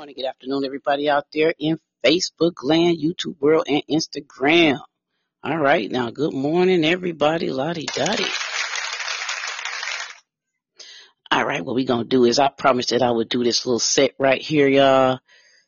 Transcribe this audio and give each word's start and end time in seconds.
morning, 0.00 0.14
good 0.16 0.24
afternoon, 0.24 0.64
everybody 0.64 1.10
out 1.10 1.26
there 1.30 1.52
in 1.58 1.78
Facebook 2.02 2.62
land, 2.62 2.96
YouTube 2.96 3.38
world, 3.38 3.66
and 3.68 3.82
Instagram. 3.86 4.80
All 5.44 5.58
right, 5.58 5.90
now, 5.90 6.10
good 6.10 6.32
morning, 6.32 6.86
everybody. 6.86 7.50
Lottie 7.50 7.84
Dottie. 7.84 8.24
All 11.30 11.44
right, 11.44 11.62
what 11.62 11.74
we 11.74 11.84
gonna 11.84 12.04
do 12.04 12.24
is 12.24 12.38
I 12.38 12.48
promised 12.48 12.88
that 12.88 13.02
I 13.02 13.10
would 13.10 13.28
do 13.28 13.44
this 13.44 13.66
little 13.66 13.78
set 13.78 14.14
right 14.18 14.40
here, 14.40 14.68
y'all. 14.68 15.18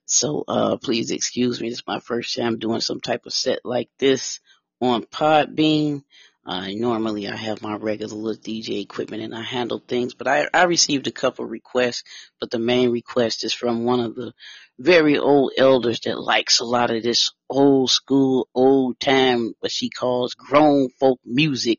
So, 0.07 0.45
uh, 0.49 0.79
please 0.79 1.11
excuse 1.11 1.61
me. 1.61 1.69
This 1.69 1.81
is 1.81 1.87
my 1.87 2.01
first 2.01 2.35
time 2.35 2.59
doing 2.59 2.81
some 2.81 3.03
type 3.03 3.27
of 3.27 3.35
set 3.35 3.59
like 3.67 3.91
this 3.99 4.41
on 4.81 5.03
Podbean. 5.03 6.05
Uh, 6.45 6.67
normally 6.71 7.29
I 7.29 7.37
have 7.37 7.63
my 7.63 7.77
regular 7.77 8.17
little 8.17 8.43
DJ 8.43 8.83
equipment 8.83 9.23
and 9.23 9.35
I 9.35 9.43
handle 9.43 9.79
things, 9.79 10.15
but 10.15 10.27
I, 10.27 10.49
I 10.53 10.65
received 10.65 11.07
a 11.07 11.13
couple 11.13 11.45
requests, 11.45 12.03
but 12.41 12.51
the 12.51 12.59
main 12.59 12.91
request 12.91 13.45
is 13.45 13.55
from 13.55 13.85
one 13.85 14.01
of 14.01 14.17
the 14.17 14.33
very 14.79 15.19
old 15.19 15.53
elders 15.57 16.01
that 16.01 16.19
likes 16.19 16.59
a 16.59 16.65
lot 16.65 16.91
of 16.91 17.05
this 17.05 17.31
old 17.49 17.91
school, 17.91 18.49
old 18.55 18.99
time, 18.99 19.55
what 19.61 19.71
she 19.71 19.89
calls 19.89 20.35
grown 20.35 20.89
folk 20.99 21.21
music. 21.25 21.79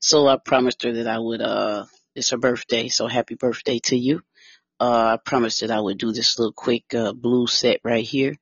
So 0.00 0.26
I 0.28 0.38
promised 0.38 0.82
her 0.84 0.92
that 0.92 1.06
I 1.06 1.18
would, 1.18 1.42
uh, 1.42 1.84
it's 2.14 2.30
her 2.30 2.38
birthday, 2.38 2.88
so 2.88 3.06
happy 3.06 3.34
birthday 3.34 3.80
to 3.84 3.96
you. 3.96 4.22
Uh, 4.80 5.12
I 5.12 5.18
promised 5.22 5.60
that 5.60 5.70
I 5.70 5.78
would 5.78 5.98
do 5.98 6.10
this 6.12 6.38
little 6.38 6.54
quick, 6.54 6.94
uh, 6.94 7.12
blues 7.12 7.52
set 7.52 7.80
right 7.84 8.04
here 8.04 8.36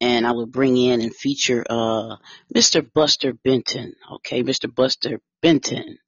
and 0.00 0.26
I 0.26 0.32
would 0.32 0.50
bring 0.50 0.76
in 0.76 1.00
and 1.00 1.14
feature 1.14 1.64
uh 1.68 2.16
Mr. 2.54 2.86
Buster 2.92 3.32
Benton. 3.32 3.94
Okay, 4.14 4.42
Mr. 4.42 4.72
Buster 4.74 5.20
Benton. 5.42 5.98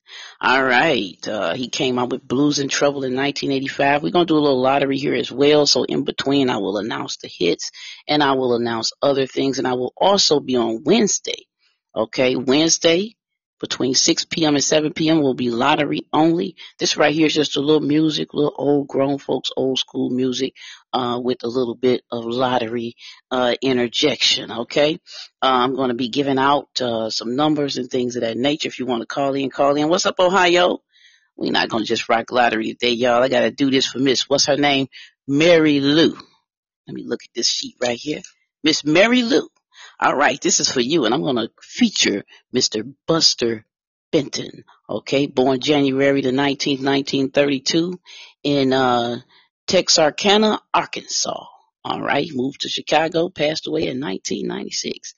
All 0.40 0.62
right. 0.62 1.28
Uh 1.28 1.54
he 1.54 1.68
came 1.68 1.98
out 1.98 2.10
with 2.10 2.26
Blues 2.26 2.58
in 2.58 2.68
Trouble 2.68 3.04
in 3.04 3.14
1985. 3.14 4.02
We're 4.02 4.10
to 4.10 4.24
do 4.24 4.36
a 4.36 4.38
little 4.38 4.60
lottery 4.60 4.98
here 4.98 5.14
as 5.14 5.30
well. 5.30 5.66
So 5.66 5.84
in 5.84 6.04
between 6.04 6.50
I 6.50 6.58
will 6.58 6.78
announce 6.78 7.16
the 7.18 7.28
hits 7.28 7.70
and 8.08 8.22
I 8.22 8.32
will 8.32 8.54
announce 8.54 8.92
other 9.02 9.26
things 9.26 9.58
and 9.58 9.66
I 9.66 9.74
will 9.74 9.92
also 9.96 10.40
be 10.40 10.56
on 10.56 10.82
Wednesday. 10.84 11.46
Okay, 11.94 12.36
Wednesday 12.36 13.14
between 13.62 13.94
6 13.94 14.24
p.m. 14.24 14.56
and 14.56 14.64
7 14.64 14.92
p.m. 14.92 15.22
will 15.22 15.34
be 15.34 15.48
lottery 15.48 16.04
only. 16.12 16.56
This 16.80 16.96
right 16.96 17.14
here 17.14 17.26
is 17.26 17.34
just 17.34 17.56
a 17.56 17.60
little 17.60 17.80
music, 17.80 18.34
little 18.34 18.52
old 18.56 18.88
grown 18.88 19.18
folks, 19.18 19.50
old 19.56 19.78
school 19.78 20.10
music, 20.10 20.54
uh, 20.92 21.20
with 21.22 21.44
a 21.44 21.48
little 21.48 21.76
bit 21.76 22.02
of 22.10 22.24
lottery, 22.24 22.96
uh, 23.30 23.54
interjection. 23.62 24.50
Okay. 24.50 24.98
Uh, 25.40 25.46
I'm 25.62 25.76
going 25.76 25.90
to 25.90 25.94
be 25.94 26.08
giving 26.08 26.38
out, 26.38 26.68
uh, 26.80 27.08
some 27.08 27.36
numbers 27.36 27.76
and 27.76 27.88
things 27.88 28.16
of 28.16 28.22
that 28.22 28.36
nature. 28.36 28.66
If 28.66 28.80
you 28.80 28.86
want 28.86 29.02
to 29.02 29.06
call 29.06 29.34
in, 29.34 29.48
call 29.48 29.76
in. 29.76 29.88
What's 29.88 30.06
up, 30.06 30.18
Ohio? 30.18 30.82
We're 31.36 31.52
not 31.52 31.68
going 31.68 31.84
to 31.84 31.88
just 31.88 32.08
rock 32.08 32.32
lottery 32.32 32.74
today, 32.74 32.92
y'all. 32.92 33.22
I 33.22 33.28
got 33.28 33.40
to 33.40 33.52
do 33.52 33.70
this 33.70 33.86
for 33.86 34.00
Miss, 34.00 34.28
what's 34.28 34.46
her 34.46 34.56
name? 34.56 34.88
Mary 35.28 35.78
Lou. 35.78 36.16
Let 36.88 36.94
me 36.94 37.04
look 37.04 37.22
at 37.22 37.30
this 37.32 37.48
sheet 37.48 37.76
right 37.80 37.96
here. 37.96 38.22
Miss 38.64 38.84
Mary 38.84 39.22
Lou. 39.22 39.48
All 40.02 40.16
right, 40.16 40.40
this 40.40 40.58
is 40.58 40.68
for 40.68 40.80
you, 40.80 41.04
and 41.04 41.14
I'm 41.14 41.22
going 41.22 41.36
to 41.36 41.48
feature 41.62 42.24
Mr. 42.52 42.92
Buster 43.06 43.64
Benton. 44.10 44.64
Okay, 44.90 45.28
born 45.28 45.60
January 45.60 46.22
the 46.22 46.32
19th, 46.32 46.82
1932, 46.82 48.00
in 48.42 48.72
uh, 48.72 49.20
Texarkana, 49.68 50.60
Arkansas. 50.74 51.46
All 51.84 52.00
right, 52.02 52.26
moved 52.34 52.62
to 52.62 52.68
Chicago, 52.68 53.28
passed 53.28 53.68
away 53.68 53.82
in 53.82 54.00
1996. 54.00 55.14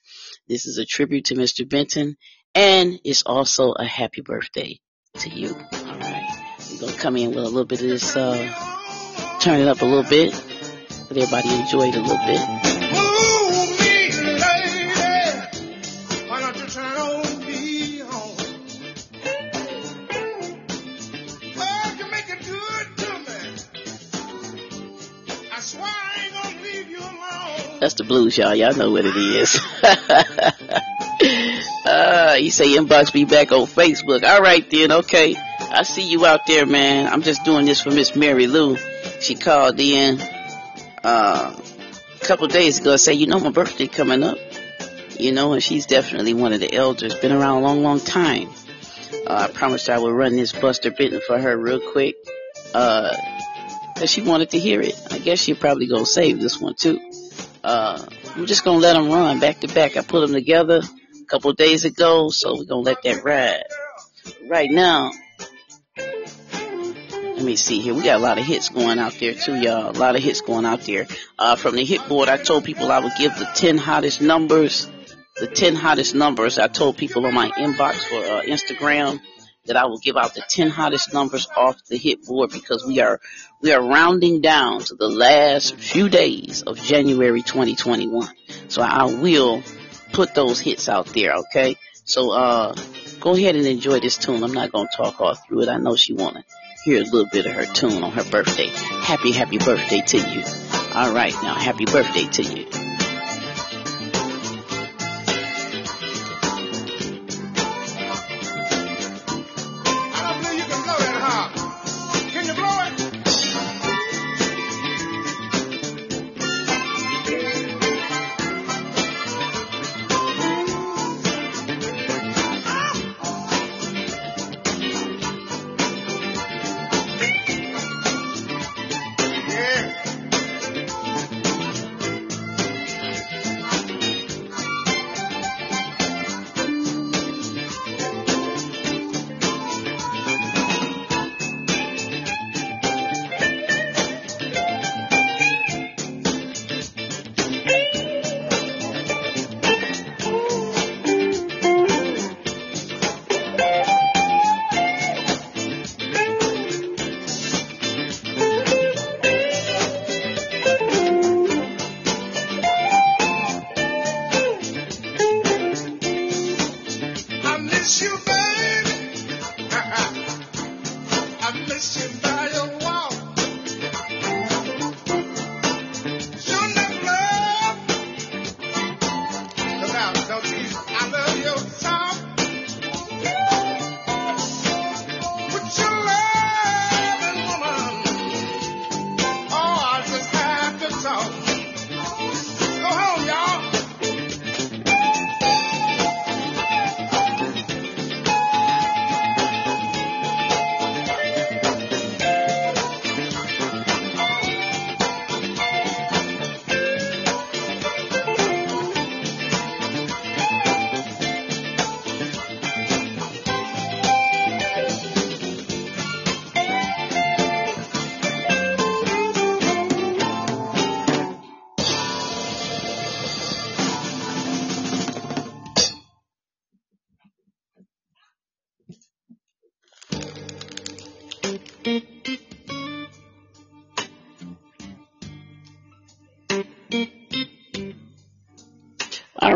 This 0.48 0.66
is 0.66 0.76
a 0.76 0.84
tribute 0.84 1.26
to 1.26 1.34
Mr. 1.34 1.66
Benton, 1.66 2.18
and 2.54 3.00
it's 3.04 3.22
also 3.22 3.72
a 3.72 3.86
happy 3.86 4.20
birthday 4.20 4.80
to 5.14 5.30
you. 5.30 5.48
All 5.48 5.98
right, 5.98 6.56
we're 6.70 6.80
gonna 6.80 6.98
come 6.98 7.16
in 7.16 7.30
with 7.30 7.38
a 7.38 7.48
little 7.48 7.64
bit 7.64 7.80
of 7.80 7.88
this, 7.88 8.14
uh, 8.14 9.38
turn 9.40 9.60
it 9.60 9.66
up 9.66 9.80
a 9.80 9.86
little 9.86 10.10
bit, 10.10 10.34
let 11.08 11.16
everybody 11.16 11.54
enjoy 11.54 11.88
it 11.88 11.96
a 11.96 12.02
little 12.02 12.26
bit. 12.26 12.73
That's 27.84 27.92
the 27.92 28.04
blues, 28.04 28.38
y'all. 28.38 28.54
Y'all 28.54 28.74
know 28.74 28.92
what 28.92 29.04
it 29.04 29.14
is. 29.14 29.60
uh, 31.84 32.34
you 32.40 32.50
say 32.50 32.68
inbox 32.68 33.12
be 33.12 33.26
back 33.26 33.52
on 33.52 33.66
Facebook. 33.66 34.24
All 34.24 34.40
right 34.40 34.64
then, 34.70 34.90
okay. 34.90 35.36
I 35.60 35.82
see 35.82 36.08
you 36.08 36.24
out 36.24 36.46
there, 36.46 36.64
man. 36.64 37.06
I'm 37.06 37.20
just 37.20 37.44
doing 37.44 37.66
this 37.66 37.82
for 37.82 37.90
Miss 37.90 38.16
Mary 38.16 38.46
Lou. 38.46 38.78
She 39.20 39.34
called 39.34 39.78
in 39.78 40.18
uh, 41.04 41.54
a 41.54 42.24
couple 42.24 42.46
days 42.46 42.80
ago. 42.80 42.96
Say, 42.96 43.12
you 43.12 43.26
know, 43.26 43.38
my 43.38 43.50
birthday 43.50 43.86
coming 43.86 44.22
up. 44.22 44.38
You 45.18 45.32
know, 45.32 45.52
and 45.52 45.62
she's 45.62 45.84
definitely 45.84 46.32
one 46.32 46.54
of 46.54 46.60
the 46.60 46.72
elders. 46.72 47.14
Been 47.16 47.32
around 47.32 47.58
a 47.58 47.66
long, 47.66 47.82
long 47.82 48.00
time. 48.00 48.48
Uh, 49.26 49.46
I 49.46 49.52
promised 49.52 49.90
I 49.90 49.98
would 49.98 50.14
run 50.14 50.36
this 50.36 50.54
Buster 50.54 50.90
Benton 50.90 51.20
for 51.26 51.38
her 51.38 51.54
real 51.54 51.80
quick. 51.92 52.16
Uh, 52.72 53.14
cause 53.98 54.08
she 54.08 54.22
wanted 54.22 54.48
to 54.52 54.58
hear 54.58 54.80
it. 54.80 54.98
I 55.10 55.18
guess 55.18 55.38
she 55.38 55.52
probably 55.52 55.86
gonna 55.86 56.06
save 56.06 56.40
this 56.40 56.58
one 56.58 56.76
too. 56.76 56.98
Uh, 57.64 57.98
I'm 58.36 58.44
just 58.44 58.62
gonna 58.62 58.78
let 58.78 58.92
them 58.92 59.08
run 59.08 59.40
back 59.40 59.60
to 59.60 59.68
back. 59.68 59.96
I 59.96 60.02
put 60.02 60.20
them 60.20 60.32
together 60.32 60.82
a 60.82 61.24
couple 61.24 61.50
days 61.54 61.86
ago, 61.86 62.28
so 62.28 62.58
we're 62.58 62.64
gonna 62.66 62.82
let 62.82 63.02
that 63.04 63.24
ride. 63.24 63.62
Right 64.46 64.70
now, 64.70 65.12
let 65.96 67.42
me 67.42 67.56
see 67.56 67.80
here. 67.80 67.94
We 67.94 68.02
got 68.02 68.16
a 68.16 68.22
lot 68.22 68.36
of 68.36 68.44
hits 68.44 68.68
going 68.68 68.98
out 68.98 69.14
there 69.18 69.32
too, 69.32 69.54
y'all. 69.54 69.90
A 69.90 69.96
lot 69.98 70.14
of 70.14 70.22
hits 70.22 70.42
going 70.42 70.66
out 70.66 70.82
there. 70.82 71.06
Uh, 71.38 71.56
from 71.56 71.76
the 71.76 71.84
hit 71.86 72.06
board, 72.06 72.28
I 72.28 72.36
told 72.36 72.64
people 72.64 72.92
I 72.92 72.98
would 72.98 73.14
give 73.18 73.34
the 73.38 73.48
10 73.54 73.78
hottest 73.78 74.20
numbers. 74.20 74.86
The 75.36 75.46
10 75.46 75.74
hottest 75.74 76.14
numbers. 76.14 76.58
I 76.58 76.68
told 76.68 76.98
people 76.98 77.24
on 77.24 77.32
my 77.32 77.48
inbox 77.50 77.94
for 77.94 78.16
uh, 78.16 78.42
Instagram 78.42 79.20
that 79.66 79.76
I 79.76 79.86
will 79.86 79.98
give 79.98 80.16
out 80.16 80.34
the 80.34 80.42
10 80.46 80.70
hottest 80.70 81.12
numbers 81.12 81.46
off 81.56 81.82
the 81.86 81.96
hit 81.96 82.26
board 82.26 82.50
because 82.50 82.84
we 82.86 83.00
are, 83.00 83.20
we 83.60 83.72
are 83.72 83.82
rounding 83.82 84.40
down 84.40 84.80
to 84.80 84.94
the 84.94 85.08
last 85.08 85.76
few 85.76 86.08
days 86.08 86.62
of 86.62 86.78
January 86.78 87.42
2021. 87.42 88.28
So 88.68 88.82
I 88.82 89.04
will 89.04 89.62
put 90.12 90.34
those 90.34 90.60
hits 90.60 90.88
out 90.88 91.06
there, 91.06 91.34
okay? 91.36 91.76
So, 92.04 92.32
uh, 92.32 92.74
go 93.20 93.34
ahead 93.34 93.56
and 93.56 93.66
enjoy 93.66 94.00
this 94.00 94.18
tune. 94.18 94.44
I'm 94.44 94.52
not 94.52 94.70
gonna 94.70 94.88
talk 94.94 95.20
all 95.20 95.34
through 95.34 95.62
it. 95.62 95.68
I 95.68 95.78
know 95.78 95.96
she 95.96 96.12
wanna 96.12 96.44
hear 96.84 97.00
a 97.00 97.04
little 97.04 97.28
bit 97.32 97.46
of 97.46 97.52
her 97.52 97.64
tune 97.64 98.02
on 98.02 98.12
her 98.12 98.24
birthday. 98.24 98.68
Happy, 98.68 99.32
happy 99.32 99.58
birthday 99.58 100.02
to 100.02 100.18
you. 100.18 100.44
Alright, 100.94 101.34
now 101.42 101.54
happy 101.54 101.86
birthday 101.86 102.26
to 102.26 102.42
you. 102.42 102.83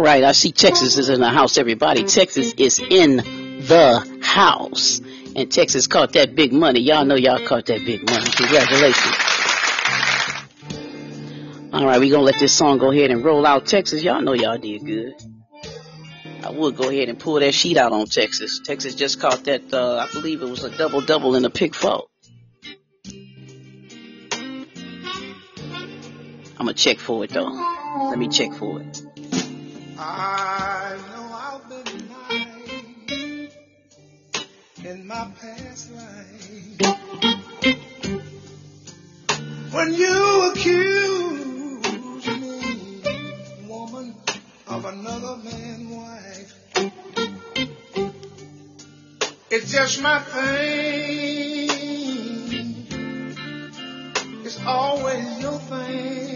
Right, 0.09 0.25
I 0.25 0.33
see 0.33 0.53
Texas 0.53 0.97
is 0.97 1.11
in 1.11 1.21
the 1.21 1.29
house, 1.29 1.59
everybody. 1.59 2.03
Texas 2.05 2.55
is 2.57 2.79
in 2.79 3.17
the 3.17 4.21
house. 4.23 5.01
And 5.37 5.53
Texas 5.53 5.87
caught 5.87 6.15
that 6.15 6.35
big 6.35 6.53
money. 6.53 6.81
Y'all 6.81 7.05
know 7.05 7.15
y'all 7.15 7.47
caught 7.47 7.67
that 7.67 7.85
big 7.85 8.09
money. 8.09 8.31
Congratulations. 8.31 9.15
All 11.73 11.85
right, 11.85 12.01
we 12.01 12.09
gonna 12.09 12.23
let 12.23 12.41
this 12.41 12.55
song 12.55 12.79
go 12.79 12.91
ahead 12.91 13.11
and 13.11 13.23
roll 13.23 13.47
out. 13.47 13.67
Texas, 13.67 14.03
y'all 14.03 14.23
know 14.23 14.33
y'all 14.33 14.57
did 14.57 14.85
good. 14.85 15.13
I 16.43 16.51
would 16.51 16.77
go 16.77 16.89
ahead 16.89 17.11
and 17.11 17.19
pull 17.19 17.39
that 17.41 17.53
sheet 17.53 17.77
out 17.77 17.93
on 17.93 18.07
Texas. 18.07 18.61
Texas 18.65 18.95
just 18.95 19.21
caught 19.21 19.45
that, 19.45 19.75
uh, 19.75 20.07
I 20.09 20.13
believe 20.13 20.41
it 20.41 20.49
was 20.49 20.65
a 20.65 20.71
double 20.77 21.03
double 21.03 21.37
in 21.37 21.45
a 21.45 21.51
pick 21.51 21.75
four. 21.75 22.07
I'm 26.59 26.67
gonna 26.67 26.73
check 26.75 26.99
for 26.99 27.25
it 27.25 27.31
though. 27.31 27.53
Let 28.09 28.19
me 28.19 28.29
check 28.29 28.55
for 28.55 28.81
it. 28.81 29.03
I 30.01 30.97
know 31.11 31.27
I've 31.33 31.69
been 31.69 32.09
lying 32.09 33.51
in 34.85 35.07
my 35.09 35.29
past 35.41 35.91
life. 35.91 36.79
When 39.73 39.95
you 39.95 40.51
accuse 40.53 42.27
me, 42.29 43.03
woman, 43.67 44.15
of 44.69 44.85
another 44.85 45.37
man's 45.39 45.93
wife, 45.93 46.55
it's 49.51 49.73
just 49.73 50.01
my 50.01 50.21
thing. 50.21 51.71
It's 54.45 54.61
always 54.65 55.41
your 55.41 55.59
thing. 55.59 56.28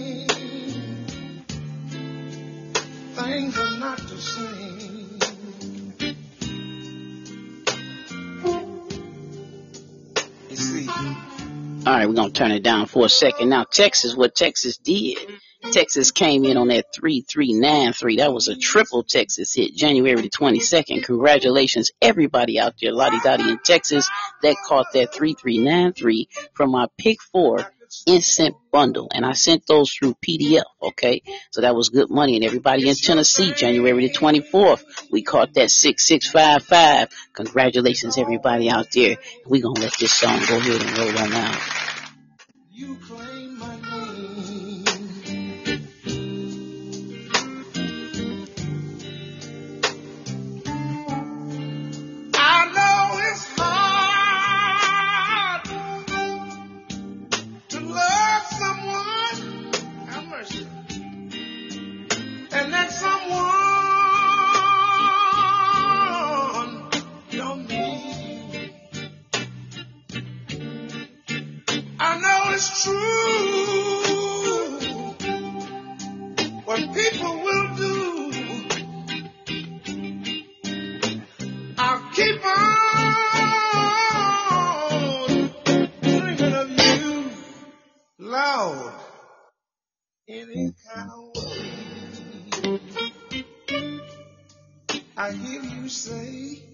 Things 3.25 3.59
are 3.59 3.79
not 3.79 3.99
the 3.99 4.19
same. 4.19 5.19
All 11.85 11.93
right, 11.93 12.07
we're 12.07 12.15
gonna 12.15 12.31
turn 12.31 12.53
it 12.53 12.63
down 12.63 12.87
for 12.87 13.07
a 13.07 13.09
second. 13.09 13.49
Now, 13.49 13.65
Texas, 13.65 14.15
what 14.15 14.37
Texas 14.37 14.77
did, 14.77 15.19
Texas 15.73 16.13
came 16.13 16.45
in 16.45 16.57
on 16.57 16.69
that 16.69 16.87
three 16.95 17.23
three 17.23 17.53
nine 17.53 17.93
three. 17.93 18.17
That 18.17 18.33
was 18.33 18.49
a 18.49 18.57
triple 18.57 19.03
Texas 19.03 19.53
hit, 19.55 19.75
January 19.75 20.21
the 20.21 20.29
twenty 20.29 20.61
second. 20.61 21.03
Congratulations, 21.03 21.91
everybody 22.01 22.61
out 22.61 22.75
there, 22.81 22.93
Lottie 22.93 23.19
Dottie 23.25 23.51
in 23.51 23.59
Texas, 23.59 24.09
that 24.43 24.57
caught 24.65 24.93
that 24.95 25.13
three 25.13 25.35
three 25.35 25.59
nine 25.59 25.93
three 25.93 26.29
from 26.55 26.71
my 26.71 26.87
pick 26.99 27.21
four 27.21 27.59
instant 28.07 28.57
bundle 28.71 29.09
and 29.15 29.25
I 29.25 29.33
sent 29.33 29.67
those 29.67 29.93
through 29.93 30.15
PDF. 30.15 30.65
Okay. 30.83 31.23
So 31.51 31.61
that 31.61 31.75
was 31.75 31.89
good 31.89 32.11
money 32.11 32.37
and 32.37 32.45
everybody 32.45 32.89
in 32.89 32.95
Tennessee, 32.95 33.53
January 33.53 34.09
the 34.09 34.15
24th, 34.15 34.85
we 35.11 35.23
caught 35.23 35.55
that 35.55 35.71
6655. 35.71 37.09
Congratulations 37.33 38.19
everybody 38.19 38.71
out 38.71 38.87
there. 38.93 39.17
We're 39.47 39.63
going 39.63 39.77
to 39.77 39.83
let 39.83 39.95
this 39.99 40.13
song 40.13 40.39
go 40.49 40.57
ahead 40.57 40.83
and 40.83 40.99
roll 40.99 41.19
on 41.19 41.33
out. 41.33 41.61
Take 95.95 96.72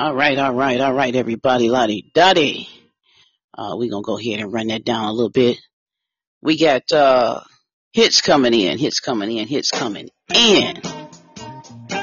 All 0.00 0.14
right, 0.14 0.38
all 0.38 0.54
right, 0.54 0.80
all 0.80 0.94
right, 0.94 1.14
everybody, 1.14 1.68
Lottie 1.68 2.10
Dottie. 2.14 2.70
Uh, 3.52 3.74
we're 3.76 3.90
gonna 3.90 4.00
go 4.00 4.18
ahead 4.18 4.40
and 4.40 4.50
run 4.50 4.68
that 4.68 4.82
down 4.82 5.04
a 5.04 5.12
little 5.12 5.28
bit. 5.28 5.58
We 6.40 6.56
got, 6.56 6.90
uh, 6.90 7.42
hits 7.92 8.22
coming 8.22 8.54
in, 8.54 8.78
hits 8.78 9.00
coming 9.00 9.30
in, 9.30 9.46
hits 9.46 9.70
coming 9.70 10.08
in. 10.34 10.80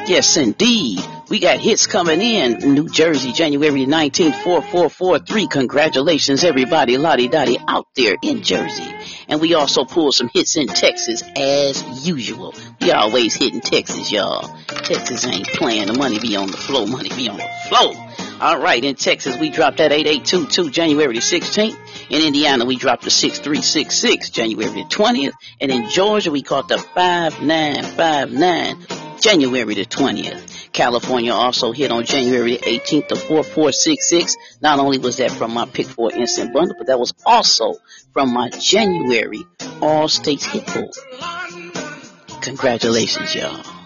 Yes, 0.05 0.37
indeed. 0.37 0.99
We 1.29 1.39
got 1.39 1.57
hits 1.57 1.87
coming 1.87 2.21
in. 2.21 2.75
New 2.75 2.87
Jersey, 2.87 3.31
January 3.31 3.87
19th, 3.87 4.43
4443. 4.43 5.47
Congratulations, 5.47 6.43
everybody, 6.43 6.99
Lottie 6.99 7.29
Dottie 7.29 7.57
out 7.67 7.87
there 7.95 8.15
in 8.21 8.43
Jersey. 8.43 8.93
And 9.27 9.41
we 9.41 9.55
also 9.55 9.85
pulled 9.85 10.13
some 10.13 10.29
hits 10.31 10.55
in 10.55 10.67
Texas 10.67 11.23
as 11.35 12.07
usual. 12.07 12.53
We 12.79 12.91
always 12.91 13.33
hitting 13.33 13.61
Texas, 13.61 14.11
y'all. 14.11 14.55
Texas 14.87 15.27
ain't 15.27 15.47
playing. 15.47 15.87
The 15.87 15.93
money 15.93 16.17
be 16.17 16.37
on 16.37 16.49
the 16.49 16.55
flow. 16.55 16.85
Money 16.85 17.09
be 17.09 17.27
on 17.27 17.35
the 17.35 17.49
flow. 17.67 17.91
All 18.39 18.57
right, 18.57 18.81
in 18.81 18.95
Texas, 18.95 19.37
we 19.37 19.49
dropped 19.49 19.79
that 19.79 19.91
8822 19.91 20.69
January 20.69 21.15
the 21.15 21.19
16th. 21.19 21.75
In 22.09 22.25
Indiana, 22.25 22.63
we 22.63 22.77
dropped 22.77 23.03
the 23.03 23.11
6366 23.11 24.29
January 24.29 24.69
the 24.69 24.85
20th. 24.87 25.33
And 25.59 25.71
in 25.71 25.89
Georgia, 25.89 26.31
we 26.31 26.41
caught 26.41 26.69
the 26.69 26.77
5959 26.77 29.19
January 29.19 29.75
the 29.75 29.85
20th. 29.85 30.71
California 30.71 31.33
also 31.33 31.73
hit 31.73 31.91
on 31.91 32.05
January 32.05 32.57
18th, 32.57 33.09
the 33.09 33.17
4466. 33.17 34.37
Not 34.61 34.79
only 34.79 34.99
was 34.99 35.17
that 35.17 35.31
from 35.31 35.53
my 35.53 35.65
Pick 35.65 35.87
4 35.87 36.13
Instant 36.13 36.53
Bundle, 36.53 36.77
but 36.77 36.87
that 36.87 36.97
was 36.97 37.13
also 37.25 37.75
from 38.13 38.31
my 38.31 38.47
January 38.51 39.43
All 39.81 40.07
States 40.07 40.45
Hit 40.45 40.65
Pool. 40.65 40.91
Congratulations, 42.39 43.35
y'all. 43.35 43.76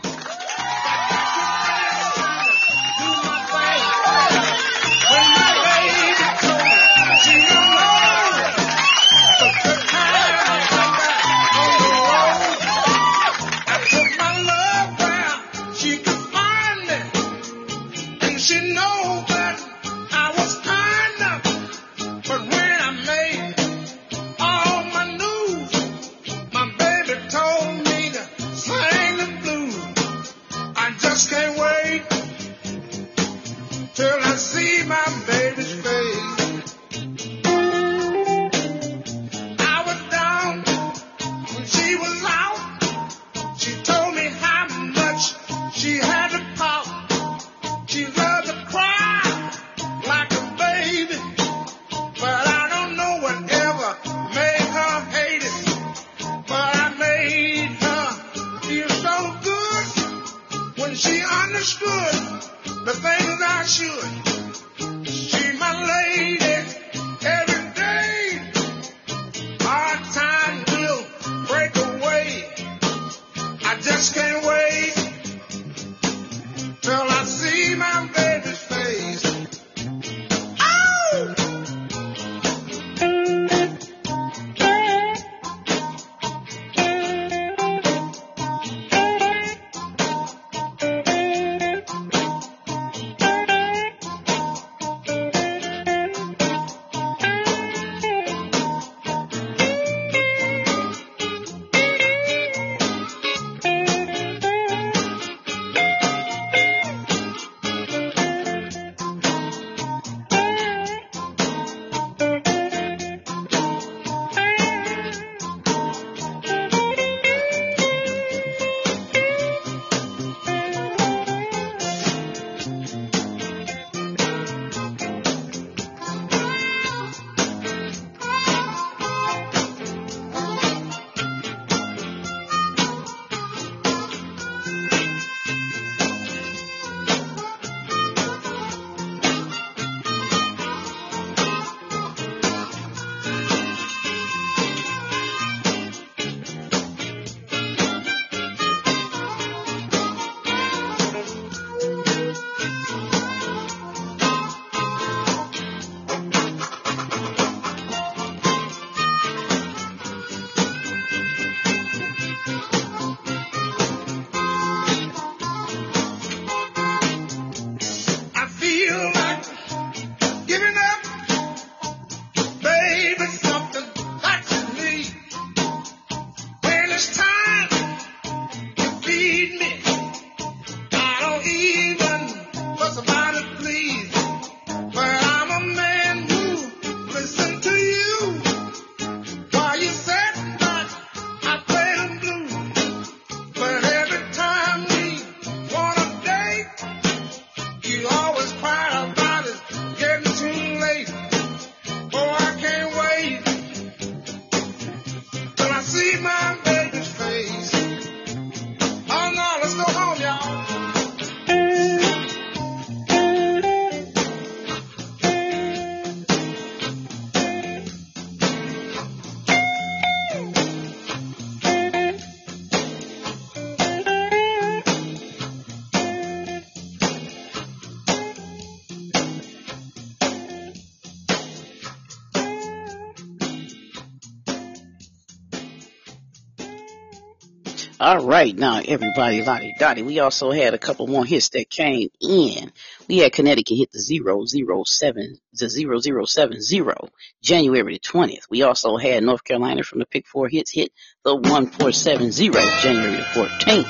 All 238.11 238.25
right, 238.25 238.53
now 238.53 238.81
everybody, 238.85 239.41
Lottie 239.41 239.73
Dottie. 239.79 240.03
We 240.03 240.19
also 240.19 240.51
had 240.51 240.73
a 240.73 240.77
couple 240.77 241.07
more 241.07 241.23
hits 241.23 241.47
that 241.51 241.69
came 241.69 242.09
in. 242.19 242.73
We 243.07 243.19
had 243.19 243.31
Connecticut 243.31 243.77
hit 243.77 243.91
the 243.93 243.99
zero 243.99 244.43
zero 244.45 244.83
seven 244.83 245.37
the 245.53 245.69
zero 245.69 245.97
zero 245.99 246.25
seven 246.25 246.61
zero 246.61 247.07
January 247.41 247.93
the 247.93 247.99
twentieth. 247.99 248.47
We 248.49 248.63
also 248.63 248.97
had 248.97 249.23
North 249.23 249.45
Carolina 249.45 249.83
from 249.83 249.99
the 249.99 250.05
Pick 250.05 250.27
Four 250.27 250.49
hits 250.49 250.71
hit 250.71 250.91
the 251.23 251.37
one 251.37 251.67
four 251.67 251.93
seven 251.93 252.33
zero 252.33 252.61
January 252.81 253.15
the 253.15 253.23
fourteenth. 253.33 253.87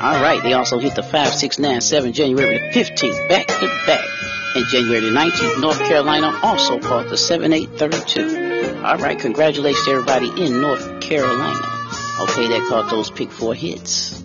All 0.00 0.22
right, 0.22 0.40
they 0.44 0.52
also 0.52 0.78
hit 0.78 0.94
the 0.94 1.02
5697 1.02 2.12
January 2.12 2.58
the 2.58 2.78
15th, 2.78 3.28
back 3.28 3.48
to 3.48 3.82
back. 3.86 4.08
And 4.54 4.64
January 4.66 5.00
the 5.00 5.10
19th, 5.10 5.60
North 5.60 5.78
Carolina 5.80 6.38
also 6.44 6.78
caught 6.78 7.08
the 7.08 7.16
7832. 7.18 8.84
All 8.84 8.98
right, 8.98 9.18
congratulations 9.18 9.84
to 9.86 9.90
everybody 9.90 10.28
in 10.44 10.60
North 10.60 11.00
Carolina. 11.00 11.81
Okay, 12.22 12.46
that 12.46 12.66
caught 12.68 12.88
those 12.88 13.10
pick 13.10 13.32
four 13.32 13.52
hits. 13.52 14.22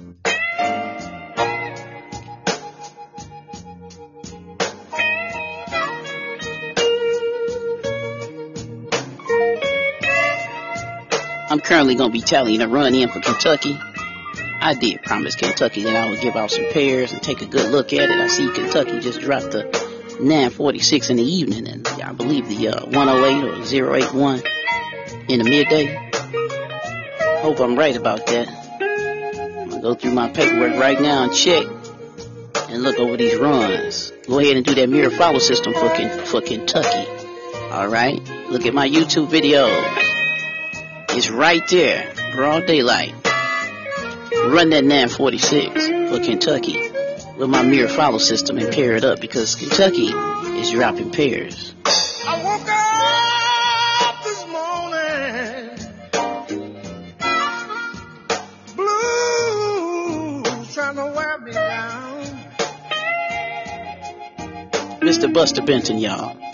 I'm 11.50 11.60
currently 11.60 11.96
going 11.96 12.12
to 12.12 12.14
be 12.14 12.22
tallying 12.22 12.62
a 12.62 12.68
run 12.68 12.94
in 12.94 13.10
for 13.10 13.20
Kentucky. 13.20 13.80
I 14.62 14.76
did 14.80 15.02
promise 15.02 15.36
Kentucky 15.36 15.84
that 15.84 15.96
I 15.96 16.08
would 16.08 16.22
give 16.22 16.36
out 16.36 16.52
some 16.52 16.66
pairs 16.72 17.12
and 17.12 17.24
take 17.24 17.42
a 17.42 17.48
good 17.48 17.72
look 17.72 17.94
at 17.94 18.10
it. 18.10 18.20
I 18.20 18.28
see 18.28 18.52
Kentucky 18.54 19.00
just 19.00 19.22
dropped 19.22 19.52
the 19.52 19.64
946 20.20 21.10
in 21.10 21.18
the 21.18 21.24
evening 21.24 21.68
and 21.68 21.88
I 21.88 22.14
believe 22.14 22.48
the 22.48 22.68
uh, 22.68 22.86
108 22.86 23.82
or 23.84 23.96
081 23.96 24.44
in 25.30 25.40
the 25.40 25.50
midday. 25.50 26.07
Hope 27.48 27.62
I'm 27.62 27.80
right 27.80 27.96
about 27.96 28.26
that. 28.28 28.50
I'm 28.50 29.70
to 29.70 29.80
go 29.80 29.94
through 29.94 30.12
my 30.12 30.28
paperwork 30.28 30.78
right 30.78 31.00
now 31.00 31.24
and 31.24 31.34
check 31.34 31.66
and 32.68 32.84
look 32.84 33.00
over 33.00 33.16
these 33.16 33.38
runs. 33.38 34.12
Go 34.28 34.40
ahead 34.40 34.58
and 34.58 34.66
do 34.66 34.76
that 34.76 34.90
mirror 34.90 35.10
follow 35.10 35.40
system 35.40 35.74
for, 35.74 35.88
for 36.26 36.42
Kentucky. 36.42 37.08
All 37.72 37.88
right. 37.88 38.22
Look 38.50 38.66
at 38.66 38.74
my 38.74 38.90
YouTube 38.90 39.30
videos. 39.30 39.72
It's 41.16 41.30
right 41.30 41.66
there, 41.70 42.14
broad 42.34 42.66
daylight. 42.66 43.14
Run 44.34 44.72
that 44.72 44.84
946 44.84 45.88
for 46.10 46.20
Kentucky 46.20 46.78
with 47.38 47.50
my 47.50 47.64
mirror 47.64 47.88
follow 47.88 48.18
system 48.18 48.58
and 48.58 48.74
pair 48.74 48.98
it 48.98 49.06
up 49.06 49.22
because 49.22 49.56
Kentucky 49.56 50.08
is 50.60 50.72
dropping 50.72 51.12
pairs. 51.12 51.74
Mr. 65.08 65.34
Buster 65.34 65.62
Benton, 65.62 66.00
y'all. 66.00 66.47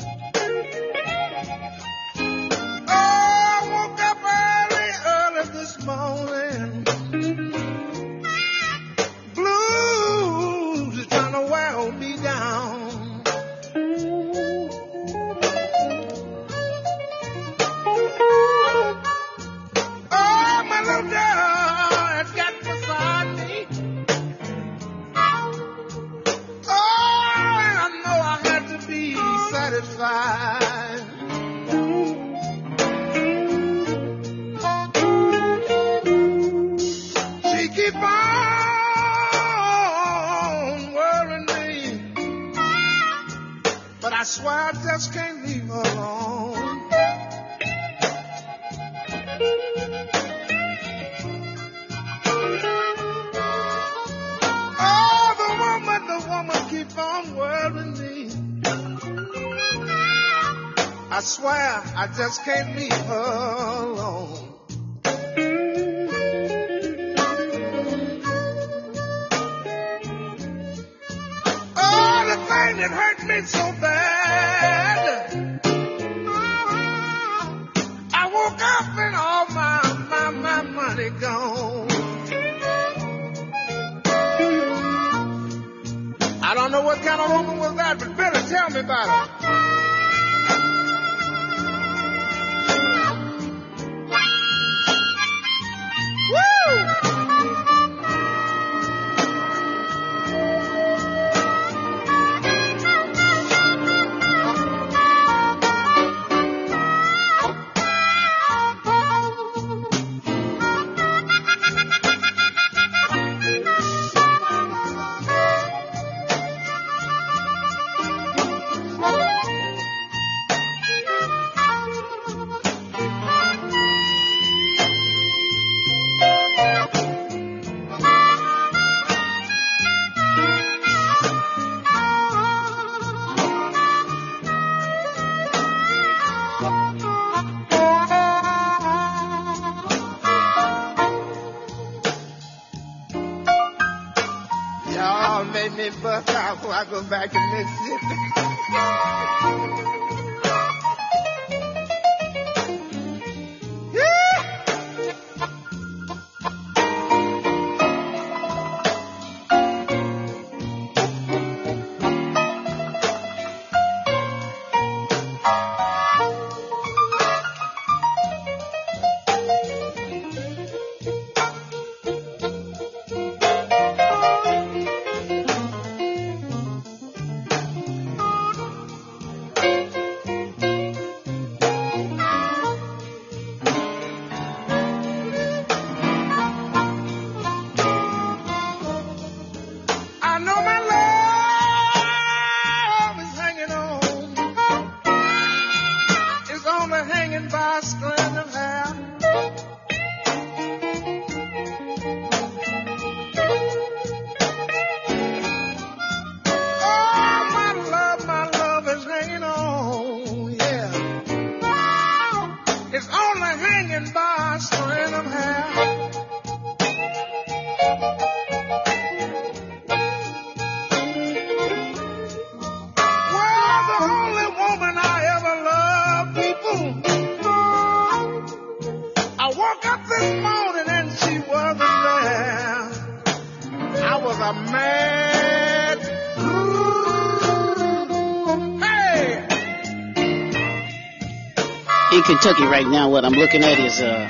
Kentucky 242.43 242.65
right 242.65 242.85
now, 242.85 243.09
what 243.09 243.23
I'm 243.23 243.31
looking 243.31 243.63
at 243.63 243.79
is 243.79 244.01
uh, 244.01 244.29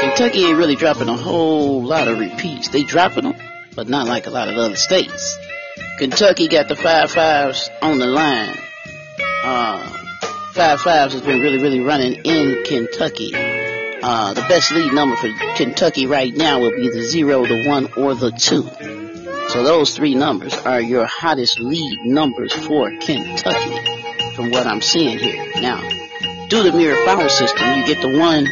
Kentucky 0.00 0.46
ain't 0.46 0.56
really 0.56 0.76
dropping 0.76 1.10
a 1.10 1.14
whole 1.14 1.84
lot 1.84 2.08
of 2.08 2.18
repeats. 2.18 2.68
They 2.68 2.84
dropping 2.84 3.24
them, 3.24 3.34
but 3.76 3.86
not 3.86 4.06
like 4.06 4.26
a 4.26 4.30
lot 4.30 4.48
of 4.48 4.56
other 4.56 4.74
states. 4.74 5.36
Kentucky 5.98 6.48
got 6.48 6.68
the 6.68 6.74
five 6.74 7.10
fives 7.10 7.68
on 7.82 7.98
the 7.98 8.06
line. 8.06 8.56
Uh, 9.44 9.86
five 10.54 10.80
fives 10.80 11.12
has 11.12 11.20
been 11.20 11.38
really, 11.40 11.58
really 11.58 11.80
running 11.80 12.14
in 12.24 12.64
Kentucky. 12.64 13.32
Uh, 13.34 14.32
the 14.32 14.46
best 14.48 14.72
lead 14.72 14.90
number 14.94 15.16
for 15.16 15.28
Kentucky 15.56 16.06
right 16.06 16.34
now 16.34 16.60
will 16.60 16.74
be 16.74 16.88
the 16.88 17.02
zero, 17.02 17.44
the 17.44 17.68
one, 17.68 17.92
or 17.98 18.14
the 18.14 18.30
two. 18.30 18.62
So 19.50 19.62
those 19.62 19.94
three 19.94 20.14
numbers 20.14 20.54
are 20.54 20.80
your 20.80 21.04
hottest 21.04 21.60
lead 21.60 21.98
numbers 22.06 22.54
for 22.54 22.88
Kentucky, 22.88 24.34
from 24.34 24.50
what 24.50 24.66
I'm 24.66 24.80
seeing 24.80 25.18
here. 25.18 25.44
Now, 25.60 25.93
do 26.54 26.62
the 26.62 26.76
mirror 26.76 27.04
follow 27.04 27.26
system. 27.26 27.78
You 27.78 27.84
get 27.84 28.00
the 28.00 28.16
one 28.16 28.46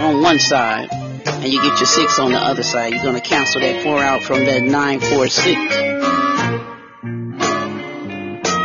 on 0.00 0.20
one 0.20 0.40
side, 0.40 0.88
and 0.90 1.44
you 1.44 1.62
get 1.62 1.78
your 1.78 1.86
six 1.86 2.18
on 2.18 2.32
the 2.32 2.38
other 2.38 2.64
side. 2.64 2.92
You're 2.92 3.04
going 3.04 3.14
to 3.14 3.20
cancel 3.20 3.60
that 3.60 3.84
four 3.84 4.02
out 4.02 4.24
from 4.24 4.44
that 4.46 4.62
nine, 4.62 4.98
four, 4.98 5.28
six. 5.28 5.60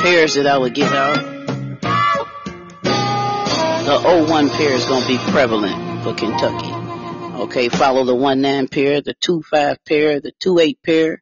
Pairs 0.02 0.34
that 0.34 0.48
I 0.48 0.58
would 0.58 0.74
give 0.74 0.92
out. 0.92 1.18
The 3.86 4.26
01 4.28 4.50
pair 4.50 4.74
is 4.74 4.86
going 4.86 5.04
to 5.04 5.08
be 5.08 5.20
prevalent 5.32 6.04
for 6.04 6.16
Kentucky. 6.16 6.72
Okay, 7.44 7.70
follow 7.70 8.04
the 8.04 8.16
1-9 8.16 8.72
pair, 8.72 9.02
the 9.02 9.14
2-5 9.14 9.78
pair, 9.88 10.22
the 10.22 10.32
2-8 10.44 10.78
pair. 10.84 11.22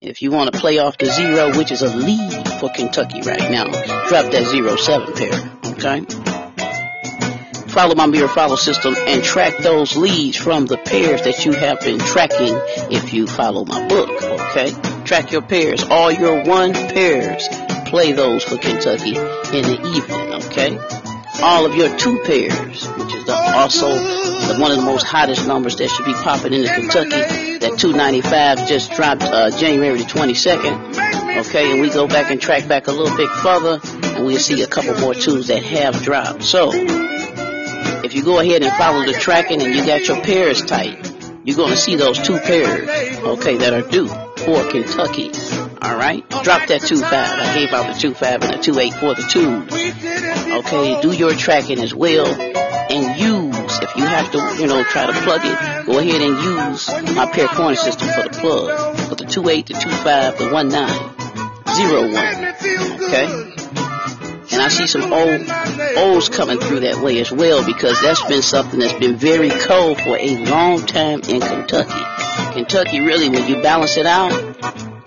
If 0.00 0.22
you 0.22 0.30
want 0.30 0.52
to 0.52 0.58
play 0.58 0.78
off 0.78 0.96
the 0.96 1.06
zero, 1.06 1.56
which 1.56 1.72
is 1.72 1.82
a 1.82 1.94
lead 1.94 2.48
for 2.58 2.70
Kentucky 2.70 3.20
right 3.22 3.50
now, 3.50 3.64
drop 4.08 4.30
that 4.32 4.44
0-7 4.44 5.16
pair. 5.16 5.74
Okay? 5.74 6.33
Follow 7.74 7.94
my 7.94 8.06
mirror 8.06 8.28
follow 8.28 8.56
system 8.56 8.94
and 8.96 9.22
track 9.22 9.58
those 9.58 9.96
leads 9.96 10.36
from 10.36 10.66
the 10.66 10.78
pairs 10.78 11.22
that 11.22 11.44
you 11.44 11.52
have 11.52 11.80
been 11.80 11.98
tracking 11.98 12.54
if 12.90 13.12
you 13.12 13.26
follow 13.26 13.64
my 13.64 13.86
book. 13.88 14.10
Okay? 14.22 14.72
Track 15.04 15.32
your 15.32 15.42
pairs, 15.42 15.82
all 15.82 16.12
your 16.12 16.44
one 16.44 16.72
pairs. 16.72 17.46
Play 17.86 18.12
those 18.12 18.44
for 18.44 18.56
Kentucky 18.56 19.16
in 19.16 19.64
the 19.64 19.92
evening. 19.96 20.44
Okay? 20.44 20.78
all 21.42 21.66
of 21.66 21.74
your 21.74 21.94
two 21.98 22.18
pairs, 22.24 22.86
which 22.86 23.14
is 23.14 23.24
the, 23.26 23.34
also 23.34 23.88
the, 23.88 24.56
one 24.58 24.70
of 24.70 24.78
the 24.78 24.84
most 24.84 25.04
hottest 25.06 25.46
numbers 25.46 25.76
that 25.76 25.88
should 25.88 26.06
be 26.06 26.14
popping 26.14 26.52
into 26.52 26.72
Kentucky. 26.72 27.58
That 27.58 27.78
295 27.78 28.68
just 28.68 28.92
dropped 28.92 29.22
uh, 29.22 29.50
January 29.50 29.98
the 29.98 30.04
22nd. 30.04 31.46
Okay, 31.46 31.72
and 31.72 31.80
we 31.80 31.90
go 31.90 32.06
back 32.06 32.30
and 32.30 32.40
track 32.40 32.68
back 32.68 32.86
a 32.86 32.92
little 32.92 33.16
bit 33.16 33.28
further, 33.28 33.80
and 34.16 34.24
we'll 34.24 34.38
see 34.38 34.62
a 34.62 34.66
couple 34.66 34.98
more 35.00 35.14
twos 35.14 35.48
that 35.48 35.62
have 35.62 36.02
dropped. 36.02 36.44
So, 36.44 36.70
if 38.14 38.18
you 38.18 38.24
go 38.24 38.38
ahead 38.38 38.62
and 38.62 38.70
follow 38.76 39.04
the 39.04 39.12
tracking 39.12 39.60
and 39.60 39.74
you 39.74 39.84
got 39.84 40.06
your 40.06 40.22
pairs 40.22 40.62
tight, 40.64 41.04
you're 41.42 41.56
going 41.56 41.72
to 41.72 41.76
see 41.76 41.96
those 41.96 42.16
two 42.16 42.38
pairs, 42.38 42.88
okay, 43.24 43.56
that 43.56 43.72
are 43.72 43.82
due 43.90 44.06
for 44.06 44.70
Kentucky. 44.70 45.32
All 45.82 45.96
right, 45.96 46.22
drop 46.44 46.68
that 46.68 46.82
two 46.82 46.98
five. 46.98 47.12
I 47.12 47.54
gave 47.58 47.72
out 47.72 47.92
the 47.92 48.00
two 48.00 48.14
five 48.14 48.40
and 48.44 48.56
the 48.56 48.62
two 48.62 48.78
eight 48.78 48.94
for 48.94 49.16
the 49.16 49.26
two. 49.28 49.66
Okay, 50.58 51.00
do 51.02 51.10
your 51.10 51.34
tracking 51.34 51.80
as 51.80 51.92
well, 51.92 52.26
and 52.28 53.18
use 53.18 53.78
if 53.82 53.96
you 53.96 54.04
have 54.04 54.30
to, 54.30 54.62
you 54.62 54.68
know, 54.68 54.84
try 54.84 55.06
to 55.06 55.12
plug 55.12 55.40
it. 55.42 55.86
Go 55.86 55.98
ahead 55.98 56.20
and 56.20 56.38
use 56.38 56.88
my 57.16 57.26
pair 57.26 57.48
corner 57.48 57.74
system 57.74 58.06
for 58.10 58.22
the 58.22 58.30
plug 58.30 58.96
for 59.08 59.16
the 59.16 59.24
two 59.24 59.48
eight, 59.48 59.66
the 59.66 59.74
two 59.74 59.90
five, 59.90 60.38
the 60.38 60.50
one 60.50 60.68
nine, 60.68 60.88
zero 61.74 62.02
one. 62.12 62.54
Okay. 63.02 63.53
And 64.54 64.62
I 64.62 64.68
see 64.68 64.86
some 64.86 65.12
old 65.12 65.42
olds 65.98 66.28
coming 66.28 66.60
through 66.60 66.80
that 66.80 67.02
way 67.02 67.18
as 67.18 67.32
well 67.32 67.66
because 67.66 68.00
that's 68.00 68.24
been 68.26 68.40
something 68.40 68.78
that's 68.78 68.92
been 68.92 69.16
very 69.16 69.50
cold 69.50 70.00
for 70.00 70.16
a 70.16 70.36
long 70.44 70.86
time 70.86 71.22
in 71.22 71.40
Kentucky. 71.40 72.52
Kentucky 72.52 73.00
really, 73.00 73.28
when 73.28 73.48
you 73.48 73.60
balance 73.62 73.96
it 73.96 74.06
out, 74.06 74.32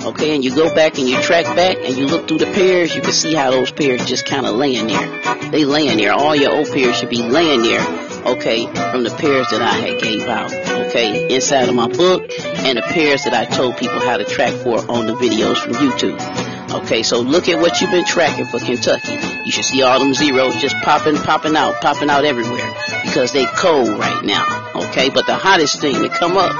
okay, 0.04 0.36
and 0.36 0.44
you 0.44 0.54
go 0.54 0.76
back 0.76 0.98
and 0.98 1.08
you 1.08 1.22
track 1.22 1.46
back 1.56 1.78
and 1.78 1.96
you 1.96 2.08
look 2.08 2.28
through 2.28 2.40
the 2.40 2.52
pairs, 2.52 2.94
you 2.94 3.02
can 3.02 3.14
see 3.14 3.34
how 3.34 3.50
those 3.50 3.72
pairs 3.72 4.06
just 4.06 4.26
kind 4.26 4.46
of 4.46 4.54
laying 4.56 4.88
there. 4.88 5.50
They 5.50 5.64
laying 5.64 5.98
there. 5.98 6.12
All 6.12 6.36
your 6.36 6.52
old 6.52 6.68
pairs 6.68 6.98
should 6.98 7.10
be 7.10 7.24
laying 7.24 7.62
there, 7.62 7.82
okay, 8.26 8.66
from 8.66 9.06
the 9.06 9.16
pairs 9.18 9.48
that 9.52 9.62
I 9.62 9.76
had 9.76 10.02
gave 10.02 10.28
out, 10.28 10.52
okay, 10.88 11.34
inside 11.34 11.70
of 11.70 11.76
my 11.76 11.88
book 11.88 12.30
and 12.30 12.78
the 12.78 12.82
pairs 12.82 13.24
that 13.24 13.34
I 13.34 13.46
told 13.46 13.78
people 13.78 14.02
how 14.02 14.18
to 14.18 14.26
track 14.26 14.52
for 14.56 14.80
on 14.92 15.08
the 15.08 15.14
videos 15.14 15.58
from 15.64 15.76
YouTube. 15.76 16.57
Okay, 16.78 17.02
so 17.02 17.20
look 17.20 17.50
at 17.50 17.60
what 17.60 17.82
you've 17.82 17.92
been 17.92 18.06
tracking 18.06 18.46
for 18.46 18.60
Kentucky. 18.60 19.18
You 19.46 19.52
should 19.52 19.66
see 19.66 19.82
all 19.82 20.00
them 20.00 20.14
zeros 20.14 20.56
just 20.62 20.76
popping, 20.84 21.16
popping 21.16 21.56
out, 21.56 21.82
popping 21.82 22.10
out 22.10 22.24
everywhere 22.24 22.72
because 23.04 23.32
they 23.34 23.46
cold 23.58 23.90
right 23.98 24.24
now. 24.24 24.46
Okay, 24.76 25.10
but 25.10 25.26
the 25.26 25.36
hottest 25.36 25.82
thing 25.82 25.96
to 26.04 26.10
come 26.10 26.38
up 26.38 26.54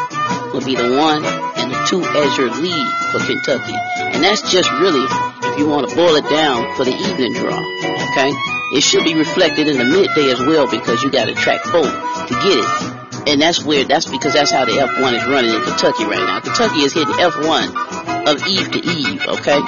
will 0.54 0.66
be 0.66 0.76
the 0.76 0.98
one 0.98 1.24
and 1.24 1.72
the 1.72 1.86
two 1.88 2.02
as 2.02 2.38
your 2.38 2.50
lead 2.50 2.88
for 3.12 3.20
Kentucky. 3.20 3.78
And 4.16 4.24
that's 4.24 4.42
just 4.52 4.72
really, 4.82 5.06
if 5.54 5.60
you 5.60 5.70
want 5.70 5.88
to 5.88 5.96
boil 5.96 6.16
it 6.16 6.28
down, 6.30 6.76
for 6.76 6.84
the 6.84 6.96
evening 6.98 7.34
draw. 7.34 7.62
Okay, 8.12 8.34
it 8.74 8.82
should 8.82 9.04
be 9.04 9.14
reflected 9.14 9.68
in 9.68 9.78
the 9.78 9.86
midday 9.86 10.32
as 10.32 10.40
well 10.40 10.70
because 10.70 11.04
you 11.04 11.12
got 11.12 11.26
to 11.26 11.36
track 11.36 11.62
both 11.72 11.94
to 12.28 12.34
get 12.42 12.58
it. 12.58 13.30
And 13.30 13.42
that's 13.42 13.64
where, 13.64 13.84
that's 13.84 14.08
because 14.10 14.34
that's 14.34 14.52
how 14.52 14.66
the 14.66 14.72
F1 14.72 15.14
is 15.14 15.26
running 15.28 15.54
in 15.54 15.62
Kentucky 15.62 16.06
right 16.06 16.26
now. 16.26 16.40
Kentucky 16.40 16.80
is 16.80 16.94
hitting 16.94 17.14
F1 17.14 18.28
of 18.28 18.48
eve 18.48 18.72
to 18.72 18.80
eve, 18.80 19.22
okay? 19.28 19.60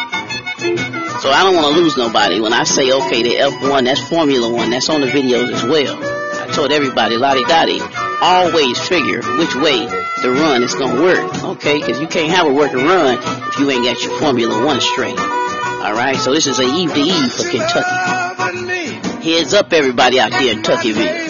So 1.22 1.30
I 1.30 1.44
don't 1.44 1.56
want 1.56 1.76
to 1.76 1.82
lose 1.82 1.98
nobody 1.98 2.40
when 2.40 2.54
I 2.54 2.64
say, 2.64 2.92
okay, 2.92 3.24
the 3.24 3.36
F1, 3.36 3.84
that's 3.84 4.02
Formula 4.08 4.50
One, 4.50 4.70
that's 4.70 4.90
on 4.90 5.02
the 5.02 5.08
videos 5.08 5.52
as 5.52 5.64
well. 5.64 6.00
I 6.02 6.52
told 6.54 6.72
everybody, 6.72 7.18
Lottie 7.18 7.44
Dottie, 7.44 7.82
always 8.22 8.80
figure 8.88 9.22
which 9.36 9.54
way 9.56 9.86
the 10.22 10.32
run 10.32 10.64
is 10.64 10.76
going 10.76 10.96
to 10.96 11.02
work, 11.02 11.44
okay? 11.58 11.80
Because 11.80 12.00
you 12.00 12.08
can't 12.08 12.32
have 12.32 12.48
a 12.48 12.54
working 12.54 12.86
run 12.86 13.18
if 13.50 13.60
you 13.60 13.70
ain't 13.70 13.84
got 13.84 14.02
your 14.02 14.18
Formula 14.18 14.66
One 14.66 14.80
straight. 14.80 15.20
All 15.20 15.94
right, 15.94 16.16
so 16.16 16.34
this 16.34 16.48
is 16.48 16.58
a 16.58 16.64
eve 16.64 16.94
to 16.94 17.02
eve 17.02 17.34
for 17.34 17.50
Kentucky. 17.50 19.22
Heads 19.22 19.54
up, 19.54 19.74
everybody 19.74 20.22
out 20.22 20.32
there 20.32 20.54
in 20.54 20.64
Tuckyville. 20.64 21.29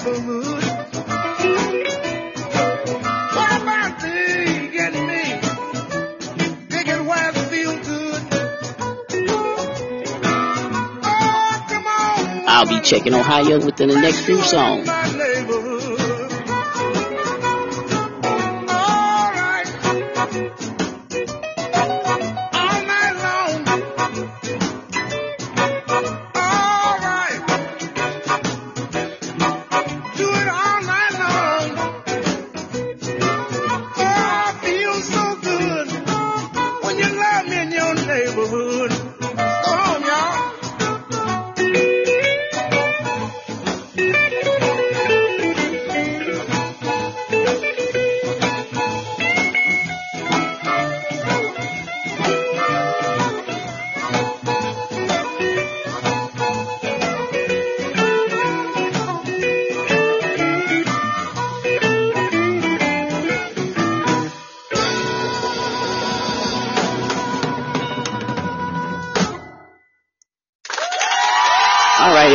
Checking 12.90 13.14
Ohio 13.14 13.64
within 13.64 13.90
the 13.90 14.02
next 14.02 14.26
few 14.26 14.42
songs. 14.42 14.90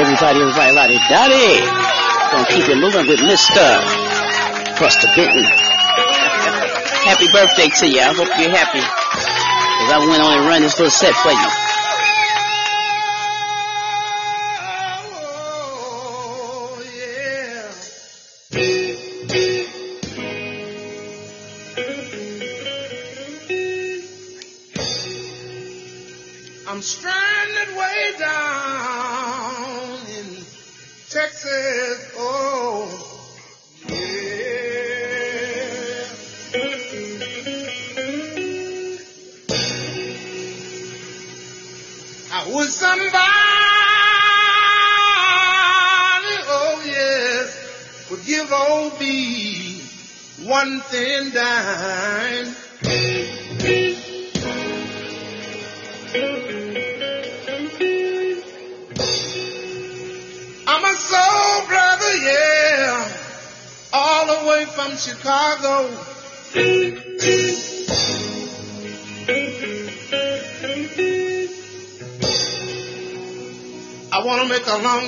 Everybody, 0.04 0.40
everybody, 0.40 0.68
everybody. 0.68 0.98
Daddy! 1.08 1.64
Gonna 2.30 2.46
keep 2.48 2.68
it 2.68 2.76
moving 2.76 3.06
with 3.06 3.20
Mr. 3.20 3.64
Buster 4.78 5.08
Benton. 5.16 5.44
happy 7.08 7.26
birthday 7.32 7.68
to 7.68 7.88
you. 7.88 8.00
I 8.00 8.12
hope 8.12 8.28
you're 8.38 8.50
happy. 8.50 8.80
Cause 8.80 9.92
I 9.92 10.06
went 10.06 10.22
on 10.22 10.38
and 10.38 10.46
run 10.46 10.62
this 10.62 10.78
little 10.78 10.90
set 10.90 11.14
for 11.14 11.32
you. 11.32 11.63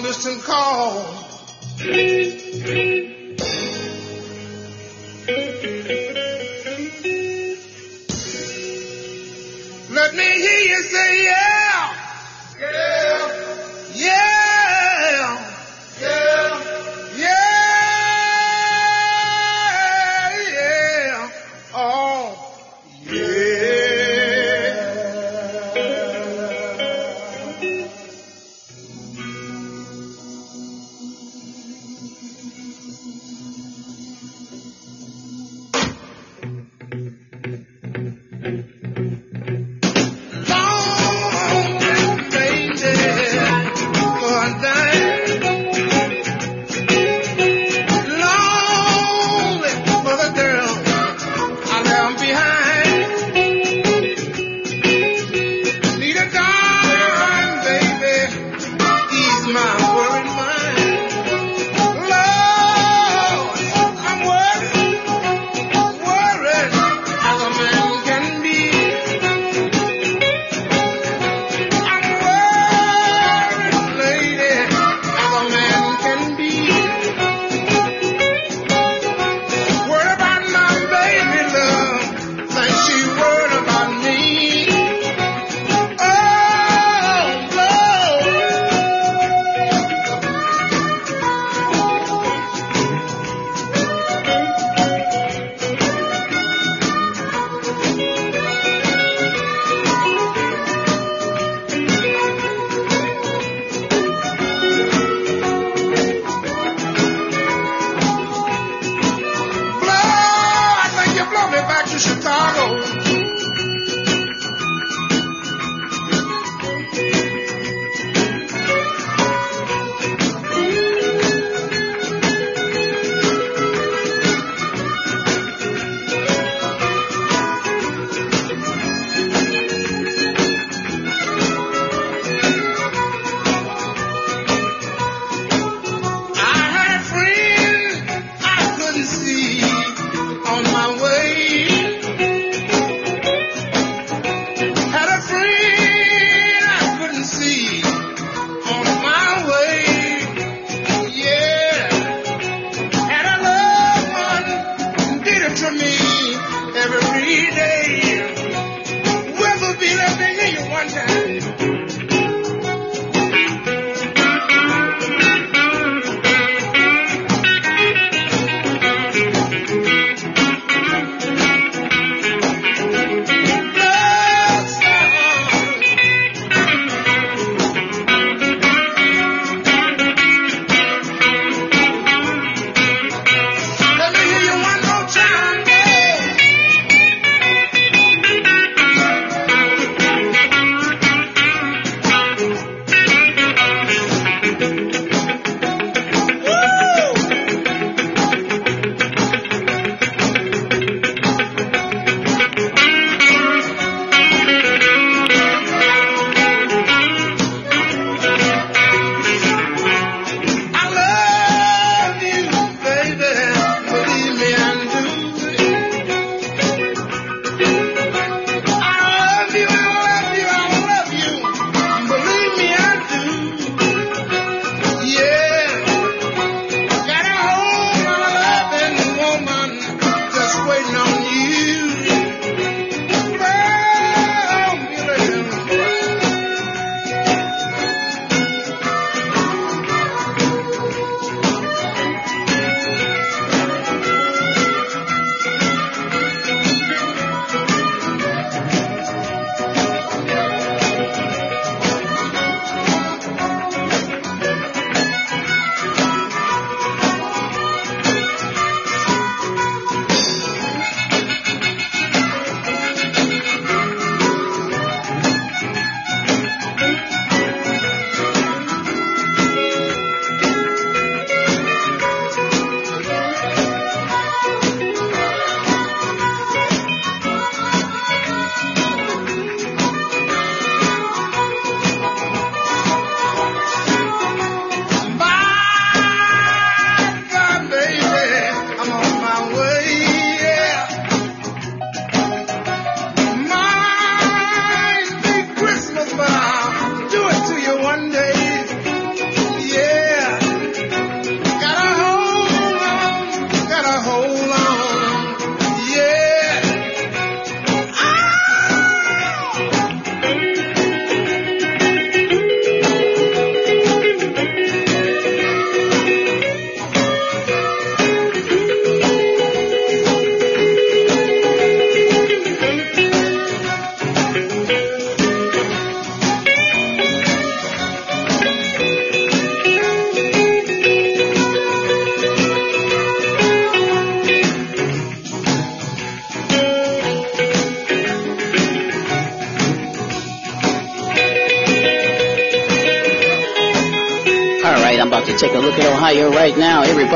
Make 0.07 0.46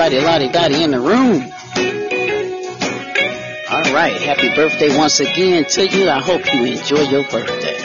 Everybody, 0.00 0.24
lottie 0.24 0.48
dottie 0.48 0.82
in 0.82 0.92
the 0.92 0.98
room. 0.98 1.42
All 3.70 3.92
right. 3.92 4.16
Happy 4.22 4.48
birthday 4.54 4.96
once 4.96 5.20
again 5.20 5.66
to 5.66 5.86
you. 5.86 6.08
I 6.08 6.20
hope 6.20 6.40
you 6.54 6.64
enjoy 6.64 7.02
your 7.02 7.22
birthday. 7.24 7.76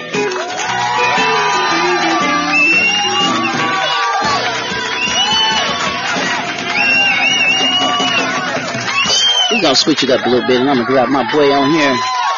We're 9.51 9.61
gonna 9.61 9.75
switch 9.75 10.05
it 10.05 10.09
up 10.09 10.25
a 10.25 10.29
little 10.29 10.47
bit 10.47 10.61
and 10.61 10.69
I'm 10.69 10.77
gonna 10.77 10.87
grab 10.87 11.09
my 11.09 11.29
boy 11.33 11.51
on 11.51 11.69
here, 11.71 11.97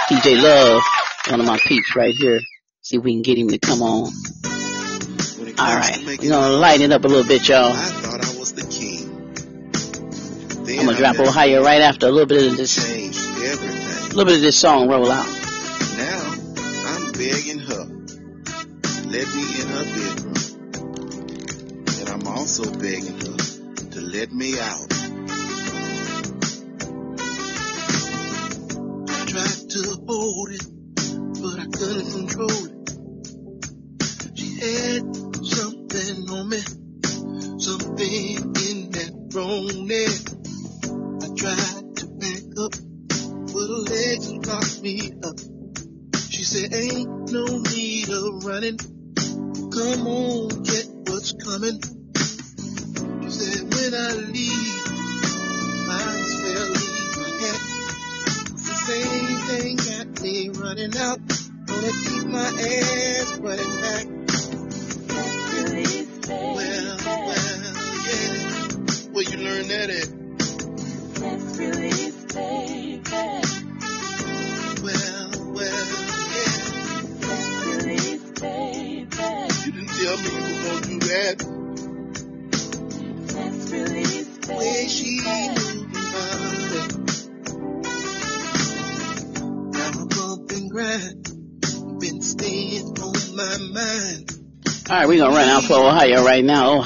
DJ 0.10 0.42
Love, 0.42 0.82
one 1.30 1.40
of 1.40 1.46
my 1.46 1.60
peeps 1.60 1.96
right 1.96 2.16
here. 2.16 2.42
See 2.82 2.98
if 2.98 3.04
we 3.04 3.14
can 3.14 3.22
get 3.22 3.38
him 3.38 3.50
to 3.50 3.60
come 3.60 3.84
on. 3.84 4.12
All 5.60 5.76
right, 5.76 6.04
we're 6.04 6.18
gonna 6.18 6.50
lighten 6.54 6.82
it 6.82 6.92
up 6.92 7.06
a 7.06 7.08
little 7.08 7.28
bit, 7.28 7.48
y'all. 7.48 7.97
Drop 10.98 11.20
Ohio 11.20 11.64
right 11.64 11.82
after 11.82 12.08
a 12.08 12.12
little 12.12 12.26
bit 12.26 12.52
of 12.52 12.58
this, 12.58 12.78
a 12.84 14.08
little 14.16 14.26
bit 14.26 14.36
of 14.36 14.42
this 14.42 14.58
song 14.58 14.90
roll 14.90 15.12
out. 15.12 15.37
baarlamaanti 51.60 51.97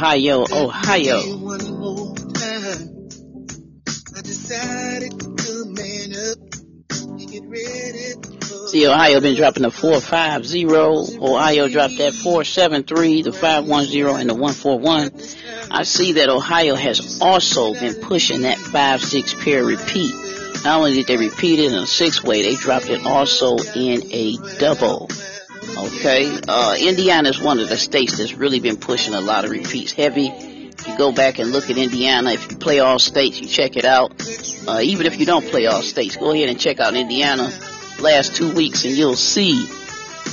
ready 0.01 0.31
Ohio. 0.31 1.21
See, 8.67 8.87
Ohio 8.87 9.19
been 9.19 9.35
dropping 9.35 9.63
the 9.63 9.71
450. 9.71 10.65
Ohio 10.65 11.67
dropped 11.67 11.97
that 11.97 12.13
473, 12.13 13.21
the 13.23 13.33
510, 13.33 14.19
and 14.19 14.29
the 14.29 14.33
141. 14.33 15.11
I 15.71 15.83
see 15.83 16.13
that 16.13 16.29
Ohio 16.29 16.75
has 16.75 17.21
also 17.21 17.73
been 17.73 17.95
pushing 18.01 18.41
that 18.41 18.57
5-6 18.57 19.43
pair 19.43 19.63
repeat. 19.63 20.15
Not 20.63 20.79
only 20.79 20.93
did 20.93 21.07
they 21.07 21.17
repeat 21.17 21.59
it 21.59 21.71
in 21.71 21.77
a 21.77 21.85
six 21.85 22.23
way, 22.23 22.41
they 22.41 22.55
dropped 22.55 22.89
it 22.89 23.05
also 23.05 23.57
in 23.75 24.03
a 24.11 24.37
double. 24.57 25.09
Okay, 25.93 26.39
uh, 26.47 26.75
Indiana 26.79 27.29
is 27.29 27.39
one 27.39 27.59
of 27.59 27.69
the 27.69 27.77
states 27.77 28.17
that's 28.17 28.33
really 28.33 28.59
been 28.59 28.77
pushing 28.77 29.13
a 29.13 29.21
lot 29.21 29.45
of 29.45 29.51
repeats 29.51 29.91
heavy. 29.91 30.27
If 30.27 30.87
you 30.87 30.97
go 30.97 31.11
back 31.11 31.37
and 31.37 31.51
look 31.51 31.69
at 31.69 31.77
Indiana, 31.77 32.31
if 32.31 32.49
you 32.49 32.57
play 32.57 32.79
all 32.79 32.97
states, 32.97 33.39
you 33.39 33.47
check 33.47 33.77
it 33.77 33.85
out. 33.85 34.13
Uh, 34.67 34.79
even 34.81 35.05
if 35.05 35.19
you 35.19 35.25
don't 35.25 35.45
play 35.45 35.67
all 35.67 35.83
states, 35.83 36.15
go 36.15 36.31
ahead 36.31 36.49
and 36.49 36.59
check 36.59 36.79
out 36.79 36.95
Indiana 36.95 37.51
last 37.99 38.35
two 38.35 38.51
weeks 38.53 38.83
and 38.83 38.95
you'll 38.95 39.15
see 39.15 39.69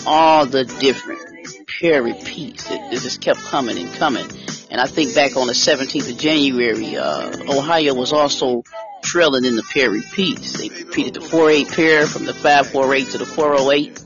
all 0.06 0.46
the 0.46 0.64
different 0.64 1.20
pair 1.66 2.02
repeats. 2.02 2.70
It, 2.70 2.92
just 2.92 3.20
kept 3.20 3.40
coming 3.40 3.78
and 3.78 3.92
coming. 3.94 4.26
And 4.70 4.80
I 4.80 4.86
think 4.86 5.14
back 5.14 5.36
on 5.36 5.46
the 5.48 5.52
17th 5.52 6.10
of 6.10 6.18
January, 6.18 6.96
uh, 6.96 7.52
Ohio 7.52 7.94
was 7.94 8.12
also 8.12 8.62
trailing 9.02 9.44
in 9.44 9.56
the 9.56 9.62
pair 9.62 9.90
repeats. 9.90 10.58
They 10.58 10.68
repeated 10.68 11.14
the 11.14 11.20
4-8 11.20 11.74
pair 11.74 12.06
from 12.06 12.24
the 12.24 12.32
5-4-8 12.32 13.12
to 13.12 13.18
the 13.18 13.26
408. 13.26 14.04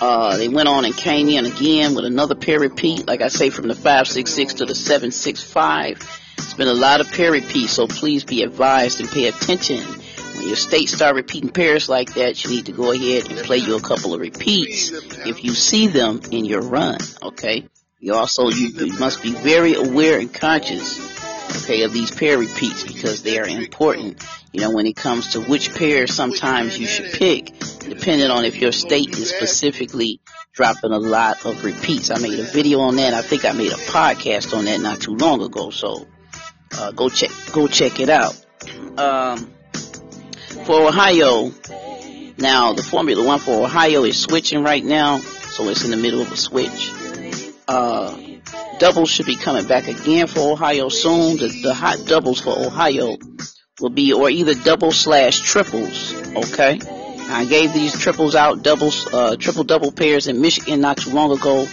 Uh, 0.00 0.38
they 0.38 0.48
went 0.48 0.68
on 0.68 0.84
and 0.84 0.96
came 0.96 1.28
in 1.28 1.44
again 1.44 1.94
with 1.94 2.06
another 2.06 2.34
pair 2.34 2.58
repeat, 2.58 3.06
like 3.06 3.20
I 3.20 3.28
say, 3.28 3.50
from 3.50 3.68
the 3.68 3.74
566 3.74 4.54
to 4.54 4.66
the 4.66 4.74
765. 4.74 5.98
It's 6.38 6.54
been 6.54 6.68
a 6.68 6.74
lot 6.74 7.02
of 7.02 7.12
pair 7.12 7.32
repeats, 7.32 7.72
so 7.74 7.86
please 7.86 8.24
be 8.24 8.42
advised 8.42 9.00
and 9.00 9.10
pay 9.10 9.26
attention. 9.26 9.82
When 10.36 10.46
your 10.46 10.56
state 10.56 10.88
start 10.88 11.16
repeating 11.16 11.50
pairs 11.50 11.90
like 11.90 12.14
that, 12.14 12.42
you 12.42 12.50
need 12.50 12.66
to 12.66 12.72
go 12.72 12.92
ahead 12.92 13.30
and 13.30 13.38
play 13.40 13.58
you 13.58 13.76
a 13.76 13.80
couple 13.80 14.14
of 14.14 14.20
repeats 14.20 14.90
if 15.26 15.44
you 15.44 15.52
see 15.52 15.86
them 15.86 16.22
in 16.30 16.46
your 16.46 16.62
run, 16.62 16.98
okay? 17.22 17.68
You 17.98 18.14
also, 18.14 18.48
you, 18.48 18.68
you 18.68 18.98
must 18.98 19.22
be 19.22 19.32
very 19.32 19.74
aware 19.74 20.18
and 20.18 20.32
conscious, 20.32 20.98
okay, 21.62 21.82
of 21.82 21.92
these 21.92 22.10
pair 22.10 22.38
repeats 22.38 22.84
because 22.84 23.22
they 23.22 23.38
are 23.38 23.46
important. 23.46 24.24
You 24.52 24.62
know, 24.62 24.70
when 24.70 24.86
it 24.86 24.96
comes 24.96 25.32
to 25.32 25.40
which 25.40 25.74
pair 25.74 26.06
sometimes 26.06 26.78
you 26.78 26.86
should 26.86 27.12
pick, 27.12 27.56
depending 27.80 28.30
on 28.30 28.44
if 28.44 28.56
your 28.56 28.72
state 28.72 29.16
is 29.16 29.30
specifically 29.30 30.20
dropping 30.52 30.92
a 30.92 30.98
lot 30.98 31.44
of 31.46 31.62
repeats. 31.64 32.10
I 32.10 32.18
made 32.18 32.38
a 32.38 32.42
video 32.44 32.80
on 32.80 32.96
that. 32.96 33.14
I 33.14 33.22
think 33.22 33.44
I 33.44 33.52
made 33.52 33.70
a 33.72 33.76
podcast 33.76 34.56
on 34.56 34.64
that 34.64 34.80
not 34.80 35.00
too 35.00 35.14
long 35.14 35.40
ago. 35.42 35.70
So, 35.70 36.06
uh, 36.76 36.90
go 36.92 37.08
check, 37.08 37.30
go 37.52 37.68
check 37.68 38.00
it 38.00 38.08
out. 38.08 38.34
Um, 38.98 39.52
for 40.64 40.88
Ohio, 40.88 41.52
now 42.36 42.72
the 42.72 42.82
Formula 42.82 43.24
One 43.24 43.38
for 43.38 43.64
Ohio 43.64 44.02
is 44.02 44.20
switching 44.20 44.64
right 44.64 44.84
now. 44.84 45.18
So 45.18 45.68
it's 45.68 45.84
in 45.84 45.90
the 45.90 45.96
middle 45.96 46.20
of 46.20 46.32
a 46.32 46.36
switch. 46.36 46.90
Uh, 47.68 48.16
doubles 48.78 49.10
should 49.10 49.26
be 49.26 49.36
coming 49.36 49.66
back 49.66 49.86
again 49.86 50.26
for 50.26 50.52
Ohio 50.52 50.88
soon. 50.88 51.36
The, 51.36 51.48
the 51.62 51.74
hot 51.74 52.04
doubles 52.06 52.40
for 52.40 52.58
Ohio 52.58 53.16
will 53.80 53.90
be, 53.90 54.12
or 54.12 54.30
either 54.30 54.54
double 54.54 54.92
slash 54.92 55.40
triples. 55.40 56.14
Okay. 56.36 56.80
I 57.32 57.44
gave 57.44 57.72
these 57.72 57.96
triples 57.98 58.34
out, 58.34 58.62
doubles, 58.62 59.06
uh, 59.12 59.36
triple 59.36 59.64
double 59.64 59.92
pairs 59.92 60.26
in 60.26 60.40
Michigan 60.40 60.80
not 60.80 60.96
too 60.96 61.10
long 61.10 61.30
ago. 61.30 61.66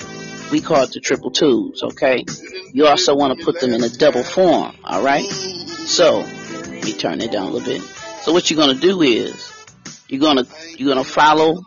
We 0.51 0.62
call 0.62 0.84
it 0.84 0.91
the 0.91 0.99
triple 0.99 1.32
twos, 1.32 1.82
okay? 1.84 2.24
You 2.72 2.86
also 2.86 3.16
want 3.16 3.38
to 3.38 3.43
put 3.43 3.60
them 3.60 3.72
in 3.74 3.84
a 3.84 3.89
double 3.89 4.24
form, 4.24 4.76
alright? 4.86 5.26
So, 5.26 6.20
let 6.20 6.84
me 6.86 6.93
turn 6.93 7.22
it 7.22 7.32
down 7.32 7.47
a 7.47 7.49
little 7.49 7.68
bit. 7.68 7.82
So 8.22 8.34
what 8.34 8.49
you're 8.49 8.58
gonna 8.58 8.80
do 8.80 9.01
is, 9.01 9.51
you're 10.08 10.22
gonna, 10.22 10.45
you're 10.78 10.89
gonna 10.89 11.03
follow, 11.03 11.64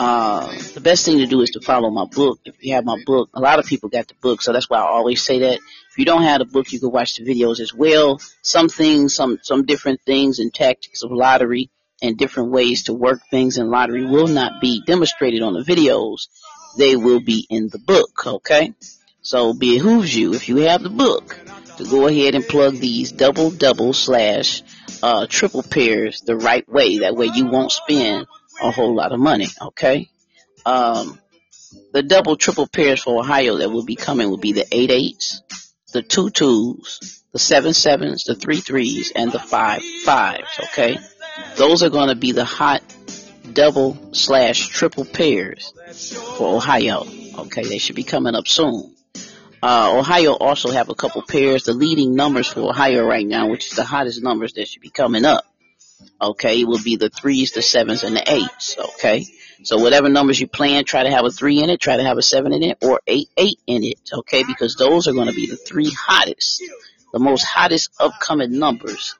uh, 0.00 0.50
the 0.74 0.80
best 0.80 1.04
thing 1.04 1.18
to 1.18 1.26
do 1.26 1.42
is 1.42 1.50
to 1.50 1.60
follow 1.60 1.90
my 1.90 2.06
book. 2.06 2.40
If 2.44 2.54
you 2.64 2.74
have 2.74 2.84
my 2.84 2.96
book, 3.04 3.28
a 3.34 3.40
lot 3.40 3.58
of 3.58 3.66
people 3.66 3.88
got 3.88 4.08
the 4.08 4.14
book, 4.14 4.42
so 4.42 4.52
that's 4.52 4.70
why 4.70 4.78
I 4.78 4.82
always 4.82 5.22
say 5.22 5.40
that. 5.40 5.60
If 5.90 5.98
you 5.98 6.04
don't 6.04 6.22
have 6.22 6.38
the 6.38 6.44
book, 6.44 6.72
you 6.72 6.80
can 6.80 6.90
watch 6.90 7.16
the 7.16 7.24
videos 7.24 7.60
as 7.60 7.74
well. 7.74 8.20
Some 8.42 8.68
things, 8.68 9.14
some, 9.14 9.38
some 9.42 9.64
different 9.64 10.00
things 10.02 10.38
and 10.38 10.52
tactics 10.52 11.02
of 11.02 11.10
lottery 11.10 11.70
and 12.00 12.16
different 12.16 12.50
ways 12.50 12.84
to 12.84 12.94
work 12.94 13.20
things 13.30 13.58
in 13.58 13.70
lottery 13.70 14.04
will 14.04 14.28
not 14.28 14.60
be 14.60 14.82
demonstrated 14.86 15.42
on 15.42 15.54
the 15.54 15.64
videos. 15.64 16.28
They 16.76 16.94
will 16.94 17.20
be 17.20 17.46
in 17.50 17.68
the 17.68 17.78
book, 17.78 18.26
okay? 18.26 18.74
So 19.22 19.52
behooves 19.52 20.14
you, 20.14 20.34
if 20.34 20.48
you 20.48 20.58
have 20.58 20.82
the 20.82 20.90
book, 20.90 21.36
to 21.78 21.84
go 21.84 22.06
ahead 22.06 22.34
and 22.34 22.46
plug 22.46 22.76
these 22.76 23.12
double 23.12 23.50
double 23.50 23.92
slash 23.92 24.62
uh, 25.02 25.26
triple 25.28 25.62
pairs 25.62 26.20
the 26.20 26.36
right 26.36 26.68
way. 26.68 26.98
That 26.98 27.16
way 27.16 27.26
you 27.26 27.46
won't 27.46 27.72
spend 27.72 28.26
a 28.60 28.70
whole 28.70 28.94
lot 28.94 29.12
of 29.12 29.20
money, 29.20 29.48
okay? 29.60 30.08
Um, 30.66 31.18
the 31.92 32.02
double 32.02 32.36
triple 32.36 32.66
pairs 32.66 33.02
for 33.02 33.20
Ohio 33.20 33.58
that 33.58 33.70
will 33.70 33.84
be 33.84 33.96
coming 33.96 34.28
will 34.30 34.38
be 34.38 34.52
the 34.52 34.66
eight 34.72 34.90
eights, 34.90 35.42
the 35.92 36.02
two 36.02 36.30
twos, 36.30 37.22
the 37.32 37.38
seven 37.38 37.74
sevens, 37.74 38.24
the 38.24 38.34
three 38.34 38.60
threes, 38.60 39.12
and 39.14 39.32
the 39.32 39.38
five 39.38 39.82
fives, 40.04 40.60
okay? 40.64 40.98
Those 41.56 41.82
are 41.82 41.90
going 41.90 42.08
to 42.08 42.14
be 42.14 42.32
the 42.32 42.44
hot 42.44 42.82
double 43.52 44.12
slash 44.12 44.68
triple 44.68 45.04
pairs 45.04 45.72
for 46.36 46.56
Ohio. 46.56 47.06
Okay, 47.38 47.62
they 47.62 47.78
should 47.78 47.96
be 47.96 48.04
coming 48.04 48.34
up 48.34 48.48
soon. 48.48 48.94
Uh, 49.62 49.98
Ohio 49.98 50.32
also 50.32 50.70
have 50.70 50.88
a 50.88 50.94
couple 50.94 51.22
pairs. 51.22 51.64
The 51.64 51.72
leading 51.72 52.14
numbers 52.14 52.46
for 52.46 52.60
Ohio 52.60 53.04
right 53.04 53.26
now, 53.26 53.48
which 53.48 53.66
is 53.66 53.76
the 53.76 53.84
hottest 53.84 54.22
numbers 54.22 54.52
that 54.54 54.68
should 54.68 54.82
be 54.82 54.90
coming 54.90 55.24
up. 55.24 55.44
Okay, 56.20 56.60
it 56.60 56.68
will 56.68 56.82
be 56.82 56.96
the 56.96 57.08
threes, 57.08 57.52
the 57.52 57.62
sevens, 57.62 58.04
and 58.04 58.16
the 58.16 58.32
eights. 58.32 58.76
Okay, 58.78 59.26
so 59.62 59.78
whatever 59.78 60.08
numbers 60.08 60.40
you 60.40 60.46
plan, 60.46 60.84
try 60.84 61.02
to 61.02 61.10
have 61.10 61.24
a 61.24 61.30
three 61.30 61.62
in 61.62 61.70
it, 61.70 61.80
try 61.80 61.96
to 61.96 62.04
have 62.04 62.18
a 62.18 62.22
seven 62.22 62.52
in 62.52 62.62
it, 62.62 62.78
or 62.82 63.00
eight 63.06 63.28
eight 63.36 63.58
in 63.66 63.82
it. 63.84 63.98
Okay, 64.12 64.44
because 64.44 64.76
those 64.76 65.08
are 65.08 65.12
going 65.12 65.28
to 65.28 65.34
be 65.34 65.46
the 65.46 65.56
three 65.56 65.90
hottest, 65.90 66.62
the 67.12 67.18
most 67.18 67.42
hottest 67.42 67.90
upcoming 67.98 68.58
numbers 68.58 69.16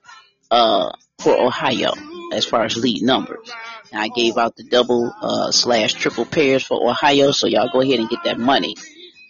uh, 0.51 0.91
for 1.19 1.37
Ohio 1.37 1.93
as 2.33 2.45
far 2.45 2.65
as 2.65 2.77
lead 2.77 3.03
numbers. 3.03 3.51
Now, 3.93 4.03
I 4.03 4.09
gave 4.09 4.37
out 4.37 4.57
the 4.57 4.65
double 4.65 5.13
uh, 5.21 5.51
slash 5.51 5.95
triple 5.95 6.27
pairs 6.27 6.63
for 6.63 6.89
Ohio, 6.89 7.33
so 7.33 7.47
y'all 7.47 7.71
go 7.73 7.81
ahead 7.81 7.99
and 7.99 8.09
get 8.09 8.25
that 8.25 8.39
money. 8.39 8.77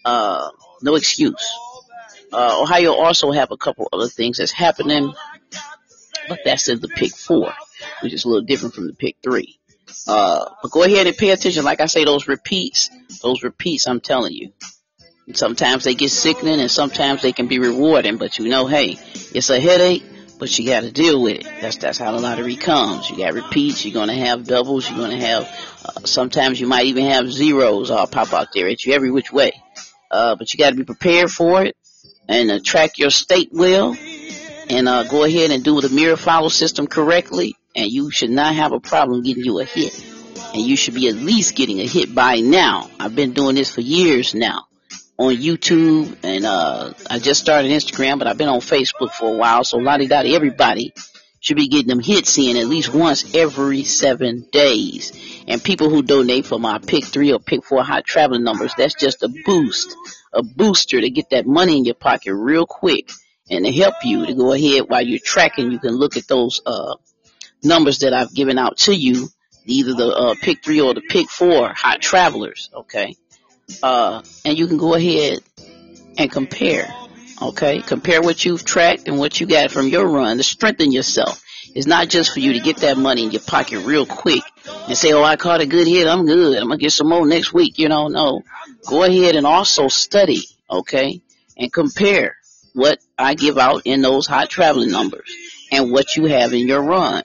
Uh, 0.04 0.50
no 0.82 0.96
excuse. 0.96 1.50
Uh, 2.32 2.60
Ohio 2.60 2.92
also 2.92 3.30
have 3.30 3.50
a 3.52 3.56
couple 3.56 3.88
other 3.92 4.08
things 4.08 4.38
that's 4.38 4.52
happening, 4.52 5.14
but 6.28 6.40
that's 6.44 6.68
in 6.68 6.80
the 6.80 6.88
pick 6.88 7.14
four, 7.14 7.52
which 8.02 8.12
is 8.12 8.24
a 8.24 8.28
little 8.28 8.44
different 8.44 8.74
from 8.74 8.86
the 8.86 8.92
pick 8.92 9.16
three. 9.22 9.57
Uh, 10.06 10.44
but 10.62 10.70
go 10.70 10.82
ahead 10.82 11.06
and 11.06 11.16
pay 11.16 11.30
attention. 11.30 11.64
Like 11.64 11.80
I 11.80 11.86
say, 11.86 12.04
those 12.04 12.28
repeats, 12.28 12.90
those 13.22 13.42
repeats, 13.42 13.86
I'm 13.86 14.00
telling 14.00 14.32
you. 14.32 14.52
Sometimes 15.34 15.84
they 15.84 15.94
get 15.94 16.10
sickening 16.10 16.60
and 16.60 16.70
sometimes 16.70 17.20
they 17.20 17.32
can 17.32 17.48
be 17.48 17.58
rewarding, 17.58 18.16
but 18.16 18.38
you 18.38 18.48
know, 18.48 18.66
hey, 18.66 18.96
it's 19.34 19.50
a 19.50 19.60
headache, 19.60 20.02
but 20.38 20.58
you 20.58 20.64
gotta 20.66 20.90
deal 20.90 21.22
with 21.22 21.40
it. 21.40 21.44
That's, 21.60 21.76
that's 21.76 21.98
how 21.98 22.12
the 22.12 22.20
lottery 22.20 22.56
comes. 22.56 23.10
You 23.10 23.18
got 23.18 23.34
repeats, 23.34 23.84
you're 23.84 23.92
gonna 23.92 24.14
have 24.14 24.46
doubles, 24.46 24.88
you're 24.88 24.98
gonna 24.98 25.20
have, 25.20 25.42
uh, 25.84 26.00
sometimes 26.06 26.58
you 26.58 26.66
might 26.66 26.86
even 26.86 27.04
have 27.04 27.30
zeros 27.30 27.90
all 27.90 28.06
pop 28.06 28.32
out 28.32 28.48
there 28.54 28.68
at 28.68 28.86
you 28.86 28.94
every 28.94 29.10
which 29.10 29.30
way. 29.30 29.52
Uh, 30.10 30.34
but 30.34 30.54
you 30.54 30.58
gotta 30.58 30.76
be 30.76 30.84
prepared 30.84 31.30
for 31.30 31.62
it 31.62 31.76
and 32.26 32.50
uh, 32.50 32.58
track 32.64 32.96
your 32.96 33.10
state 33.10 33.50
well 33.52 33.94
and, 34.70 34.88
uh, 34.88 35.04
go 35.04 35.24
ahead 35.24 35.50
and 35.50 35.62
do 35.62 35.78
the 35.82 35.90
mirror 35.90 36.16
follow 36.16 36.48
system 36.48 36.86
correctly 36.86 37.54
and 37.78 37.90
you 37.92 38.10
should 38.10 38.30
not 38.30 38.56
have 38.56 38.72
a 38.72 38.80
problem 38.80 39.22
getting 39.22 39.44
you 39.44 39.60
a 39.60 39.64
hit. 39.64 40.04
And 40.52 40.62
you 40.62 40.76
should 40.76 40.94
be 40.94 41.08
at 41.08 41.14
least 41.14 41.54
getting 41.54 41.78
a 41.78 41.86
hit 41.86 42.12
by 42.12 42.40
now. 42.40 42.90
I've 42.98 43.14
been 43.14 43.34
doing 43.34 43.54
this 43.54 43.72
for 43.72 43.80
years 43.80 44.34
now 44.34 44.66
on 45.16 45.34
YouTube 45.34 46.16
and 46.22 46.44
uh 46.44 46.92
I 47.08 47.18
just 47.18 47.40
started 47.40 47.70
Instagram, 47.70 48.18
but 48.18 48.26
I've 48.26 48.38
been 48.38 48.48
on 48.48 48.60
Facebook 48.60 49.12
for 49.12 49.34
a 49.34 49.36
while. 49.36 49.62
So 49.62 49.78
lottie 49.78 50.08
dottie, 50.08 50.34
everybody 50.34 50.92
should 51.40 51.56
be 51.56 51.68
getting 51.68 51.88
them 51.88 52.00
hits 52.00 52.36
in 52.38 52.56
at 52.56 52.66
least 52.66 52.92
once 52.92 53.34
every 53.34 53.84
seven 53.84 54.46
days. 54.50 55.12
And 55.46 55.62
people 55.62 55.88
who 55.88 56.02
donate 56.02 56.46
for 56.46 56.58
my 56.58 56.78
pick 56.78 57.04
three 57.04 57.32
or 57.32 57.38
pick 57.38 57.64
four 57.64 57.84
hot 57.84 58.04
traveling 58.04 58.42
numbers, 58.42 58.74
that's 58.76 58.94
just 58.94 59.22
a 59.22 59.28
boost, 59.46 59.96
a 60.32 60.42
booster 60.42 61.00
to 61.00 61.10
get 61.10 61.30
that 61.30 61.46
money 61.46 61.78
in 61.78 61.84
your 61.84 61.94
pocket 61.94 62.34
real 62.34 62.66
quick 62.66 63.10
and 63.48 63.64
to 63.64 63.72
help 63.72 63.94
you 64.02 64.26
to 64.26 64.34
go 64.34 64.52
ahead 64.52 64.88
while 64.88 65.02
you're 65.02 65.20
tracking. 65.22 65.70
You 65.70 65.78
can 65.78 65.94
look 65.94 66.16
at 66.16 66.26
those 66.26 66.60
uh 66.66 66.96
numbers 67.62 67.98
that 67.98 68.12
I've 68.12 68.32
given 68.34 68.58
out 68.58 68.78
to 68.78 68.94
you, 68.94 69.28
either 69.64 69.94
the 69.94 70.08
uh, 70.08 70.34
pick 70.40 70.64
three 70.64 70.80
or 70.80 70.94
the 70.94 71.02
pick 71.02 71.28
four 71.28 71.68
hot 71.68 72.00
travelers. 72.00 72.70
Okay. 72.74 73.16
Uh, 73.82 74.22
and 74.44 74.58
you 74.58 74.66
can 74.66 74.78
go 74.78 74.94
ahead 74.94 75.40
and 76.16 76.30
compare. 76.30 76.92
Okay. 77.40 77.80
Compare 77.80 78.22
what 78.22 78.44
you've 78.44 78.64
tracked 78.64 79.08
and 79.08 79.18
what 79.18 79.40
you 79.40 79.46
got 79.46 79.70
from 79.70 79.88
your 79.88 80.06
run 80.06 80.36
to 80.38 80.42
strengthen 80.42 80.92
yourself. 80.92 81.42
It's 81.74 81.86
not 81.86 82.08
just 82.08 82.32
for 82.32 82.40
you 82.40 82.54
to 82.54 82.60
get 82.60 82.78
that 82.78 82.96
money 82.96 83.24
in 83.24 83.30
your 83.30 83.42
pocket 83.42 83.80
real 83.80 84.06
quick 84.06 84.42
and 84.88 84.96
say, 84.96 85.12
oh, 85.12 85.22
I 85.22 85.36
caught 85.36 85.60
a 85.60 85.66
good 85.66 85.86
hit. 85.86 86.06
I'm 86.06 86.24
good. 86.24 86.58
I'm 86.58 86.68
going 86.68 86.78
to 86.78 86.82
get 86.82 86.92
some 86.92 87.08
more 87.08 87.26
next 87.26 87.52
week. 87.52 87.78
You 87.78 87.88
know, 87.88 88.08
no. 88.08 88.42
Go 88.88 89.04
ahead 89.04 89.36
and 89.36 89.46
also 89.46 89.88
study. 89.88 90.42
Okay. 90.70 91.20
And 91.56 91.72
compare 91.72 92.36
what 92.72 92.98
I 93.18 93.34
give 93.34 93.58
out 93.58 93.82
in 93.84 94.00
those 94.00 94.26
hot 94.26 94.48
traveling 94.48 94.90
numbers 94.90 95.30
and 95.70 95.92
what 95.92 96.16
you 96.16 96.26
have 96.26 96.52
in 96.52 96.66
your 96.66 96.82
run 96.82 97.22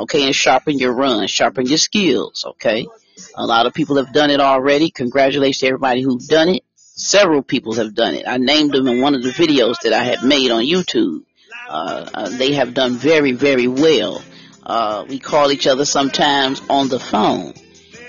okay, 0.00 0.24
and 0.24 0.34
sharpen 0.34 0.78
your 0.78 0.92
run, 0.92 1.26
sharpen 1.26 1.66
your 1.66 1.78
skills, 1.78 2.44
okay? 2.46 2.86
A 3.34 3.46
lot 3.46 3.66
of 3.66 3.74
people 3.74 3.96
have 3.96 4.12
done 4.12 4.30
it 4.30 4.40
already. 4.40 4.90
Congratulations 4.90 5.60
to 5.60 5.66
everybody 5.66 6.02
who's 6.02 6.26
done 6.26 6.48
it. 6.48 6.64
Several 6.76 7.42
people 7.42 7.74
have 7.74 7.94
done 7.94 8.14
it. 8.14 8.26
I 8.26 8.38
named 8.38 8.72
them 8.72 8.86
in 8.86 9.00
one 9.00 9.14
of 9.14 9.22
the 9.22 9.30
videos 9.30 9.76
that 9.82 9.92
I 9.92 10.04
had 10.04 10.22
made 10.22 10.50
on 10.50 10.64
YouTube. 10.64 11.24
Uh, 11.68 12.08
uh, 12.12 12.28
they 12.30 12.54
have 12.54 12.74
done 12.74 12.96
very, 12.96 13.32
very 13.32 13.68
well. 13.68 14.22
Uh, 14.62 15.04
we 15.08 15.18
call 15.18 15.50
each 15.50 15.66
other 15.66 15.84
sometimes 15.84 16.60
on 16.68 16.88
the 16.88 16.98
phone 16.98 17.54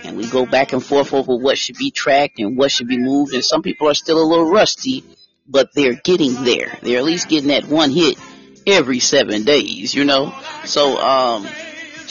and 0.03 0.17
we 0.17 0.27
go 0.27 0.45
back 0.45 0.73
and 0.73 0.83
forth 0.83 1.13
over 1.13 1.35
what 1.35 1.57
should 1.57 1.77
be 1.77 1.91
tracked 1.91 2.39
and 2.39 2.57
what 2.57 2.71
should 2.71 2.87
be 2.87 2.97
moved. 2.97 3.33
And 3.33 3.43
some 3.43 3.61
people 3.61 3.87
are 3.87 3.93
still 3.93 4.21
a 4.21 4.25
little 4.25 4.49
rusty, 4.49 5.03
but 5.47 5.69
they're 5.73 5.99
getting 6.03 6.43
there. 6.43 6.77
They're 6.81 6.97
at 6.97 7.03
least 7.03 7.29
getting 7.29 7.49
that 7.49 7.65
one 7.65 7.91
hit 7.91 8.17
every 8.65 8.99
seven 8.99 9.43
days, 9.43 9.93
you 9.93 10.05
know? 10.05 10.33
So, 10.65 10.97
um, 10.97 11.47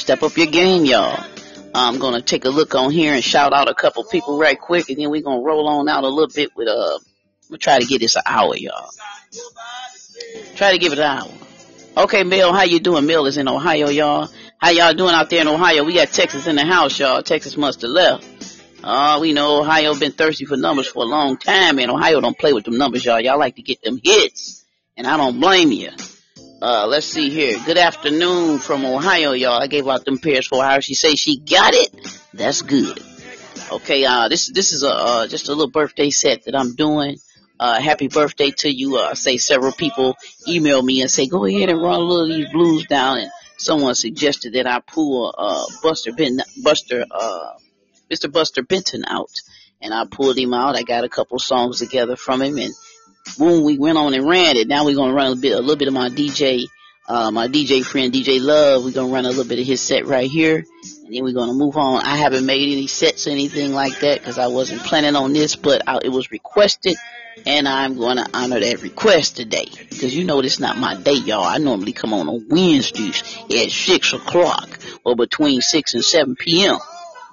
Step 0.00 0.22
up 0.22 0.34
your 0.38 0.46
game, 0.46 0.86
y'all. 0.86 1.22
I'm 1.74 1.98
gonna 1.98 2.22
take 2.22 2.46
a 2.46 2.48
look 2.48 2.74
on 2.74 2.90
here 2.90 3.12
and 3.12 3.22
shout 3.22 3.52
out 3.52 3.68
a 3.68 3.74
couple 3.74 4.02
people 4.04 4.38
right 4.38 4.58
quick, 4.58 4.88
and 4.88 4.98
then 4.98 5.10
we're 5.10 5.20
gonna 5.20 5.42
roll 5.42 5.68
on 5.68 5.90
out 5.90 6.04
a 6.04 6.08
little 6.08 6.34
bit 6.34 6.56
with 6.56 6.68
uh. 6.68 6.98
We'll 7.50 7.58
try 7.58 7.78
to 7.78 7.84
get 7.84 8.00
this 8.00 8.16
an 8.16 8.22
hour, 8.24 8.56
y'all. 8.56 8.88
Try 10.56 10.72
to 10.72 10.78
give 10.78 10.92
it 10.94 10.98
an 11.00 11.04
hour. 11.04 11.30
Okay, 11.98 12.24
Mel, 12.24 12.54
how 12.54 12.62
you 12.62 12.80
doing? 12.80 13.06
Mel 13.06 13.26
is 13.26 13.36
in 13.36 13.46
Ohio, 13.46 13.90
y'all. 13.90 14.30
How 14.56 14.70
y'all 14.70 14.94
doing 14.94 15.12
out 15.12 15.28
there 15.28 15.42
in 15.42 15.48
Ohio? 15.48 15.84
We 15.84 15.92
got 15.92 16.08
Texas 16.08 16.46
in 16.46 16.56
the 16.56 16.64
house, 16.64 16.98
y'all. 16.98 17.22
Texas 17.22 17.58
must 17.58 17.82
have 17.82 17.90
left. 17.90 18.26
Uh, 18.82 19.18
we 19.20 19.34
know 19.34 19.60
Ohio 19.60 19.94
been 19.94 20.12
thirsty 20.12 20.46
for 20.46 20.56
numbers 20.56 20.86
for 20.86 21.02
a 21.02 21.06
long 21.06 21.36
time, 21.36 21.78
and 21.78 21.90
Ohio 21.90 22.22
don't 22.22 22.38
play 22.38 22.54
with 22.54 22.64
them 22.64 22.78
numbers, 22.78 23.04
y'all. 23.04 23.20
Y'all 23.20 23.38
like 23.38 23.56
to 23.56 23.62
get 23.62 23.82
them 23.82 24.00
hits, 24.02 24.64
and 24.96 25.06
I 25.06 25.18
don't 25.18 25.38
blame 25.38 25.72
you. 25.72 25.90
Uh, 26.62 26.86
let's 26.86 27.06
see 27.06 27.30
here. 27.30 27.58
Good 27.64 27.78
afternoon 27.78 28.58
from 28.58 28.84
Ohio, 28.84 29.32
y'all. 29.32 29.62
I 29.62 29.66
gave 29.66 29.88
out 29.88 30.04
them 30.04 30.18
pairs 30.18 30.46
for 30.46 30.62
her. 30.62 30.82
She 30.82 30.92
say 30.94 31.14
she 31.14 31.38
got 31.38 31.72
it. 31.72 32.20
That's 32.34 32.60
good. 32.60 33.02
Okay, 33.72 34.04
uh, 34.04 34.28
this, 34.28 34.50
this 34.52 34.74
is 34.74 34.82
a, 34.82 34.90
uh, 34.90 35.26
just 35.26 35.48
a 35.48 35.52
little 35.52 35.70
birthday 35.70 36.10
set 36.10 36.44
that 36.44 36.54
I'm 36.54 36.74
doing. 36.74 37.16
Uh, 37.58 37.80
happy 37.80 38.08
birthday 38.08 38.50
to 38.50 38.70
you. 38.70 38.98
Uh, 38.98 39.14
say 39.14 39.38
several 39.38 39.72
people 39.72 40.16
email 40.46 40.82
me 40.82 41.00
and 41.00 41.10
say, 41.10 41.26
go 41.26 41.46
ahead 41.46 41.70
and 41.70 41.80
run 41.80 41.94
a 41.94 42.04
little 42.04 42.24
of 42.24 42.28
these 42.28 42.52
blues 42.52 42.84
down. 42.86 43.20
And 43.20 43.30
someone 43.56 43.94
suggested 43.94 44.52
that 44.52 44.66
I 44.66 44.80
pull, 44.80 45.34
uh, 45.36 45.64
Buster 45.82 46.12
Ben, 46.12 46.40
Buster, 46.62 47.06
uh, 47.10 47.54
Mr. 48.10 48.30
Buster 48.30 48.62
Benton 48.62 49.04
out. 49.06 49.40
And 49.80 49.94
I 49.94 50.04
pulled 50.04 50.36
him 50.36 50.52
out. 50.52 50.76
I 50.76 50.82
got 50.82 51.04
a 51.04 51.08
couple 51.08 51.38
songs 51.38 51.78
together 51.78 52.16
from 52.16 52.42
him 52.42 52.58
and 52.58 52.74
boom, 53.38 53.64
we 53.64 53.78
went 53.78 53.98
on 53.98 54.14
and 54.14 54.26
ran 54.26 54.56
it. 54.56 54.68
Now 54.68 54.84
we're 54.84 54.96
gonna 54.96 55.14
run 55.14 55.32
a 55.32 55.36
bit, 55.36 55.52
a 55.52 55.60
little 55.60 55.76
bit 55.76 55.88
of 55.88 55.94
my 55.94 56.08
DJ, 56.08 56.66
uh, 57.08 57.30
my 57.30 57.48
DJ 57.48 57.84
friend 57.84 58.12
DJ 58.12 58.40
Love. 58.40 58.84
We're 58.84 58.92
gonna 58.92 59.12
run 59.12 59.24
a 59.24 59.28
little 59.28 59.44
bit 59.44 59.58
of 59.58 59.66
his 59.66 59.80
set 59.80 60.06
right 60.06 60.30
here, 60.30 60.56
and 61.04 61.14
then 61.14 61.24
we're 61.24 61.34
gonna 61.34 61.54
move 61.54 61.76
on. 61.76 62.02
I 62.04 62.16
haven't 62.16 62.46
made 62.46 62.72
any 62.72 62.86
sets 62.86 63.26
or 63.26 63.30
anything 63.30 63.72
like 63.72 64.00
that 64.00 64.18
because 64.18 64.38
I 64.38 64.48
wasn't 64.48 64.82
planning 64.82 65.16
on 65.16 65.32
this, 65.32 65.56
but 65.56 65.82
I, 65.88 65.98
it 66.04 66.10
was 66.10 66.30
requested, 66.30 66.96
and 67.46 67.66
I'm 67.68 67.98
gonna 67.98 68.26
honor 68.32 68.60
that 68.60 68.82
request 68.82 69.36
today 69.36 69.68
because 69.88 70.14
you 70.14 70.24
know 70.24 70.42
this 70.42 70.54
is 70.54 70.60
not 70.60 70.78
my 70.78 70.94
day, 70.96 71.14
y'all. 71.14 71.44
I 71.44 71.58
normally 71.58 71.92
come 71.92 72.12
on 72.12 72.28
on 72.28 72.46
Wednesdays 72.48 73.22
at 73.54 73.70
six 73.70 74.12
o'clock 74.12 74.78
or 75.04 75.16
between 75.16 75.60
six 75.60 75.94
and 75.94 76.04
seven 76.04 76.36
p.m. 76.36 76.78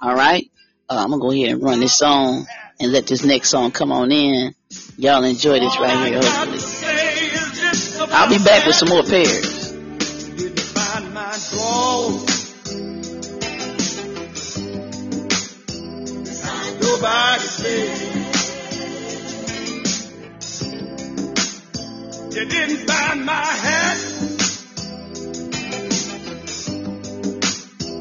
All 0.02 0.16
right, 0.16 0.50
uh, 0.90 0.98
I'm 1.04 1.10
gonna 1.10 1.22
go 1.22 1.32
ahead 1.32 1.50
and 1.50 1.64
run 1.64 1.80
this 1.80 1.98
song 1.98 2.46
and 2.80 2.92
let 2.92 3.08
this 3.08 3.24
next 3.24 3.50
song 3.50 3.72
come 3.72 3.92
on 3.92 4.12
in. 4.12 4.54
Y'all 5.00 5.24
enjoy 5.24 5.60
this 5.60 5.80
right 5.80 6.08
here, 6.08 6.20
hopefully. 6.20 6.60
I'll 8.12 8.30
be 8.30 8.44
back 8.44 8.66
with 8.66 8.76
some 8.76 8.90
more 8.90 9.04
pairs. 9.04 9.72
You 9.98 10.50
didn't 22.46 22.78
find 22.88 23.26
my 23.26 23.36
hat. 23.36 23.98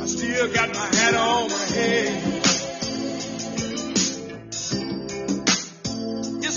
I 0.00 0.06
still 0.06 0.48
got 0.54 0.68
my 0.74 0.86
hat 0.96 1.14
on 1.14 1.50
my 1.50 1.56
head. 1.56 2.35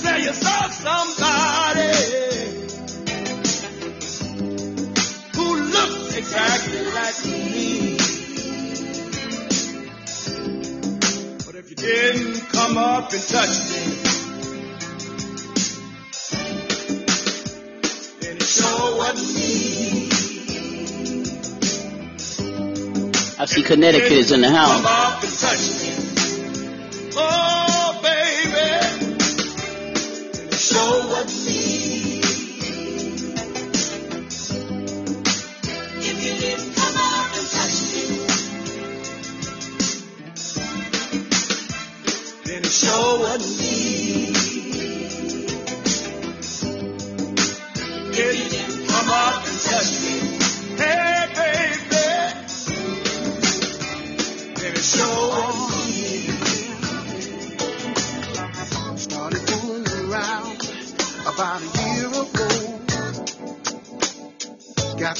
Say 0.10 0.24
you 0.24 0.34
saw 0.34 0.70
somebody 0.70 1.94
who 5.36 5.48
looks 5.76 6.16
exactly 6.18 6.84
like 7.00 7.18
me. 7.26 7.98
But 11.46 11.56
if 11.56 11.70
you 11.70 11.76
didn't 11.76 12.50
come 12.50 12.78
up 12.78 13.12
and 13.14 13.24
touch 13.36 13.56
me, 13.72 13.84
then 18.22 18.36
it 18.38 18.50
sure 18.58 18.98
wasn't 18.98 19.32
me. 19.36 19.46
I 23.42 23.46
see 23.46 23.64
Connecticut 23.64 24.12
is 24.12 24.32
in 24.32 24.42
the 24.42 24.50
house. 24.50 25.89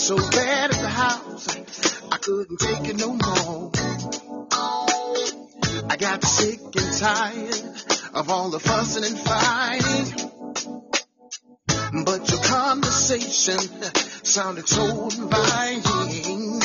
So 0.10 0.18
bad 0.18 0.72
at 0.72 0.82
the 0.82 0.88
house, 0.88 1.48
I 2.12 2.18
couldn't 2.18 2.60
take 2.60 2.90
it 2.90 2.98
no 2.98 3.10
more. 3.14 3.72
I 5.88 5.98
got 5.98 6.24
sick 6.24 6.60
and 6.62 6.98
tired 6.98 7.62
of 8.16 8.32
all 8.32 8.50
the 8.50 8.60
fussing 8.60 9.04
and 9.04 9.20
fighting. 9.20 10.06
But 12.06 12.28
your 12.32 12.42
conversation 12.42 13.60
sounded 14.26 14.68
so 14.68 15.10
inviting. 15.10 16.60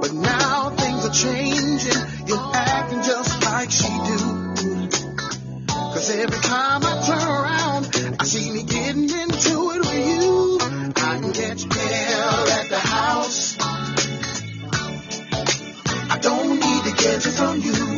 But 0.00 0.14
now 0.14 0.70
things 0.70 1.04
are 1.04 1.12
changing. 1.12 2.02
You're 2.28 2.50
acting 2.54 3.02
just 3.02 3.44
like 3.44 3.70
she 3.70 3.92
do. 4.08 4.16
Cause 5.68 6.08
every 6.16 6.40
time 6.48 6.80
I 6.82 7.02
turn 7.06 7.28
around, 7.28 8.16
I 8.18 8.24
see 8.24 8.50
me 8.52 8.62
getting 8.62 9.10
into 9.10 9.72
it 9.72 9.80
with 9.80 10.22
you. 10.22 10.29
From 17.40 17.58
you. 17.62 17.89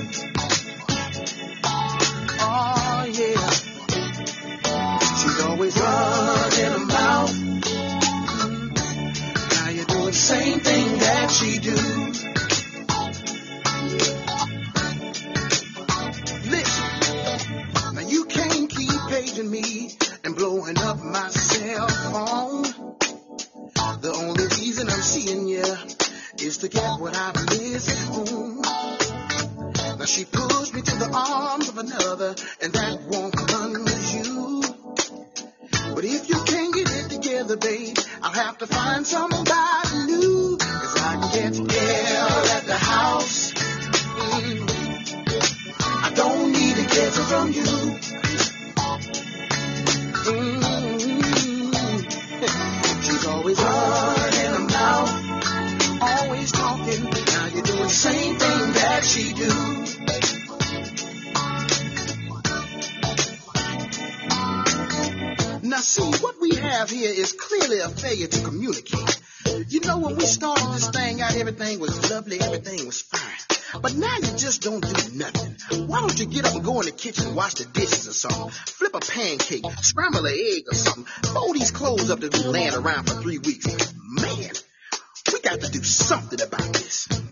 Wash 77.52 77.64
the 77.66 77.72
dishes 77.72 78.08
or 78.08 78.12
something? 78.12 78.50
Flip 78.50 78.94
a 78.94 79.00
pancake, 79.00 79.64
scramble 79.82 80.24
an 80.26 80.32
egg 80.34 80.62
or 80.70 80.74
something. 80.74 81.04
Fold 81.32 81.54
these 81.56 81.70
clothes 81.70 82.10
up 82.10 82.20
that 82.20 82.32
been 82.32 82.50
laying 82.52 82.74
around 82.74 83.08
for 83.08 83.14
three 83.20 83.38
weeks. 83.38 83.66
Man, 84.08 84.50
we 85.32 85.40
got 85.40 85.60
to 85.60 85.70
do 85.70 85.82
something 85.82 86.40
about 86.40 86.72
this. 86.72 87.08
But 87.08 87.24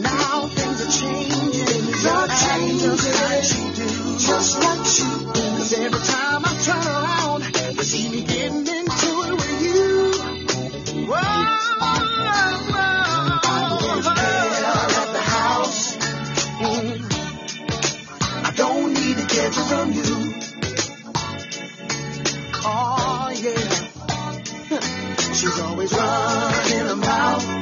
now 0.00 0.46
things 0.48 0.80
are 0.84 0.92
changing. 1.00 1.94
Are 2.04 2.28
changing. 2.28 2.98
Just 4.18 4.58
like 4.60 4.86
she 4.86 5.02
do. 5.02 5.56
'Cause 5.56 5.72
every 5.72 6.00
time 6.00 6.42
I 6.44 6.52
turn 6.64 6.86
around, 6.86 7.42
you 7.76 7.82
see 7.82 8.08
me 8.08 8.22
getting 8.22 8.64
She's 25.44 25.60
always 25.60 25.92
running 25.92 26.86
mouth, 26.96 27.53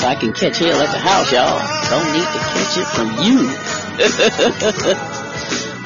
Right, 0.00 0.16
I 0.16 0.20
can 0.20 0.32
catch 0.32 0.58
hell 0.58 0.80
at 0.82 0.90
the 0.90 0.98
house, 0.98 1.30
y'all. 1.30 1.60
Don't 1.88 2.12
need 2.12 2.26
to 2.26 2.38
catch 2.50 2.76
it 2.78 2.88
from 2.96 3.14
you. 3.22 3.46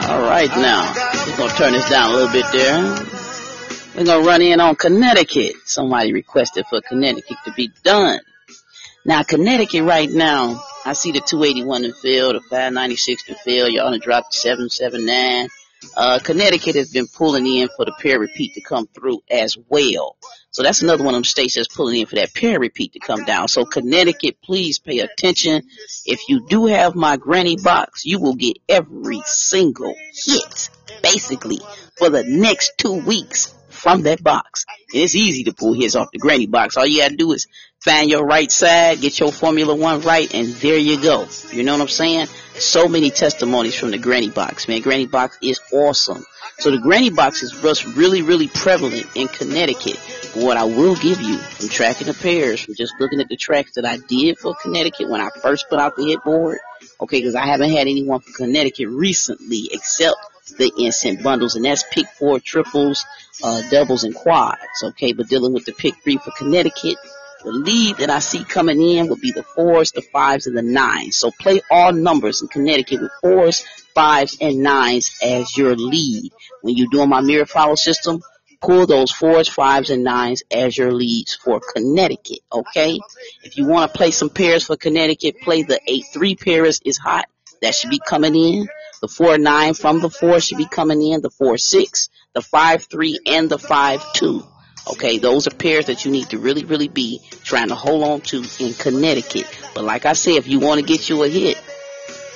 All 0.09 0.23
right, 0.23 0.49
now 0.49 0.95
we're 1.27 1.37
gonna 1.37 1.53
turn 1.53 1.73
this 1.75 1.91
down 1.91 2.11
a 2.11 2.15
little 2.15 2.33
bit 2.33 2.47
there. 2.51 2.81
We're 3.95 4.07
gonna 4.07 4.27
run 4.27 4.41
in 4.41 4.61
on 4.61 4.77
Connecticut. 4.77 5.57
Somebody 5.67 6.15
requested 6.15 6.65
for 6.71 6.81
Connecticut 6.81 7.37
to 7.45 7.53
be 7.53 7.71
done. 7.83 8.21
Now 9.05 9.25
Connecticut 9.25 9.83
right 9.83 10.09
now, 10.09 10.59
I 10.87 10.95
see 10.95 11.13
the 11.13 11.21
281 11.21 11.85
in 11.85 11.93
field, 11.93 12.37
the 12.37 12.41
596 12.41 13.29
in 13.29 13.35
field. 13.35 13.73
Y'all 13.73 13.91
done 13.91 14.01
dropped 14.01 14.33
779. 14.33 15.49
Uh, 15.95 16.19
Connecticut 16.25 16.77
has 16.77 16.91
been 16.91 17.09
pulling 17.09 17.47
in 17.47 17.69
for 17.77 17.85
the 17.85 17.93
pair 18.01 18.19
repeat 18.19 18.55
to 18.55 18.63
come 18.63 18.87
through 18.87 19.21
as 19.31 19.59
well. 19.69 20.17
So 20.59 20.65
that's 20.65 20.83
another 20.83 21.05
one 21.05 21.15
of 21.15 21.19
them 21.19 21.23
states 21.23 21.55
that's 21.55 21.69
pulling 21.69 22.01
in 22.01 22.07
for 22.07 22.17
that 22.17 22.35
pair 22.35 22.59
repeat 22.59 22.95
to 22.95 22.99
come 22.99 23.23
down. 23.23 23.47
So 23.47 23.65
Connecticut, 23.65 24.43
please 24.43 24.81
pay 24.81 24.99
attention. 24.99 25.63
If 26.05 26.29
you 26.29 26.49
do 26.49 26.67
have 26.67 26.97
my 26.97 27.17
granny 27.17 27.55
box, 27.57 28.05
you 28.05 28.19
will 28.19 28.35
get 28.35 28.59
every 28.69 29.23
single 29.25 29.95
hit, 30.27 30.71
basically, 31.01 31.61
for 31.97 32.11
the 32.11 32.25
next 32.25 32.73
two 32.77 32.95
weeks 32.95 33.55
from 33.79 34.03
that 34.03 34.23
box. 34.23 34.67
And 34.93 35.03
it's 35.03 35.15
easy 35.15 35.45
to 35.45 35.53
pull 35.53 35.73
hits 35.73 35.95
off 35.95 36.11
the 36.13 36.19
granny 36.19 36.47
box. 36.47 36.77
All 36.77 36.87
you 36.87 37.01
gotta 37.01 37.17
do 37.17 37.33
is 37.33 37.47
find 37.81 38.11
your 38.11 38.25
right 38.25 38.51
side, 38.51 39.01
get 39.01 39.19
your 39.19 39.33
Formula 39.33 39.75
One 39.75 40.01
right, 40.01 40.33
and 40.35 40.49
there 40.49 40.79
you 40.79 41.01
go. 41.01 41.27
You 41.53 41.63
know 41.63 41.73
what 41.73 41.83
I'm 41.83 41.89
saying? 41.89 42.27
So 42.55 42.89
many 42.89 43.11
testimonies 43.11 43.79
from 43.79 43.93
the 43.93 43.99
granny 43.99 44.31
box, 44.31 44.69
man. 44.69 44.81
Granny 44.81 45.07
box 45.07 45.39
is 45.43 45.61
awesome. 45.73 46.25
So 46.59 46.73
the 46.73 46.79
granny 46.79 47.11
box 47.11 47.45
is 47.45 47.53
just 47.53 47.87
really, 47.87 48.23
really 48.23 48.49
prevalent 48.49 49.07
in 49.15 49.29
Connecticut. 49.29 49.97
But 50.35 50.43
what 50.43 50.57
I 50.57 50.65
will 50.65 50.97
give 50.97 51.21
you 51.21 51.39
from 51.39 51.69
tracking 51.69 52.09
the 52.09 52.15
pairs, 52.15 52.61
from 52.61 52.75
just 52.75 52.95
looking 52.99 53.21
at 53.21 53.29
the 53.29 53.37
tracks 53.37 53.75
that 53.77 53.85
I 53.85 53.99
did 54.09 54.39
for 54.39 54.57
Connecticut 54.61 55.09
when 55.09 55.21
I 55.21 55.29
first 55.41 55.69
put 55.71 55.79
out 55.79 55.95
the 55.95 56.05
hit 56.05 56.25
board, 56.25 56.59
okay, 57.01 57.21
because 57.21 57.37
I 57.37 57.47
haven't 57.47 57.71
had 57.71 57.87
anyone 57.87 58.21
from 58.21 58.33
Connecticut 58.33 58.89
recently 58.89 59.69
except 59.71 60.17
the 60.57 60.73
instant 60.79 61.23
bundles, 61.23 61.55
and 61.55 61.65
that's 61.65 61.85
pick 61.91 62.07
four 62.19 62.41
triples, 62.41 63.05
uh, 63.43 63.63
doubles, 63.71 64.05
and 64.05 64.15
quads, 64.15 64.83
okay, 64.83 65.13
but 65.13 65.29
dealing 65.29 65.53
with 65.53 65.65
the 65.65 65.73
pick 65.73 65.95
three 66.03 66.19
for 66.19 66.31
Connecticut, 66.37 66.97
the 67.45 67.53
lead 67.53 67.99
that 67.99 68.11
I 68.11 68.19
see 68.19 68.45
coming 68.45 68.83
in 68.83 69.09
would 69.09 69.21
be 69.21 69.31
the 69.31 69.43
fours, 69.43 69.93
the 69.93 70.03
fives, 70.03 70.47
and 70.47 70.57
the 70.57 70.63
nines. 70.63 71.17
So 71.17 71.31
play 71.31 71.61
all 71.71 71.93
numbers 71.93 72.43
in 72.43 72.49
Connecticut 72.49 73.01
with 73.01 73.13
fours, 73.21 73.65
fives, 73.95 74.37
and 74.41 74.63
nines 74.63 75.17
as 75.23 75.57
your 75.57 75.77
lead. 75.77 76.33
When 76.63 76.77
you're 76.77 76.89
doing 76.91 77.09
my 77.09 77.21
mirror 77.21 77.47
follow 77.47 77.77
system, 77.77 78.23
pull 78.61 78.87
those 78.87 79.13
fours, 79.13 79.49
fives, 79.49 79.91
and 79.91 80.03
nines 80.03 80.43
as 80.51 80.77
your 80.77 80.93
leads 80.93 81.35
for 81.35 81.61
Connecticut, 81.75 82.41
okay? 82.53 82.99
If 83.45 83.57
you 83.57 83.67
want 83.67 83.91
to 83.91 83.97
play 83.97 84.11
some 84.11 84.31
pairs 84.31 84.65
for 84.65 84.77
Connecticut, 84.77 85.41
play 85.41 85.63
the 85.63 85.81
8-3 85.89 86.41
pairs 86.41 86.81
is 86.85 86.99
hot. 86.99 87.27
That 87.63 87.75
should 87.75 87.91
be 87.91 88.01
coming 88.05 88.35
in. 88.35 88.69
The 89.01 89.07
4-9 89.09 89.79
from 89.79 90.01
the 90.01 90.11
4 90.11 90.41
should 90.41 90.59
be 90.59 90.67
coming 90.67 91.03
in. 91.03 91.21
The 91.21 91.31
4-6, 91.31 92.09
the 92.35 92.41
5-3, 92.41 93.17
and 93.27 93.49
the 93.49 93.59
5-2. 93.59 94.47
Okay, 94.93 95.19
those 95.19 95.47
are 95.47 95.51
pairs 95.51 95.87
that 95.87 96.05
you 96.05 96.11
need 96.11 96.31
to 96.31 96.39
really, 96.39 96.65
really 96.65 96.89
be 96.89 97.21
trying 97.45 97.69
to 97.69 97.75
hold 97.75 98.05
on 98.05 98.21
to 98.23 98.45
in 98.59 98.73
Connecticut. 98.75 99.47
But 99.75 99.85
like 99.85 100.07
I 100.07 100.15
said, 100.15 100.35
if 100.35 100.49
you 100.49 100.61
want 100.61 100.81
to 100.81 100.87
get 100.87 101.09
you 101.09 101.23
a 101.25 101.29
hit 101.29 101.59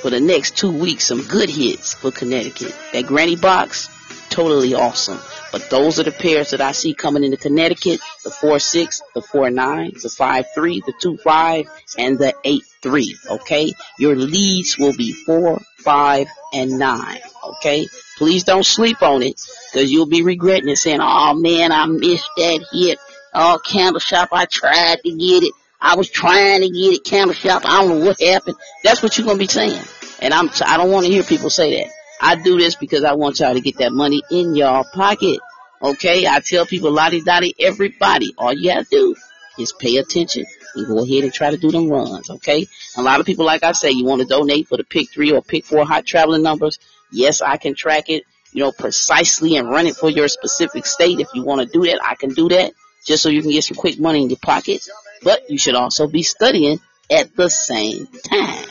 for 0.02 0.10
the 0.10 0.20
next 0.20 0.56
two 0.56 0.70
weeks, 0.70 1.06
some 1.06 1.22
good 1.22 1.48
hits 1.48 1.94
for 1.94 2.10
Connecticut. 2.10 2.74
That 2.92 3.06
granny 3.06 3.36
box, 3.36 3.88
totally 4.28 4.74
awesome. 4.74 5.18
But 5.50 5.68
those 5.70 5.98
are 5.98 6.02
the 6.02 6.12
pairs 6.12 6.50
that 6.50 6.60
I 6.60 6.72
see 6.72 6.94
coming 6.94 7.24
into 7.24 7.36
Connecticut, 7.36 8.00
the 8.24 8.30
4-6, 8.30 9.02
the 9.14 9.20
4-9, 9.20 10.00
the 10.00 10.08
5-3, 10.08 10.84
the 10.84 10.92
2-5, 10.92 11.66
and 11.98 12.18
the 12.18 12.34
8-3, 12.82 13.30
okay? 13.32 13.72
Your 13.98 14.16
leads 14.16 14.78
will 14.78 14.94
be 14.94 15.12
4, 15.12 15.60
5, 15.82 16.28
and 16.52 16.78
9, 16.78 17.18
okay? 17.44 17.86
Please 18.18 18.44
don't 18.44 18.64
sleep 18.64 19.02
on 19.02 19.22
it, 19.22 19.40
cause 19.72 19.90
you'll 19.90 20.06
be 20.06 20.22
regretting 20.22 20.68
it 20.68 20.76
saying, 20.76 21.00
oh 21.00 21.34
man, 21.34 21.72
I 21.72 21.86
missed 21.86 22.28
that 22.36 22.64
hit. 22.72 22.98
Oh, 23.34 23.58
candle 23.64 24.00
shop, 24.00 24.28
I 24.32 24.44
tried 24.44 25.00
to 25.04 25.10
get 25.10 25.42
it. 25.42 25.52
I 25.80 25.96
was 25.96 26.10
trying 26.10 26.60
to 26.62 26.68
get 26.68 26.94
it, 26.94 27.04
candle 27.04 27.34
shop. 27.34 27.62
I 27.64 27.80
don't 27.80 27.98
know 27.98 28.06
what 28.06 28.20
happened. 28.20 28.56
That's 28.84 29.02
what 29.02 29.16
you're 29.16 29.26
gonna 29.26 29.38
be 29.38 29.46
saying. 29.46 29.82
And 30.20 30.32
I'm, 30.32 30.50
I 30.64 30.76
don't 30.76 30.92
want 30.92 31.06
to 31.06 31.12
hear 31.12 31.24
people 31.24 31.50
say 31.50 31.82
that. 31.82 31.90
I 32.20 32.36
do 32.36 32.56
this 32.58 32.76
because 32.76 33.02
I 33.02 33.14
want 33.14 33.40
y'all 33.40 33.54
to 33.54 33.60
get 33.60 33.78
that 33.78 33.92
money 33.92 34.22
in 34.30 34.54
y'all 34.54 34.84
pocket. 34.84 35.40
Okay? 35.82 36.26
I 36.26 36.38
tell 36.40 36.66
people 36.66 36.92
lottie 36.92 37.22
dottie 37.22 37.54
everybody. 37.58 38.32
All 38.38 38.52
you 38.52 38.70
gotta 38.70 38.86
do 38.88 39.16
is 39.58 39.72
pay 39.72 39.96
attention 39.96 40.46
and 40.74 40.86
go 40.86 41.02
ahead 41.02 41.24
and 41.24 41.32
try 41.32 41.50
to 41.50 41.56
do 41.56 41.70
them 41.70 41.88
runs. 41.88 42.30
Okay? 42.30 42.66
A 42.96 43.02
lot 43.02 43.20
of 43.20 43.26
people, 43.26 43.44
like 43.44 43.62
I 43.62 43.72
say, 43.72 43.90
you 43.90 44.04
want 44.04 44.22
to 44.22 44.26
donate 44.26 44.68
for 44.68 44.76
the 44.76 44.84
pick 44.84 45.10
three 45.10 45.32
or 45.32 45.42
pick 45.42 45.64
four 45.64 45.84
hot 45.84 46.06
traveling 46.06 46.42
numbers. 46.42 46.78
Yes, 47.10 47.42
I 47.42 47.56
can 47.56 47.74
track 47.74 48.08
it, 48.08 48.24
you 48.52 48.62
know, 48.62 48.72
precisely 48.72 49.56
and 49.56 49.68
run 49.68 49.86
it 49.86 49.96
for 49.96 50.08
your 50.10 50.28
specific 50.28 50.86
state. 50.86 51.20
If 51.20 51.28
you 51.34 51.44
want 51.44 51.60
to 51.60 51.66
do 51.66 51.84
that, 51.86 52.00
I 52.02 52.14
can 52.14 52.30
do 52.30 52.48
that 52.48 52.72
just 53.04 53.22
so 53.22 53.28
you 53.28 53.42
can 53.42 53.50
get 53.50 53.64
some 53.64 53.76
quick 53.76 53.98
money 53.98 54.22
in 54.22 54.30
your 54.30 54.38
pocket. 54.38 54.86
But 55.22 55.50
you 55.50 55.58
should 55.58 55.74
also 55.74 56.08
be 56.08 56.22
studying 56.22 56.80
at 57.10 57.34
the 57.36 57.48
same 57.48 58.06
time. 58.06 58.64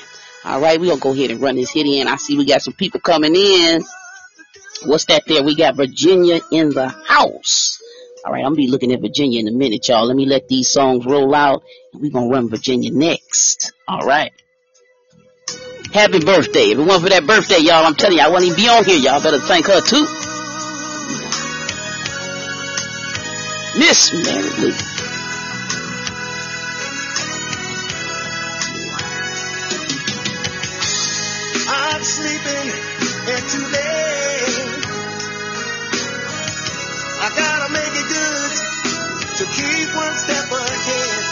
All 0.44 0.60
right, 0.60 0.80
we're 0.80 0.88
going 0.88 0.98
to 0.98 1.04
go 1.04 1.14
ahead 1.14 1.32
and 1.32 1.40
run 1.40 1.56
this 1.56 1.72
hit 1.72 1.86
in. 1.86 2.08
I 2.08 2.16
see 2.16 2.38
we 2.38 2.46
got 2.46 2.62
some 2.62 2.74
people 2.74 3.00
coming 3.00 3.36
in. 3.36 3.84
What's 4.86 5.06
that 5.06 5.24
there? 5.28 5.44
We 5.44 5.56
got 5.56 5.76
Virginia 5.76 6.42
in 6.52 6.70
the 6.70 6.88
house. 6.88 7.81
All 8.24 8.32
right, 8.32 8.46
I'm 8.46 8.54
to 8.54 8.58
be 8.58 8.68
looking 8.68 8.94
at 8.94 9.02
Virginia 9.02 9.40
in 9.40 9.48
a 9.48 9.52
minute, 9.52 9.88
y'all. 9.88 10.06
Let 10.06 10.16
me 10.16 10.28
let 10.28 10.48
these 10.48 10.70
songs 10.70 11.06
roll 11.06 11.34
out, 11.34 11.64
and 11.92 12.02
we're 12.02 12.12
to 12.30 12.36
run 12.36 12.50
Virginia 12.50 12.92
next. 12.92 13.74
All 13.88 14.06
right. 14.06 14.32
Happy 15.92 16.20
birthday. 16.20 16.76
Wasn't 16.76 17.04
for 17.04 17.10
that 17.10 17.26
birthday, 17.26 17.58
y'all, 17.60 17.86
I'm 17.86 17.96
telling 17.96 18.18
you, 18.18 18.24
I 18.24 18.28
wouldn't 18.30 18.46
even 18.46 18.56
be 18.56 18.70
on 18.70 18.86
here. 18.86 18.98
Y'all 18.98 19.22
better 19.22 19.40
thank 19.40 19.66
her 19.66 19.82
too. 19.82 20.06
Miss 23.80 24.14
Mary 24.14 24.50
Lou. 24.60 24.74
I'm 31.74 32.04
sleeping 32.04 33.72
late. 33.72 34.71
I 37.24 37.30
gotta 37.30 37.74
make 37.74 37.94
it 37.94 38.10
good 38.10 38.52
to 39.38 39.46
keep 39.54 39.96
one 39.96 40.16
step 40.18 40.52
ahead. 40.52 41.31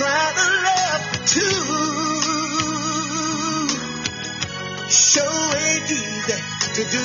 Try 0.00 0.32
to 0.32 0.48
love 0.64 1.04
too, 1.28 1.60
sure 4.88 5.52
ain't 5.60 5.92
easy 5.92 6.40
to 6.72 6.82
do. 6.88 7.04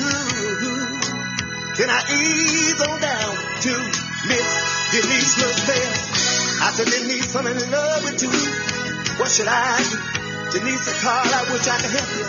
Can 1.75 1.89
I 1.91 1.99
ease 2.07 2.79
on 2.79 2.95
down 3.01 3.35
to 3.35 3.71
Miss 4.31 4.47
Denise 4.95 5.35
LaSalle? 5.43 5.91
I 6.63 6.71
said, 6.71 6.87
Denise, 6.87 7.35
I'm 7.35 7.47
in 7.47 7.59
love 7.69 8.03
with 8.05 8.23
you. 8.23 8.31
What 9.19 9.29
should 9.29 9.49
I 9.49 9.83
do? 9.83 9.99
Denise 10.57 10.85
said, 10.85 10.95
Carl, 11.03 11.27
I 11.27 11.51
wish 11.51 11.67
I 11.67 11.75
could 11.75 11.91
help 11.91 12.11
you. 12.15 12.23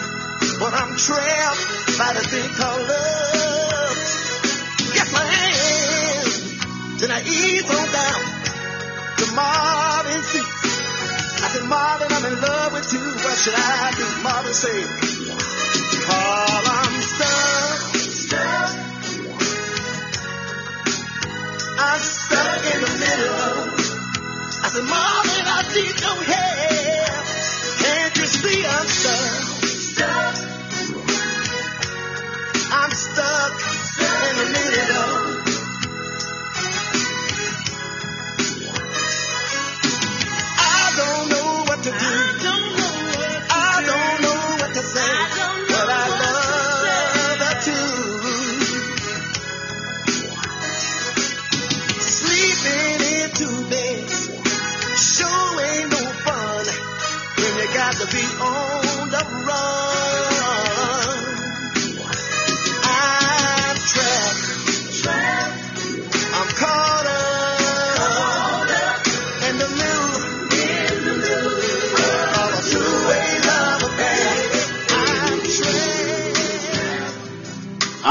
But 0.59 0.75
I'm 0.75 0.97
trapped 0.97 1.63
by 1.97 2.11
the 2.13 2.27
thing 2.27 2.51
called 2.59 2.83
love. 2.91 3.99
Yes, 4.99 5.15
I 5.15 5.31
am. 5.31 6.99
Then 6.99 7.11
I 7.13 7.23
ease 7.23 7.71
on 7.71 7.87
down 7.93 8.37
to 9.19 9.27
Marvin 9.33 10.23
Sease 10.25 10.56
I 11.47 11.49
said, 11.49 11.69
Marvin, 11.69 12.09
I'm 12.11 12.25
in 12.25 12.41
love 12.43 12.73
with 12.73 12.93
you. 12.93 12.99
What 12.99 13.39
should 13.39 13.55
I 13.55 13.95
do? 13.95 14.03
Marvin 14.27 14.53
said, 14.53 14.83
Carl, 16.03 16.67
I'm 16.75 16.95
stuck. 17.07 17.95
Stuck. 18.03 18.75
I'm 21.79 22.01
stuck 22.03 22.63
in 22.75 22.81
the 22.83 22.91
middle. 22.99 23.63
I 24.59 24.69
said, 24.75 24.87
Marvin, 24.91 25.16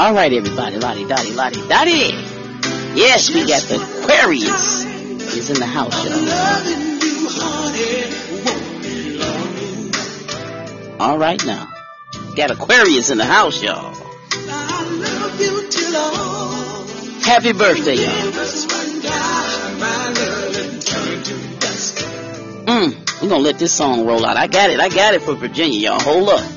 All 0.06 0.14
right, 0.14 0.32
everybody, 0.32 0.78
lottie 0.78 1.04
dottie, 1.04 1.32
lottie 1.32 1.66
dottie. 1.66 2.14
Yes, 2.94 3.28
we 3.34 3.44
got 3.44 3.60
the 3.64 3.74
Aquarius 3.74 4.84
is 5.34 5.50
in 5.50 5.58
the 5.58 5.66
house, 5.66 6.04
y'all. 6.04 6.14
All 11.00 11.18
right 11.18 11.44
now, 11.44 11.68
got 12.36 12.52
Aquarius 12.52 13.10
in 13.10 13.18
the 13.18 13.24
house, 13.24 13.60
y'all. 13.60 13.94
Happy 17.24 17.52
birthday, 17.52 17.96
y'all. 17.96 18.30
Mm, 22.64 23.22
we're 23.22 23.28
gonna 23.28 23.42
let 23.42 23.58
this 23.58 23.72
song 23.72 24.06
roll 24.06 24.24
out. 24.24 24.36
I 24.36 24.46
got 24.46 24.70
it, 24.70 24.78
I 24.78 24.88
got 24.88 25.14
it 25.14 25.22
for 25.22 25.34
Virginia, 25.34 25.80
y'all. 25.80 25.98
Hold 25.98 26.28
up. 26.28 26.55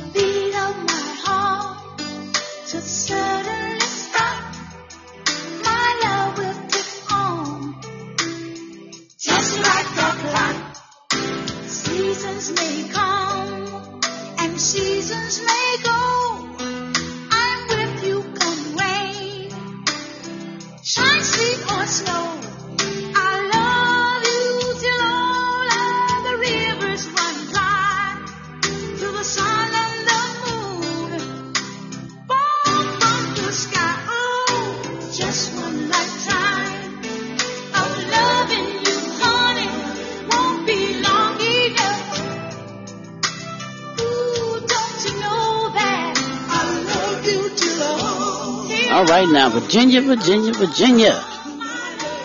Virginia, 49.60 50.02
Virginia, 50.02 50.54
Virginia. 50.54 51.24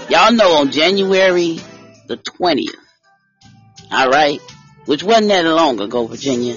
Y'all 0.09 0.32
know 0.32 0.59
on 0.59 0.70
January 0.70 1.59
the 2.07 2.16
20th. 2.16 2.76
All 3.91 4.09
right. 4.09 4.41
Which 4.87 5.03
wasn't 5.03 5.28
that 5.28 5.45
long 5.45 5.80
ago, 5.80 6.07
Virginia. 6.07 6.57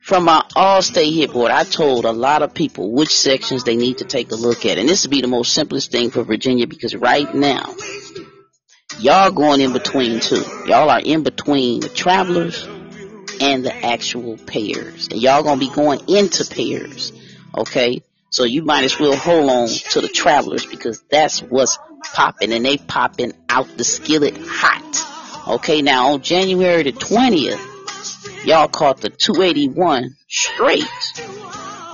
From 0.00 0.28
our 0.30 0.44
All-State 0.56 1.12
Hit 1.12 1.32
Board, 1.32 1.50
I 1.50 1.64
told 1.64 2.06
a 2.06 2.12
lot 2.12 2.42
of 2.42 2.54
people 2.54 2.90
which 2.92 3.14
sections 3.14 3.64
they 3.64 3.76
need 3.76 3.98
to 3.98 4.04
take 4.04 4.32
a 4.32 4.36
look 4.36 4.64
at. 4.64 4.78
And 4.78 4.88
this 4.88 5.04
would 5.04 5.10
be 5.10 5.20
the 5.20 5.28
most 5.28 5.52
simplest 5.52 5.92
thing 5.92 6.10
for 6.10 6.22
Virginia 6.22 6.66
because 6.66 6.96
right 6.96 7.32
now, 7.34 7.74
y'all 8.98 9.30
going 9.30 9.60
in 9.60 9.74
between 9.74 10.20
two. 10.20 10.42
Y'all 10.66 10.88
are 10.88 11.00
in 11.00 11.22
between 11.22 11.80
the 11.80 11.90
travelers 11.90 12.66
and 13.42 13.62
the 13.66 13.74
actual 13.84 14.38
pairs. 14.38 15.08
And 15.10 15.20
y'all 15.20 15.42
gonna 15.42 15.60
be 15.60 15.68
going 15.68 16.00
into 16.08 16.46
pairs. 16.46 17.12
Okay? 17.58 18.02
So 18.30 18.44
you 18.44 18.62
might 18.62 18.84
as 18.84 18.98
well 18.98 19.16
hold 19.16 19.48
on 19.48 19.68
to 19.68 20.00
the 20.00 20.08
travelers 20.08 20.66
because 20.66 21.02
that's 21.10 21.40
what's 21.40 21.78
popping 22.12 22.52
and 22.52 22.64
they 22.64 22.76
popping 22.76 23.32
out 23.48 23.68
the 23.76 23.84
skillet 23.84 24.36
hot. 24.38 25.54
Okay, 25.54 25.80
now 25.80 26.12
on 26.12 26.22
January 26.22 26.82
the 26.82 26.92
20th, 26.92 28.44
y'all 28.44 28.68
caught 28.68 29.00
the 29.00 29.10
281 29.10 30.16
straight. 30.28 30.84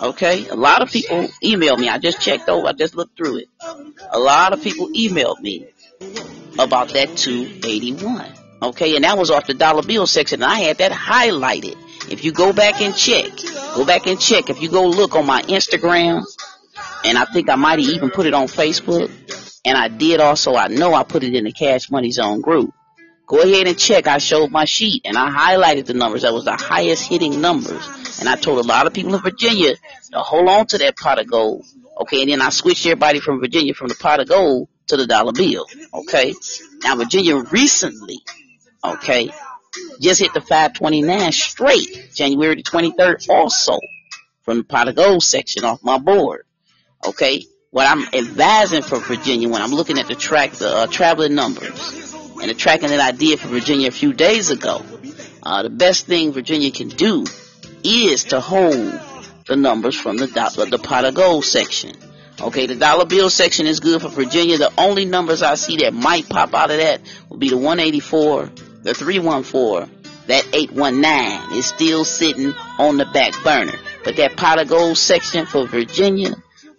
Okay, 0.02 0.48
a 0.48 0.56
lot 0.56 0.82
of 0.82 0.90
people 0.90 1.28
emailed 1.44 1.78
me. 1.78 1.88
I 1.88 1.98
just 1.98 2.20
checked 2.20 2.48
over, 2.48 2.66
I 2.66 2.72
just 2.72 2.96
looked 2.96 3.16
through 3.16 3.38
it. 3.38 3.48
A 4.10 4.18
lot 4.18 4.52
of 4.52 4.62
people 4.62 4.88
emailed 4.88 5.40
me 5.40 5.66
about 6.58 6.88
that 6.94 7.16
281. 7.16 8.32
Okay, 8.62 8.94
and 8.96 9.04
that 9.04 9.18
was 9.18 9.30
off 9.30 9.46
the 9.46 9.54
dollar 9.54 9.82
bill 9.82 10.06
section, 10.06 10.42
and 10.42 10.50
I 10.50 10.60
had 10.60 10.78
that 10.78 10.92
highlighted. 10.92 11.76
If 12.10 12.24
you 12.24 12.32
go 12.32 12.52
back 12.52 12.80
and 12.80 12.94
check, 12.94 13.30
go 13.74 13.84
back 13.84 14.06
and 14.06 14.20
check. 14.20 14.50
If 14.50 14.60
you 14.60 14.68
go 14.68 14.86
look 14.88 15.14
on 15.14 15.26
my 15.26 15.42
Instagram, 15.42 16.24
and 17.04 17.18
I 17.18 17.24
think 17.26 17.48
I 17.48 17.56
might 17.56 17.78
have 17.78 17.88
even 17.88 18.10
put 18.10 18.26
it 18.26 18.34
on 18.34 18.46
Facebook, 18.46 19.10
and 19.64 19.76
I 19.78 19.88
did 19.88 20.20
also, 20.20 20.54
I 20.54 20.68
know 20.68 20.94
I 20.94 21.04
put 21.04 21.22
it 21.22 21.34
in 21.34 21.44
the 21.44 21.52
Cash 21.52 21.90
Money 21.90 22.10
Zone 22.10 22.40
group. 22.40 22.74
Go 23.26 23.40
ahead 23.40 23.66
and 23.66 23.78
check. 23.78 24.06
I 24.06 24.18
showed 24.18 24.50
my 24.50 24.64
sheet 24.64 25.02
and 25.06 25.16
I 25.16 25.30
highlighted 25.30 25.86
the 25.86 25.94
numbers. 25.94 26.22
That 26.22 26.34
was 26.34 26.44
the 26.44 26.56
highest 26.56 27.08
hitting 27.08 27.40
numbers. 27.40 28.18
And 28.20 28.28
I 28.28 28.36
told 28.36 28.58
a 28.58 28.68
lot 28.68 28.86
of 28.86 28.92
people 28.92 29.14
in 29.14 29.22
Virginia 29.22 29.74
to 30.12 30.18
hold 30.18 30.48
on 30.48 30.66
to 30.66 30.78
that 30.78 30.96
pot 30.96 31.18
of 31.18 31.30
gold. 31.30 31.64
Okay, 32.00 32.22
and 32.22 32.30
then 32.30 32.42
I 32.42 32.50
switched 32.50 32.84
everybody 32.84 33.20
from 33.20 33.40
Virginia 33.40 33.74
from 33.74 33.88
the 33.88 33.94
pot 33.94 34.20
of 34.20 34.28
gold 34.28 34.68
to 34.88 34.96
the 34.96 35.06
dollar 35.06 35.32
bill. 35.32 35.66
Okay. 35.94 36.34
Now 36.82 36.96
Virginia 36.96 37.36
recently, 37.36 38.18
okay, 38.84 39.30
just 40.00 40.20
hit 40.20 40.34
the 40.34 40.40
529 40.40 41.32
straight, 41.32 42.10
January 42.14 42.56
the 42.56 42.62
23rd 42.62 43.28
also 43.28 43.78
from 44.42 44.58
the 44.58 44.64
pot 44.64 44.88
of 44.88 44.96
gold 44.96 45.22
section 45.22 45.64
off 45.64 45.82
my 45.82 45.98
board. 45.98 46.44
Okay. 47.06 47.44
What 47.70 47.86
I'm 47.86 48.04
advising 48.12 48.82
for 48.82 48.98
Virginia 48.98 49.48
when 49.48 49.62
I'm 49.62 49.70
looking 49.70 49.98
at 49.98 50.06
the 50.06 50.14
track, 50.14 50.52
the 50.52 50.68
uh, 50.68 50.86
traveling 50.88 51.34
numbers 51.34 52.12
and 52.38 52.50
the 52.50 52.54
tracking 52.54 52.88
that 52.88 53.00
I 53.00 53.12
did 53.12 53.40
for 53.40 53.48
Virginia 53.48 53.88
a 53.88 53.92
few 53.92 54.12
days 54.12 54.50
ago, 54.50 54.84
uh, 55.42 55.62
the 55.62 55.70
best 55.70 56.06
thing 56.06 56.32
Virginia 56.32 56.70
can 56.70 56.88
do 56.88 57.24
is 57.82 58.24
to 58.24 58.40
hold 58.40 59.00
the 59.46 59.56
numbers 59.56 59.98
from 59.98 60.18
the, 60.18 60.26
do- 60.26 60.66
the 60.66 60.78
pot 60.78 61.06
of 61.06 61.14
gold 61.14 61.46
section. 61.46 61.96
Okay, 62.40 62.66
the 62.66 62.74
dollar 62.74 63.06
bill 63.06 63.30
section 63.30 63.66
is 63.66 63.80
good 63.80 64.02
for 64.02 64.08
Virginia. 64.08 64.58
The 64.58 64.72
only 64.76 65.04
numbers 65.04 65.42
I 65.42 65.54
see 65.54 65.76
that 65.78 65.94
might 65.94 66.28
pop 66.28 66.54
out 66.54 66.70
of 66.70 66.76
that 66.76 67.00
be 67.30 67.38
be 67.38 67.48
the 67.50 67.56
184, 67.56 68.50
the 68.82 68.94
314, 68.94 69.90
that 70.26 70.44
819 70.52 71.58
is 71.58 71.66
still 71.66 72.04
sitting 72.04 72.52
on 72.78 72.96
the 72.96 73.06
back 73.06 73.32
burner. 73.42 73.78
But 74.04 74.16
that 74.16 74.36
pot 74.36 74.60
of 74.60 74.68
gold 74.68 74.98
section 74.98 75.46
for 75.46 75.66
Virginia, 75.66 76.34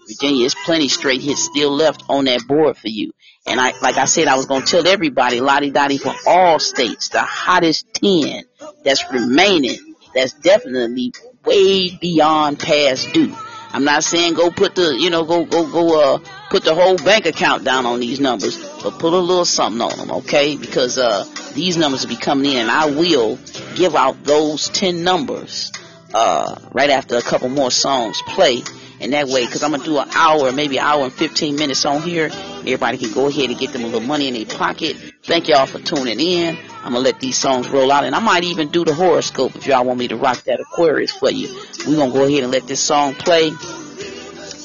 Virginia 0.07 0.45
is 0.45 0.55
plenty 0.65 0.89
straight 0.89 1.21
hits 1.21 1.43
still 1.43 1.71
left 1.71 2.03
on 2.09 2.25
that 2.25 2.45
board 2.47 2.77
for 2.77 2.89
you. 2.89 3.11
And 3.45 3.59
I, 3.59 3.73
like 3.81 3.97
I 3.97 4.05
said, 4.05 4.27
I 4.27 4.35
was 4.35 4.45
gonna 4.45 4.65
tell 4.65 4.87
everybody, 4.87 5.39
Lottie 5.41 5.71
Dottie 5.71 5.97
for 5.97 6.13
all 6.27 6.59
states, 6.59 7.09
the 7.09 7.21
hottest 7.21 7.85
10 7.95 8.43
that's 8.83 9.11
remaining, 9.11 9.95
that's 10.13 10.33
definitely 10.33 11.13
way 11.45 11.89
beyond 11.99 12.59
past 12.59 13.11
due. 13.13 13.35
I'm 13.73 13.83
not 13.83 14.03
saying 14.03 14.35
go 14.35 14.51
put 14.51 14.75
the, 14.75 14.95
you 14.99 15.09
know, 15.09 15.23
go, 15.23 15.45
go, 15.45 15.65
go, 15.65 15.99
uh, 15.99 16.19
put 16.51 16.63
the 16.63 16.75
whole 16.75 16.95
bank 16.95 17.25
account 17.25 17.63
down 17.63 17.87
on 17.87 17.99
these 17.99 18.19
numbers, 18.19 18.57
but 18.83 18.99
put 18.99 19.13
a 19.13 19.17
little 19.17 19.45
something 19.45 19.81
on 19.81 19.97
them, 19.97 20.11
okay? 20.17 20.55
Because, 20.55 20.99
uh, 20.99 21.25
these 21.55 21.75
numbers 21.75 22.03
will 22.03 22.09
be 22.09 22.15
coming 22.15 22.51
in 22.51 22.57
and 22.57 22.71
I 22.71 22.85
will 22.85 23.39
give 23.73 23.95
out 23.95 24.23
those 24.23 24.69
10 24.69 25.03
numbers, 25.03 25.71
uh, 26.13 26.55
right 26.71 26.91
after 26.91 27.17
a 27.17 27.21
couple 27.23 27.49
more 27.49 27.71
songs 27.71 28.21
play. 28.27 28.61
And 29.01 29.11
that 29.13 29.27
way, 29.27 29.45
cause 29.47 29.63
I'm 29.63 29.71
gonna 29.71 29.83
do 29.83 29.97
an 29.97 30.09
hour, 30.13 30.51
maybe 30.51 30.77
an 30.77 30.85
hour 30.85 31.03
and 31.03 31.11
15 31.11 31.55
minutes 31.55 31.83
on 31.83 32.03
here. 32.03 32.29
Everybody 32.59 32.99
can 32.99 33.11
go 33.11 33.27
ahead 33.27 33.49
and 33.49 33.59
get 33.59 33.73
them 33.73 33.83
a 33.83 33.87
little 33.87 34.07
money 34.07 34.27
in 34.27 34.35
their 34.35 34.45
pocket. 34.45 34.95
Thank 35.23 35.47
y'all 35.47 35.65
for 35.65 35.79
tuning 35.79 36.19
in. 36.19 36.57
I'm 36.83 36.91
gonna 36.91 36.99
let 36.99 37.21
these 37.21 37.37
songs 37.37 37.69
roll 37.69 37.91
out 37.93 38.03
and 38.03 38.13
I 38.13 38.19
might 38.19 38.43
even 38.43 38.67
do 38.67 38.83
the 38.83 38.93
horoscope 38.93 39.55
if 39.55 39.65
y'all 39.67 39.85
want 39.85 39.99
me 39.99 40.09
to 40.09 40.17
rock 40.17 40.43
that 40.43 40.59
Aquarius 40.59 41.11
for 41.11 41.31
you. 41.31 41.47
We're 41.87 41.95
gonna 41.95 42.11
go 42.11 42.25
ahead 42.25 42.43
and 42.43 42.51
let 42.51 42.67
this 42.67 42.81
song 42.81 43.13
play. 43.13 43.51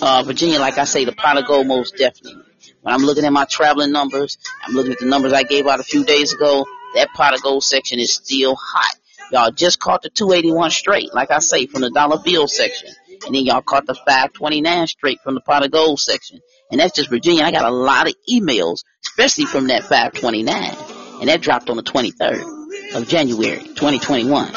Uh, 0.03 0.25
Virginia, 0.25 0.59
like 0.59 0.79
I 0.79 0.85
say, 0.85 1.05
the 1.05 1.13
pot 1.13 1.39
of 1.39 1.47
gold 1.47 1.69
most 1.69 1.97
definitely. 1.97 2.43
When 2.83 2.93
I'm 2.93 3.03
looking 3.03 3.25
at 3.25 3.33
my 3.33 3.45
traveling 3.45 3.93
numbers, 3.93 4.37
I'm 4.65 4.75
looking 4.75 4.93
at 4.93 4.99
the 4.99 5.07
numbers 5.07 5.33
I 5.33 5.45
gave 5.45 5.69
out 5.69 5.79
a 5.79 5.85
few 5.85 6.05
days 6.05 6.33
ago, 6.33 6.67
that 6.97 7.13
pot 7.15 7.35
of 7.35 7.43
gold 7.43 7.63
section 7.63 8.01
is 8.01 8.13
still 8.13 8.57
hot. 8.57 8.97
Y'all 9.31 9.53
just 9.53 9.79
caught 9.79 10.03
the 10.03 10.11
281 10.11 10.73
straight, 10.73 11.15
like 11.15 11.31
I 11.31 11.39
say, 11.39 11.67
from 11.67 11.83
the 11.83 11.91
dollar 11.91 12.19
bill 12.19 12.49
section. 12.49 12.91
And 13.27 13.35
then 13.35 13.45
y'all 13.45 13.63
caught 13.63 13.87
the 13.87 13.95
529 13.95 14.87
straight 14.89 15.21
from 15.21 15.35
the 15.35 15.41
pot 15.41 15.65
of 15.65 15.71
gold 15.71 16.01
section. 16.01 16.41
And 16.73 16.81
that's 16.81 16.97
just 16.97 17.11
Virginia. 17.11 17.45
I 17.45 17.53
got 17.53 17.65
a 17.65 17.71
lot 17.71 18.09
of 18.09 18.15
emails, 18.29 18.83
especially 19.05 19.45
from 19.45 19.69
that 19.69 19.83
529. 19.83 20.98
And 21.21 21.29
that 21.29 21.41
dropped 21.41 21.69
on 21.71 21.77
the 21.77 21.83
23rd 21.83 22.95
of 22.95 23.09
January, 23.09 23.59
2021. 23.59 24.51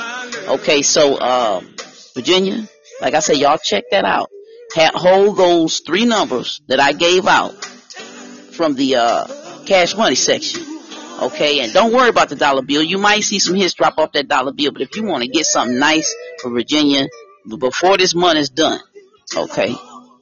Okay, 0.48 0.82
so, 0.82 1.16
uh, 1.16 1.62
Virginia, 2.14 2.68
like 3.02 3.14
I 3.14 3.20
said, 3.20 3.38
y'all 3.38 3.58
check 3.58 3.86
that 3.92 4.06
out. 4.06 4.30
Hold 4.76 5.38
those 5.38 5.80
three 5.80 6.06
numbers 6.06 6.62
that 6.68 6.80
I 6.80 6.94
gave 6.94 7.28
out 7.28 7.54
from 8.52 8.76
the, 8.76 8.96
uh, 8.96 9.28
cash 9.66 9.96
money 9.96 10.16
section. 10.16 10.64
Okay, 11.22 11.60
and 11.60 11.72
don't 11.72 11.94
worry 11.94 12.10
about 12.10 12.30
the 12.30 12.36
dollar 12.36 12.64
bill. 12.64 12.82
You 12.82 12.98
might 12.98 13.24
see 13.24 13.38
some 13.38 13.56
hits 13.56 13.76
drop 13.76 14.00
off 14.00 14.12
that 14.14 14.28
dollar 14.28 14.54
bill, 14.54 14.72
but 14.72 14.82
if 14.82 14.96
you 14.96 15.04
want 15.04 15.24
to 15.24 15.30
get 15.30 15.46
something 15.46 15.78
nice 15.78 16.14
for 16.42 16.50
Virginia 16.50 17.08
before 17.48 17.98
this 17.98 18.16
month 18.16 18.40
is 18.40 18.50
done, 18.50 18.80
okay, 19.36 19.76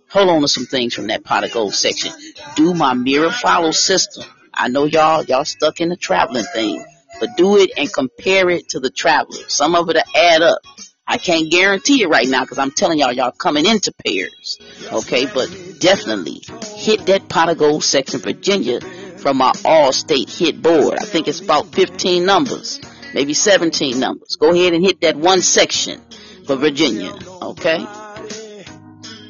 hold 0.10 0.30
on 0.30 0.42
to 0.42 0.48
some 0.48 0.66
things 0.66 0.94
from 0.94 1.08
that 1.08 1.24
pot 1.24 1.46
of 1.46 1.54
gold 1.54 1.74
section. 1.74 2.12
Do 2.56 2.74
my 2.74 2.94
mirror 2.94 3.32
follow 3.32 3.72
system. 3.72 4.26
I 4.60 4.68
know 4.68 4.84
y'all, 4.84 5.24
y'all 5.24 5.46
stuck 5.46 5.80
in 5.80 5.88
the 5.88 5.96
traveling 5.96 6.44
thing, 6.44 6.84
but 7.22 7.30
do 7.38 7.58
it 7.58 7.72
and 7.78 7.92
compare 7.92 8.50
it 8.50 8.68
to 8.70 8.82
the 8.82 8.90
traveler. 8.90 9.48
Some 9.48 9.74
of 9.74 9.90
it'll 9.90 10.02
add 10.14 10.42
up. 10.42 10.60
I 11.08 11.18
can't 11.18 11.50
guarantee 11.50 12.04
it 12.04 12.10
right 12.10 12.28
now 12.28 12.42
because 12.42 12.58
I'm 12.58 12.72
telling 12.72 13.00
y'all, 13.00 13.14
y'all 13.14 13.32
coming 13.32 13.66
into 13.66 13.94
pairs. 14.06 14.60
Okay, 14.92 15.28
but 15.28 15.48
definitely 15.80 16.42
hit 16.76 17.06
that 17.06 17.30
pot 17.30 17.48
of 17.48 17.58
gold 17.58 17.86
section, 17.86 18.20
Virginia, 18.20 18.82
from 18.82 19.38
my 19.38 19.54
all 19.64 19.94
state 19.94 20.30
hit 20.30 20.62
board. 20.62 21.00
I 21.00 21.06
think 21.06 21.30
it's 21.30 21.40
about 21.40 21.68
15 21.68 22.26
numbers, 22.26 22.82
maybe 23.14 23.34
17 23.34 23.98
numbers. 23.98 24.36
Go 24.36 24.52
ahead 24.52 24.74
and 24.74 24.84
hit 24.84 25.00
that 25.02 25.16
one 25.16 25.42
section 25.42 26.02
for 26.46 26.58
Virginia. 26.58 27.14
Okay. 27.42 27.78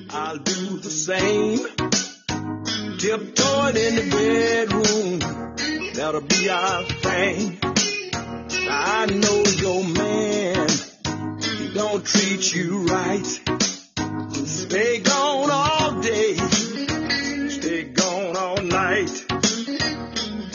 I'll 0.10 0.38
do 0.38 0.80
the 0.80 0.90
same. 0.90 1.99
Tiptoeing 3.00 3.78
in 3.78 3.96
the 3.96 4.08
bedroom, 4.12 5.20
that'll 5.94 6.20
be 6.20 6.50
our 6.50 6.84
thing. 6.84 7.58
I 8.70 9.06
know 9.06 9.44
your 9.56 9.86
man, 9.86 10.68
he 11.40 11.74
don't 11.74 12.06
treat 12.06 12.54
you 12.54 12.86
right. 12.88 13.26
Stay 14.46 15.00
gone 15.00 15.50
all 15.50 16.02
day, 16.02 16.36
stay 17.48 17.84
gone 17.86 18.36
all 18.36 18.62
night. 18.64 19.26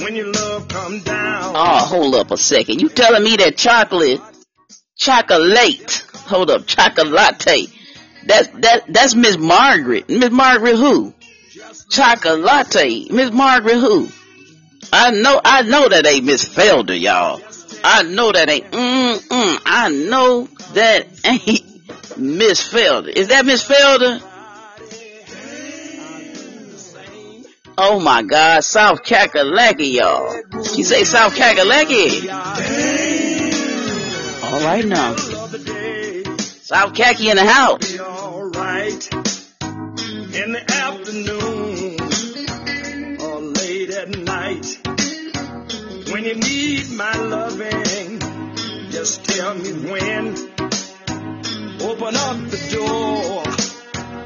When 0.03 0.15
your 0.15 0.31
love 0.31 0.69
come 0.69 1.01
down. 1.01 1.55
Oh, 1.57 1.79
hold 1.87 2.15
up 2.15 2.31
a 2.31 2.37
second. 2.37 2.79
You 2.83 2.91
telling 2.91 3.25
me 3.25 3.37
that 3.37 3.57
chocolate, 3.57 4.21
chocolate, 4.97 6.05
hold 6.27 6.51
up, 6.51 6.67
chocolate. 6.67 7.73
That's 8.27 8.49
that 8.49 8.85
that's 8.89 9.15
Miss 9.15 9.39
Margaret. 9.39 10.11
Miss 10.11 10.31
Margaret 10.31 10.77
who? 10.77 11.15
Chocolate. 11.89 13.11
Miss 13.13 13.31
Margaret 13.33 13.79
who? 13.79 14.09
I 14.93 15.11
know 15.11 15.41
I 15.45 15.63
know 15.63 15.89
that 15.89 16.07
ain't 16.07 16.25
Miss 16.25 16.45
Felder, 16.45 16.99
y'all. 16.99 17.41
I 17.83 18.03
know 18.03 18.33
that 18.33 18.49
ain't 18.49 18.71
mm. 18.71 19.61
I 19.67 19.91
know 19.91 20.49
that 20.75 21.07
ain't 21.25 22.17
Miss 22.19 22.73
Felder. 22.73 23.09
Is 23.09 23.29
that 23.29 23.45
Miss 23.45 23.65
Felder? 23.65 24.23
Oh 27.77 27.99
my 27.99 28.23
God, 28.23 28.63
South 28.63 29.03
Kakalaki, 29.03 29.95
y'all. 29.95 30.63
She 30.63 30.85
say 30.85 31.03
South 31.03 31.35
Kakalaki. 31.35 32.31
All 34.45 34.61
right 34.61 34.85
now, 34.85 35.17
South 36.37 36.95
Khaki 36.95 37.31
in 37.31 37.37
the 37.37 37.45
house. 37.45 37.93
in 40.35 40.53
the 40.53 40.73
afternoon 40.73 41.54
When 46.25 46.37
you 46.37 46.41
need 46.41 46.91
my 46.93 47.13
loving, 47.17 48.19
just 48.91 49.27
tell 49.27 49.55
me 49.57 49.73
when. 49.73 50.29
Open 51.83 52.17
up 52.17 52.39
the 52.49 52.61
door 52.73 53.43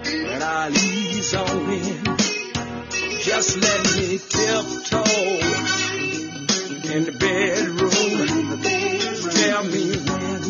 and 0.07 0.45
I'll 0.45 0.71
ease 0.71 1.35
on 1.35 1.71
in. 1.73 2.05
Just 3.19 3.57
let 3.57 3.81
me 3.97 4.17
tiptoe 4.17 5.03
in 6.95 7.03
the 7.03 7.13
bedroom. 7.19 8.63
Tell 9.33 9.65
me 9.65 9.97
when. 10.07 10.43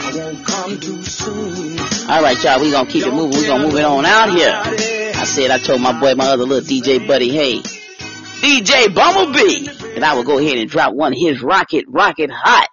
I 0.00 0.08
won't 0.16 0.46
come 0.46 0.80
too 0.80 1.02
soon. 1.02 1.78
All 2.08 2.22
right, 2.22 2.42
y'all, 2.42 2.62
we 2.62 2.70
gonna 2.70 2.88
keep 2.88 3.06
it 3.06 3.12
moving. 3.12 3.40
We 3.40 3.46
gonna 3.46 3.66
move 3.66 3.76
it 3.76 3.84
on 3.84 4.06
out 4.06 4.30
here. 4.30 4.54
I 4.54 5.24
said 5.26 5.50
I 5.50 5.58
told 5.58 5.82
my 5.82 5.92
boy, 6.00 6.14
my 6.14 6.28
other 6.28 6.46
little 6.46 6.66
DJ 6.66 7.06
buddy, 7.06 7.30
hey, 7.30 7.60
DJ 8.40 8.94
Bumblebee, 8.94 9.83
and 9.94 10.04
I 10.04 10.14
would 10.16 10.26
go 10.26 10.38
ahead 10.38 10.58
and 10.58 10.68
drop 10.68 10.94
one 10.94 11.12
of 11.12 11.18
his 11.18 11.42
Rocket 11.42 11.84
Rocket 11.88 12.30
Hot, 12.30 12.68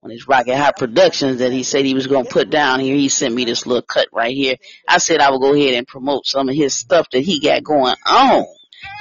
one 0.00 0.10
his 0.10 0.26
Rocket 0.26 0.56
Hot 0.56 0.76
productions 0.76 1.38
that 1.38 1.52
he 1.52 1.62
said 1.62 1.84
he 1.84 1.94
was 1.94 2.06
gonna 2.06 2.28
put 2.28 2.50
down 2.50 2.80
here. 2.80 2.96
He 2.96 3.08
sent 3.08 3.34
me 3.34 3.44
this 3.44 3.66
little 3.66 3.82
cut 3.82 4.08
right 4.12 4.34
here. 4.34 4.56
I 4.88 4.98
said 4.98 5.20
I 5.20 5.30
would 5.30 5.40
go 5.40 5.54
ahead 5.54 5.74
and 5.74 5.86
promote 5.86 6.26
some 6.26 6.48
of 6.48 6.54
his 6.54 6.74
stuff 6.74 7.08
that 7.10 7.20
he 7.20 7.40
got 7.40 7.62
going 7.62 7.96
on. 8.06 8.46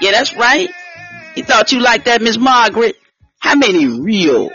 Yeah, 0.01 0.11
that's 0.11 0.35
right. 0.35 0.69
He 1.35 1.41
thought 1.41 1.71
you 1.71 1.79
liked 1.79 2.05
that, 2.05 2.21
Miss 2.21 2.37
Margaret. 2.37 2.95
How 3.39 3.55
many 3.55 3.85
real 3.85 4.49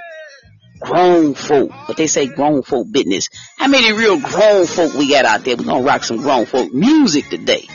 grown 0.80 1.34
folk, 1.34 1.70
but 1.86 1.97
they 1.97 2.07
say 2.07 2.26
grown 2.26 2.62
folk 2.62 2.90
business. 2.90 3.28
How 3.57 3.68
many 3.68 3.92
real 3.92 4.20
grown 4.20 4.66
folk 4.66 4.95
we 4.95 5.09
got 5.09 5.24
out 5.24 5.45
there? 5.45 5.57
We're 5.57 5.64
gonna 5.64 5.84
rock 5.84 6.05
some 6.05 6.18
grown 6.18 6.47
folk 6.47 6.72
music 6.72 7.28
today. 7.28 7.68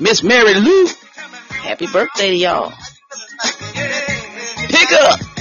Miss 0.00 0.22
Mary 0.22 0.54
Lou, 0.54 0.86
happy 1.50 1.86
birthday 1.86 2.30
to 2.30 2.36
y'all. 2.36 2.72
Pick 4.88 5.00
up. 5.00 5.35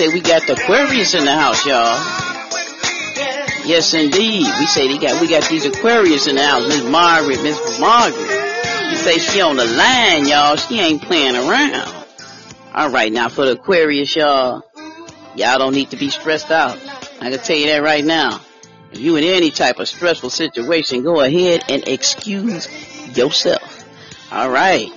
Say 0.00 0.08
we 0.08 0.22
got 0.22 0.46
the 0.46 0.54
Aquarius 0.54 1.12
in 1.12 1.26
the 1.26 1.34
house, 1.34 1.66
y'all. 1.66 1.92
Yes, 3.66 3.92
indeed. 3.92 4.46
We 4.58 4.64
say 4.64 4.88
they 4.88 4.96
got 4.96 5.20
we 5.20 5.28
got 5.28 5.46
these 5.50 5.66
Aquarius 5.66 6.26
in 6.26 6.36
the 6.36 6.46
house. 6.46 6.66
Miss 6.68 6.82
Margaret, 6.84 7.42
Miss 7.42 7.78
Margaret. 7.78 8.96
Say 8.96 9.18
she 9.18 9.42
on 9.42 9.56
the 9.56 9.66
line, 9.66 10.26
y'all. 10.26 10.56
She 10.56 10.80
ain't 10.80 11.02
playing 11.02 11.36
around. 11.36 11.94
All 12.72 12.88
right 12.88 13.12
now 13.12 13.28
for 13.28 13.44
the 13.44 13.52
Aquarius, 13.52 14.16
y'all. 14.16 14.62
Y'all 15.36 15.58
don't 15.58 15.74
need 15.74 15.90
to 15.90 15.98
be 15.98 16.08
stressed 16.08 16.50
out. 16.50 16.78
I 17.20 17.28
can 17.28 17.38
tell 17.38 17.58
you 17.58 17.66
that 17.66 17.82
right 17.82 18.04
now. 18.04 18.40
If 18.92 19.00
you 19.00 19.16
in 19.16 19.24
any 19.24 19.50
type 19.50 19.80
of 19.80 19.86
stressful 19.86 20.30
situation, 20.30 21.02
go 21.02 21.20
ahead 21.20 21.64
and 21.68 21.86
excuse 21.86 22.66
yourself. 23.14 23.84
All 24.32 24.48
right. 24.48 24.90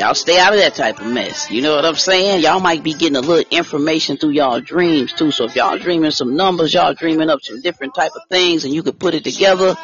Y'all 0.00 0.14
stay 0.14 0.38
out 0.38 0.54
of 0.54 0.58
that 0.58 0.74
type 0.74 0.98
of 0.98 1.06
mess. 1.12 1.50
You 1.50 1.60
know 1.60 1.76
what 1.76 1.84
I'm 1.84 1.94
saying? 1.94 2.40
Y'all 2.40 2.58
might 2.58 2.82
be 2.82 2.94
getting 2.94 3.16
a 3.16 3.20
little 3.20 3.44
information 3.50 4.16
through 4.16 4.30
y'all 4.30 4.58
dreams 4.58 5.12
too. 5.12 5.30
So 5.30 5.44
if 5.44 5.54
y'all 5.54 5.76
dreaming 5.76 6.10
some 6.10 6.36
numbers, 6.36 6.72
y'all 6.72 6.94
dreaming 6.94 7.28
up 7.28 7.42
some 7.42 7.60
different 7.60 7.94
type 7.94 8.12
of 8.16 8.22
things 8.30 8.64
and 8.64 8.72
you 8.72 8.82
could 8.82 8.98
put 8.98 9.12
it 9.12 9.24
together, 9.24 9.76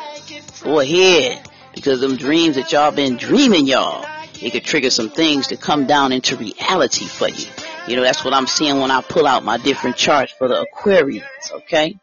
go 0.62 0.80
ahead. 0.80 1.46
Because 1.74 2.00
them 2.00 2.16
dreams 2.16 2.56
that 2.56 2.72
y'all 2.72 2.92
been 2.92 3.18
dreaming 3.18 3.66
y'all, 3.66 4.06
it 4.40 4.52
could 4.54 4.64
trigger 4.64 4.88
some 4.88 5.10
things 5.10 5.48
to 5.48 5.58
come 5.58 5.84
down 5.84 6.12
into 6.12 6.34
reality 6.36 7.04
for 7.04 7.28
you. 7.28 7.48
You 7.86 7.96
know, 7.96 8.02
that's 8.02 8.24
what 8.24 8.32
I'm 8.32 8.46
seeing 8.46 8.80
when 8.80 8.90
I 8.90 9.02
pull 9.02 9.26
out 9.26 9.44
my 9.44 9.58
different 9.58 9.96
charts 9.96 10.32
for 10.32 10.48
the 10.48 10.62
Aquarius, 10.62 11.26
okay? 11.52 11.98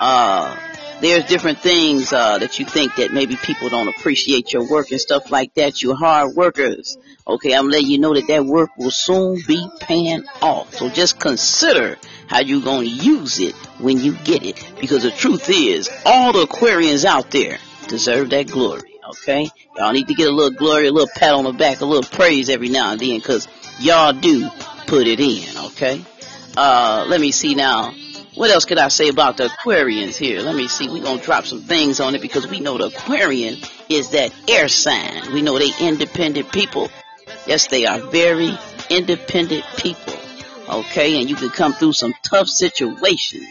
Uh, 0.00 0.56
there's 1.02 1.26
different 1.26 1.58
things, 1.58 2.14
uh, 2.14 2.38
that 2.38 2.58
you 2.58 2.64
think 2.64 2.96
that 2.96 3.12
maybe 3.12 3.36
people 3.36 3.68
don't 3.68 3.88
appreciate 3.88 4.54
your 4.54 4.66
work 4.66 4.90
and 4.90 5.00
stuff 5.00 5.30
like 5.30 5.52
that. 5.54 5.82
You're 5.82 5.96
hard 5.96 6.34
workers. 6.34 6.96
Okay, 7.24 7.54
I'm 7.54 7.68
letting 7.68 7.86
you 7.86 7.98
know 7.98 8.14
that 8.14 8.26
that 8.26 8.44
work 8.44 8.76
will 8.76 8.90
soon 8.90 9.40
be 9.46 9.64
paying 9.80 10.24
off. 10.40 10.74
So 10.74 10.88
just 10.88 11.20
consider 11.20 11.96
how 12.26 12.40
you're 12.40 12.62
gonna 12.62 12.86
use 12.86 13.38
it 13.38 13.54
when 13.78 14.00
you 14.00 14.14
get 14.14 14.44
it. 14.44 14.72
Because 14.80 15.04
the 15.04 15.12
truth 15.12 15.48
is, 15.48 15.88
all 16.04 16.32
the 16.32 16.46
Aquarians 16.46 17.04
out 17.04 17.30
there 17.30 17.58
deserve 17.86 18.30
that 18.30 18.48
glory. 18.48 18.98
Okay, 19.10 19.48
y'all 19.76 19.92
need 19.92 20.08
to 20.08 20.14
get 20.14 20.28
a 20.28 20.32
little 20.32 20.56
glory, 20.56 20.88
a 20.88 20.92
little 20.92 21.10
pat 21.14 21.34
on 21.34 21.44
the 21.44 21.52
back, 21.52 21.80
a 21.80 21.84
little 21.84 22.08
praise 22.08 22.48
every 22.48 22.68
now 22.68 22.92
and 22.92 23.00
then, 23.00 23.20
cause 23.20 23.46
y'all 23.78 24.12
do 24.12 24.48
put 24.86 25.06
it 25.06 25.20
in. 25.20 25.56
Okay, 25.66 26.04
uh, 26.56 27.04
let 27.08 27.20
me 27.20 27.30
see 27.30 27.54
now. 27.54 27.92
What 28.34 28.50
else 28.50 28.64
could 28.64 28.78
I 28.78 28.88
say 28.88 29.08
about 29.08 29.36
the 29.36 29.48
Aquarians 29.48 30.16
here? 30.16 30.40
Let 30.40 30.56
me 30.56 30.66
see. 30.66 30.88
We're 30.88 31.02
gonna 31.02 31.22
drop 31.22 31.44
some 31.44 31.60
things 31.60 32.00
on 32.00 32.14
it 32.14 32.22
because 32.22 32.48
we 32.48 32.60
know 32.60 32.78
the 32.78 32.86
Aquarian 32.86 33.58
is 33.90 34.10
that 34.10 34.32
air 34.48 34.68
sign. 34.68 35.32
We 35.32 35.42
know 35.42 35.58
they 35.58 35.70
independent 35.80 36.50
people. 36.50 36.90
Yes, 37.46 37.66
they 37.66 37.86
are 37.86 37.98
very 37.98 38.56
independent 38.90 39.64
people. 39.76 40.14
Okay, 40.68 41.20
and 41.20 41.28
you 41.28 41.36
can 41.36 41.50
come 41.50 41.72
through 41.72 41.92
some 41.92 42.14
tough 42.22 42.48
situations. 42.48 43.48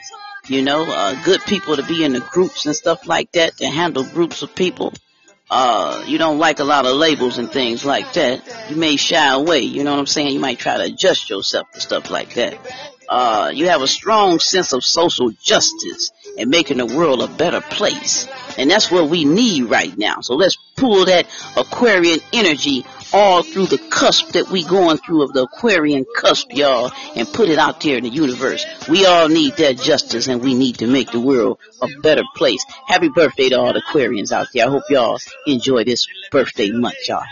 You 0.48 0.62
know, 0.62 0.84
uh, 0.90 1.22
good 1.24 1.42
people 1.42 1.76
to 1.76 1.84
be 1.84 2.04
in 2.04 2.14
the 2.14 2.20
groups 2.20 2.66
and 2.66 2.76
stuff 2.76 3.06
like 3.06 3.32
that 3.34 3.58
to 3.58 3.68
handle 3.68 4.04
groups 4.04 4.42
of 4.42 4.56
people. 4.56 4.94
Uh, 5.50 6.04
you 6.08 6.18
don't 6.18 6.40
like 6.40 6.60
a 6.60 6.64
lot 6.64 6.86
of 6.86 6.96
labels 6.96 7.38
and 7.38 7.52
things 7.52 7.84
like 7.84 8.14
that. 8.14 8.70
You 8.70 8.78
may 8.78 8.96
shy 8.96 9.34
away. 9.34 9.60
You 9.60 9.84
know 9.84 9.92
what 9.92 10.00
I'm 10.00 10.08
saying? 10.08 10.34
You 10.34 10.40
might 10.40 10.60
try 10.60 10.78
to 10.78 10.84
adjust 10.84 11.30
yourself 11.30 11.70
to 11.74 11.82
stuff 11.82 12.10
like 12.10 12.34
that. 12.36 12.58
Uh, 13.10 13.52
you 13.54 13.68
have 13.68 13.82
a 13.82 13.88
strong 13.88 14.40
sense 14.40 14.72
of 14.72 14.86
social 14.86 15.32
justice 15.32 16.12
and 16.38 16.50
making 16.50 16.78
the 16.78 16.86
world 16.86 17.22
a 17.22 17.28
better 17.28 17.60
place. 17.60 18.26
And 18.58 18.72
that's 18.72 18.90
what 18.90 19.10
we 19.10 19.26
need 19.26 19.66
right 19.66 19.96
now. 19.98 20.22
So 20.22 20.36
let's 20.36 20.58
pull 20.78 21.04
that 21.06 21.28
Aquarian 21.58 22.22
energy 22.32 22.86
all 23.14 23.44
through 23.44 23.68
the 23.68 23.78
cusp 23.78 24.30
that 24.32 24.50
we 24.50 24.64
going 24.64 24.98
through 24.98 25.24
of 25.24 25.34
the 25.34 25.44
Aquarian 25.44 26.06
cusp, 26.16 26.54
y'all, 26.54 26.92
and 27.16 27.28
put 27.32 27.50
it 27.50 27.60
out 27.60 27.82
there 27.82 27.98
in 27.98 28.04
the 28.04 28.10
universe. 28.10 28.66
We 28.90 29.06
all 29.06 29.28
need 29.28 29.58
that 29.58 29.78
justice 29.78 30.28
and 30.28 30.42
we 30.42 30.54
need 30.54 30.80
to 30.80 30.88
make 30.88 31.12
the 31.12 31.20
world 31.20 31.60
a 31.82 31.88
better 32.02 32.24
place. 32.36 32.64
Happy 32.88 33.10
birthday 33.10 33.50
to 33.50 33.60
all 33.60 33.74
the 33.74 33.82
Aquarians 33.82 34.32
out 34.32 34.48
there. 34.54 34.68
I 34.68 34.70
hope 34.70 34.84
y'all 34.90 35.20
enjoy 35.46 35.84
this 35.84 36.08
birthday 36.32 36.72
month 36.72 36.96
y'all 37.08 37.24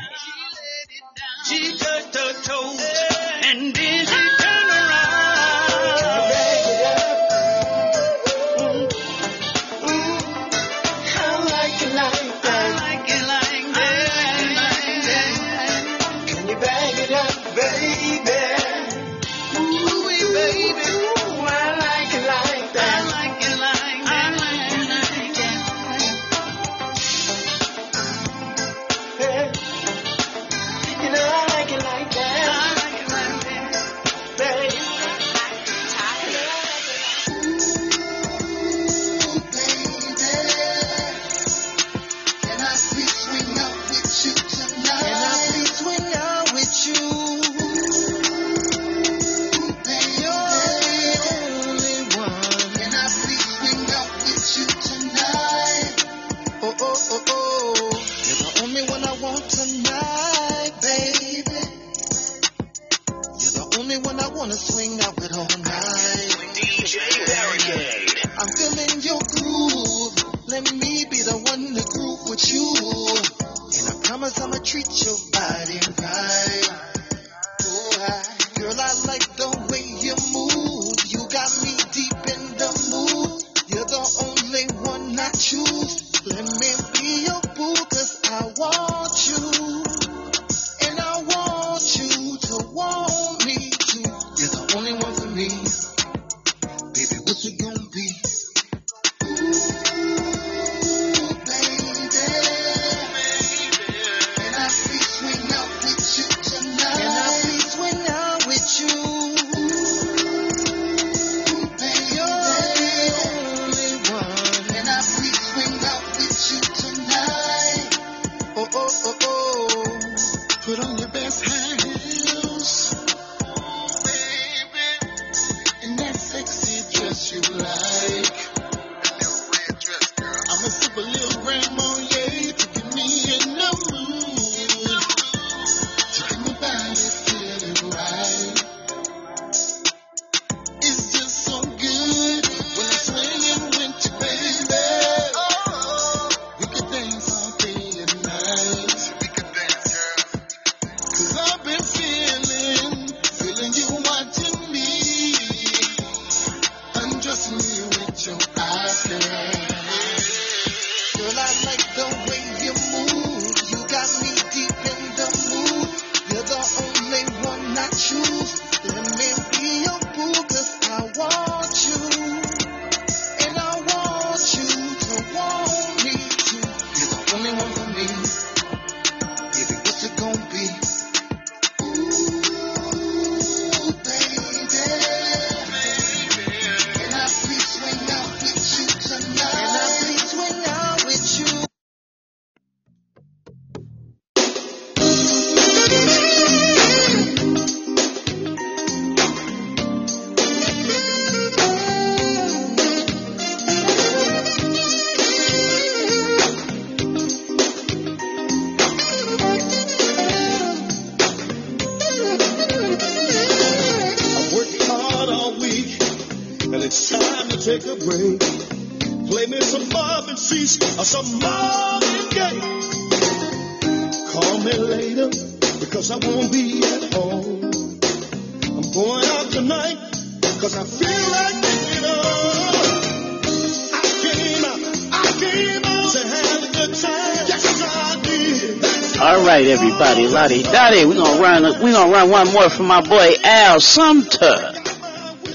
Daddy, 240.50 241.05
we're 241.05 241.13
gonna 241.13 241.39
run 241.39 241.84
we 241.84 241.92
gonna 241.92 242.12
run 242.12 242.32
one 242.32 242.51
more 242.51 242.71
for 242.71 242.82
my 242.82 243.01
boy 243.01 243.36
Al 243.43 243.80
Sumter. 243.80 244.74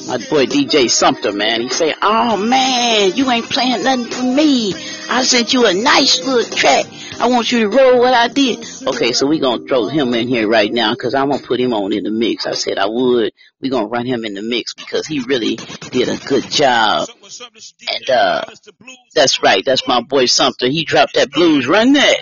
My 0.07 0.19
boy 0.19 0.47
DJ 0.47 0.89
Sumter, 0.89 1.33
man. 1.33 1.63
He 1.63 1.69
say, 1.69 1.93
Oh 2.01 2.37
man, 2.37 3.13
you 3.17 3.29
ain't 3.29 3.51
playing 3.51 3.83
nothing 3.83 4.07
for 4.07 4.23
me. 4.23 4.73
I 5.11 5.25
sent 5.25 5.53
you 5.53 5.67
a 5.67 5.75
nice 5.75 6.25
little 6.25 6.49
track. 6.57 6.87
I 7.19 7.27
want 7.27 7.51
you 7.51 7.61
to 7.61 7.77
roll 7.77 7.99
what 7.99 8.15
I 8.15 8.29
did. 8.29 8.65
Okay, 8.87 9.13
so 9.13 9.27
we 9.27 9.41
gonna 9.41 9.67
throw 9.67 9.89
him 9.89 10.15
in 10.15 10.29
here 10.29 10.49
right 10.49 10.73
now 10.73 10.93
because 10.93 11.15
I'm 11.15 11.29
gonna 11.29 11.43
put 11.43 11.59
him 11.59 11.73
on 11.73 11.93
in 11.93 12.05
the 12.05 12.13
mix. 12.13 12.47
I 12.47 12.55
said 12.55 12.79
I 12.79 12.87
would. 12.87 13.33
we 13.61 13.71
gonna 13.71 13.89
run 13.89 14.07
him 14.07 14.25
in 14.25 14.35
the 14.35 14.43
mix 14.43 14.75
because 14.75 15.09
he 15.09 15.19
really 15.21 15.57
did 15.91 16.09
a 16.09 16.19
good 16.25 16.49
job. 16.49 17.09
And 17.89 18.11
uh 18.11 18.45
that's 19.13 19.43
right, 19.43 19.65
that's 19.65 19.89
my 19.89 20.03
boy 20.03 20.27
Sumter. 20.27 20.69
He 20.69 20.85
dropped 20.85 21.15
that 21.15 21.33
blues. 21.33 21.67
Run 21.67 21.95
that. 21.95 22.19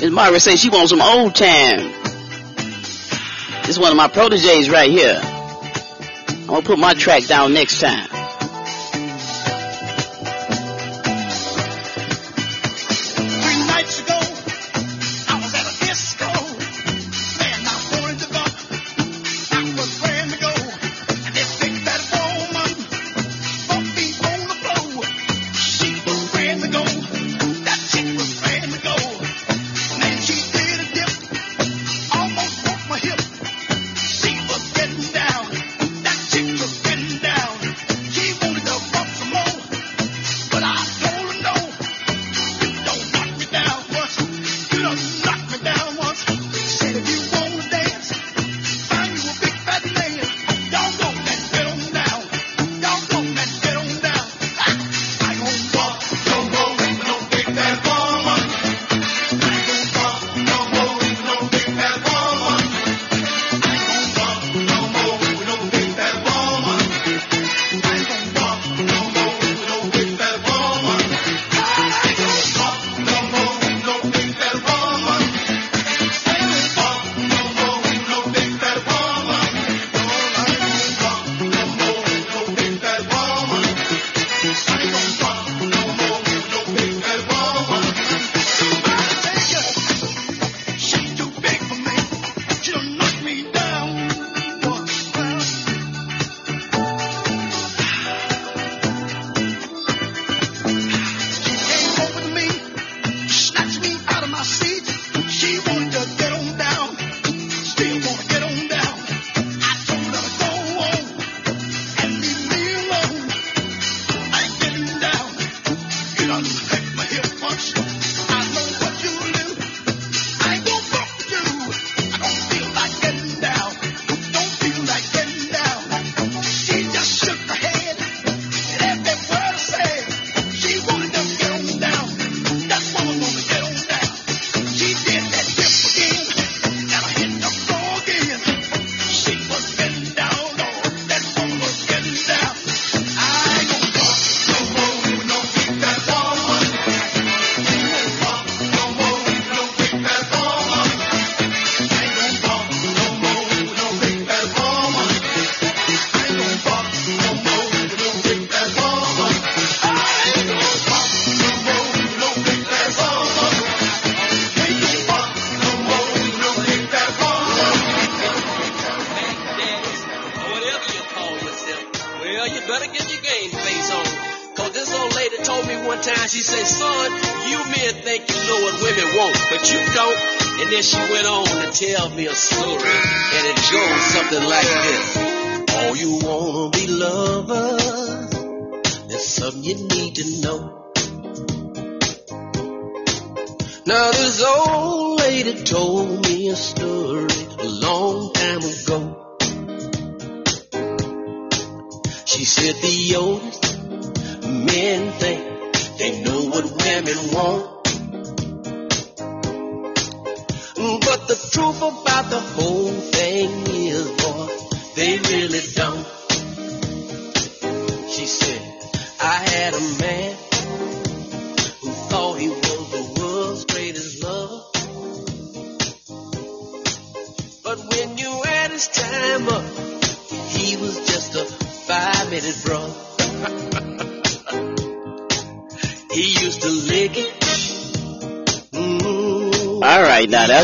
Miss 0.00 0.10
Margaret 0.10 0.40
says 0.40 0.58
she 0.58 0.70
wants 0.70 0.90
some 0.90 1.02
old 1.02 1.34
time. 1.34 1.92
This 3.62 3.68
is 3.68 3.78
one 3.78 3.90
of 3.90 3.98
my 3.98 4.08
proteges 4.08 4.70
right 4.70 4.90
here. 4.90 5.20
I'm 5.22 6.46
gonna 6.46 6.62
put 6.62 6.78
my 6.78 6.94
track 6.94 7.26
down 7.26 7.52
next 7.52 7.80
time. 7.80 8.19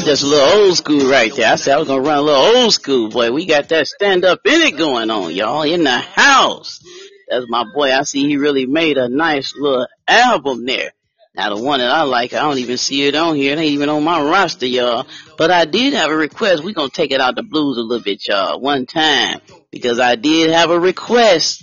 Just 0.06 0.22
a 0.22 0.26
little 0.28 0.62
old 0.62 0.76
school 0.76 1.10
right 1.10 1.34
there. 1.34 1.52
I 1.52 1.56
said 1.56 1.74
I 1.74 1.78
was 1.78 1.88
gonna 1.88 2.00
run 2.00 2.18
a 2.18 2.22
little 2.22 2.62
old 2.62 2.72
school, 2.72 3.10
boy. 3.10 3.32
We 3.32 3.44
got 3.44 3.68
that 3.70 3.88
stand 3.88 4.24
up 4.24 4.40
in 4.44 4.60
it 4.62 4.78
going 4.78 5.10
on, 5.10 5.34
y'all, 5.34 5.62
in 5.62 5.82
the 5.82 5.90
house. 5.90 6.80
That's 7.28 7.46
my 7.48 7.64
boy. 7.74 7.90
I 7.90 8.02
see 8.04 8.28
he 8.28 8.36
really 8.36 8.66
made 8.66 8.98
a 8.98 9.08
nice 9.08 9.52
little 9.58 9.88
album 10.06 10.64
there. 10.64 10.92
Now 11.36 11.54
the 11.54 11.62
one 11.62 11.80
that 11.80 11.90
I 11.90 12.02
like, 12.02 12.32
I 12.32 12.40
don't 12.40 12.58
even 12.58 12.78
see 12.78 13.06
it 13.06 13.14
on 13.14 13.36
here. 13.36 13.52
It 13.52 13.58
ain't 13.58 13.72
even 13.72 13.88
on 13.88 14.02
my 14.02 14.22
roster, 14.22 14.66
y'all. 14.66 15.06
But 15.36 15.50
I 15.50 15.66
did 15.66 15.92
have 15.92 16.10
a 16.10 16.16
request. 16.16 16.64
we 16.64 16.72
gonna 16.72 16.88
take 16.88 17.10
it 17.10 17.20
out 17.20 17.36
the 17.36 17.42
blues 17.42 17.76
a 17.76 17.82
little 17.82 18.02
bit, 18.02 18.26
y'all, 18.26 18.58
one 18.60 18.86
time. 18.86 19.40
Because 19.70 20.00
I 20.00 20.14
did 20.14 20.50
have 20.50 20.70
a 20.70 20.80
request 20.80 21.62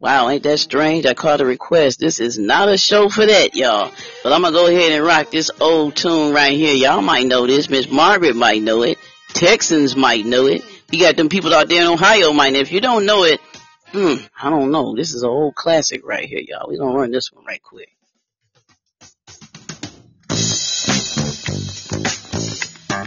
Wow, 0.00 0.28
ain't 0.28 0.44
that 0.44 0.58
strange? 0.58 1.06
I 1.06 1.14
caught 1.14 1.40
a 1.40 1.44
request. 1.44 1.98
This 1.98 2.20
is 2.20 2.38
not 2.38 2.68
a 2.68 2.78
show 2.78 3.08
for 3.08 3.26
that, 3.26 3.56
y'all. 3.56 3.90
But 4.22 4.32
I'm 4.32 4.42
gonna 4.42 4.52
go 4.52 4.68
ahead 4.68 4.92
and 4.92 5.04
rock 5.04 5.30
this 5.30 5.50
old 5.60 5.96
tune 5.96 6.32
right 6.32 6.56
here. 6.56 6.74
Y'all 6.74 7.02
might 7.02 7.26
know 7.26 7.48
this. 7.48 7.68
Miss 7.68 7.90
Margaret 7.90 8.36
might 8.36 8.62
know 8.62 8.82
it. 8.82 8.96
Texans 9.30 9.96
might 9.96 10.24
know 10.24 10.46
it. 10.46 10.62
You 10.92 11.00
got 11.00 11.16
them 11.16 11.28
people 11.28 11.52
out 11.52 11.68
there 11.68 11.82
in 11.82 11.88
Ohio 11.88 12.32
might 12.32 12.52
know. 12.52 12.60
If 12.60 12.70
you 12.70 12.80
don't 12.80 13.06
know 13.06 13.24
it, 13.24 13.40
hmm, 13.90 14.14
I 14.40 14.50
don't 14.50 14.70
know. 14.70 14.94
This 14.94 15.14
is 15.14 15.24
an 15.24 15.30
old 15.30 15.56
classic 15.56 16.06
right 16.06 16.28
here, 16.28 16.42
y'all. 16.46 16.68
we 16.68 16.78
gonna 16.78 16.96
run 16.96 17.10
this 17.10 17.32
one 17.32 17.44
right 17.44 17.62
quick. 17.62 17.90
And 22.98 23.06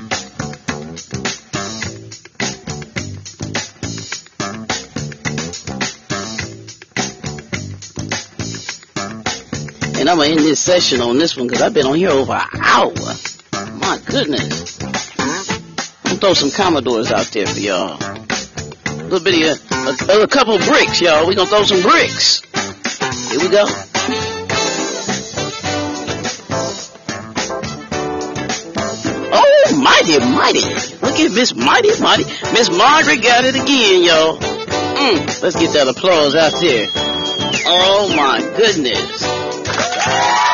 I'm 10.10 10.16
gonna 10.18 10.30
end 10.30 10.40
this 10.40 10.62
session 10.62 11.02
on 11.02 11.18
this 11.18 11.36
one 11.36 11.48
because 11.48 11.62
I've 11.62 11.74
been 11.74 11.86
on 11.86 11.96
here 11.96 12.10
over 12.10 12.32
an 12.32 12.48
hour. 12.62 12.94
My 13.74 14.00
goodness. 14.06 14.80
I'm 16.06 16.18
throw 16.18 16.36
some 16.36 16.52
Commodores 16.52 17.12
out 17.12 17.26
there 17.26 17.48
for 17.48 17.60
y'all. 17.60 17.98
A 18.02 19.04
little 19.04 19.20
bit 19.20 19.60
of 19.60 20.10
a, 20.10 20.14
a, 20.14 20.24
a 20.24 20.28
couple 20.28 20.58
bricks, 20.58 21.02
y'all. 21.02 21.28
We're 21.28 21.36
gonna 21.36 21.50
throw 21.50 21.64
some 21.64 21.82
bricks. 21.82 22.42
Here 23.30 23.40
we 23.42 23.50
go. 23.50 23.91
Mighty, 29.82 30.20
mighty. 30.20 30.62
Look 31.02 31.20
at 31.20 31.32
Miss 31.34 31.56
Mighty, 31.56 32.00
Mighty. 32.02 32.24
Miss 32.54 32.70
Margaret 32.70 33.22
got 33.22 33.46
it 33.46 33.56
again, 33.56 34.04
y'all. 34.04 34.38
Mm, 34.38 35.42
let's 35.42 35.56
get 35.56 35.74
that 35.74 35.88
applause 35.88 36.36
out 36.36 36.54
there. 36.62 36.88
Oh 37.66 38.14
my 38.16 38.40
goodness. 38.56 40.51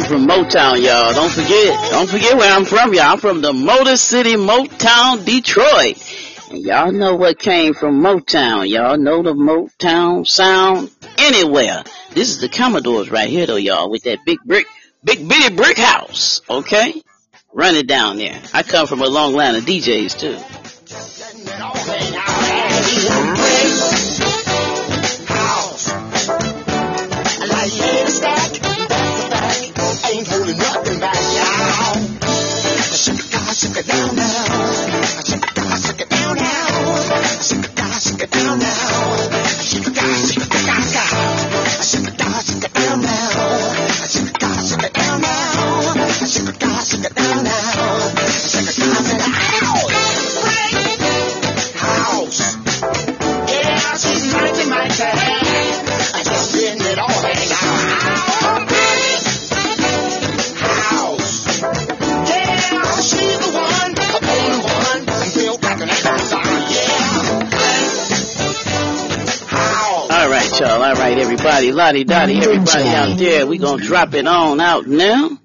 Motown, 0.00 0.82
y'all. 0.82 1.12
Don't 1.12 1.30
forget, 1.30 1.90
don't 1.90 2.08
forget 2.08 2.36
where 2.36 2.50
I'm 2.50 2.64
from, 2.64 2.94
y'all. 2.94 3.12
I'm 3.12 3.18
from 3.18 3.42
the 3.42 3.52
Motor 3.52 3.96
City, 3.96 4.34
Motown, 4.34 5.24
Detroit. 5.24 6.50
And 6.50 6.64
y'all 6.64 6.92
know 6.92 7.16
what 7.16 7.38
came 7.38 7.74
from 7.74 8.00
Motown. 8.00 8.68
Y'all 8.68 8.96
know 8.96 9.22
the 9.22 9.34
Motown 9.34 10.26
sound 10.26 10.90
anywhere. 11.18 11.82
This 12.10 12.30
is 12.30 12.40
the 12.40 12.48
Commodores 12.48 13.10
right 13.10 13.28
here 13.28 13.46
though, 13.46 13.56
y'all, 13.56 13.90
with 13.90 14.04
that 14.04 14.20
big 14.24 14.38
brick, 14.44 14.66
big 15.04 15.28
bitty 15.28 15.54
brick 15.54 15.76
house. 15.78 16.40
Okay? 16.48 17.02
Run 17.52 17.74
it 17.74 17.86
down 17.86 18.16
there. 18.16 18.40
I 18.54 18.62
come 18.62 18.86
from 18.86 19.02
a 19.02 19.08
long 19.08 19.34
line 19.34 19.56
of 19.56 19.64
DJs 19.64 20.18
too. 20.18 20.38
Down 33.86 34.16
now. 34.16 34.24
I 34.24 35.22
shake 35.24 35.44
it 35.44 35.54
down, 35.54 35.78
shake 35.78 36.00
it 36.00 36.08
down 36.08 36.36
now. 36.36 37.12
I 37.12 37.40
Shake 37.42 37.64
it 37.64 37.76
down, 37.76 38.00
shake 38.00 38.22
it 38.22 38.30
down 38.30 38.58
now. 38.58 39.14
It 39.14 39.30
down, 39.30 39.44
shake 39.60 39.86
it 39.88 39.94
down 39.94 40.31
right, 71.14 71.22
everybody. 71.22 71.72
Lottie 71.72 72.04
Dottie, 72.04 72.38
everybody 72.38 72.88
out 72.88 73.18
there. 73.18 73.46
we're 73.46 73.60
going 73.60 73.80
to 73.80 73.86
drop 73.86 74.14
it 74.14 74.26
on 74.26 74.60
out 74.60 74.86
now. 74.86 75.38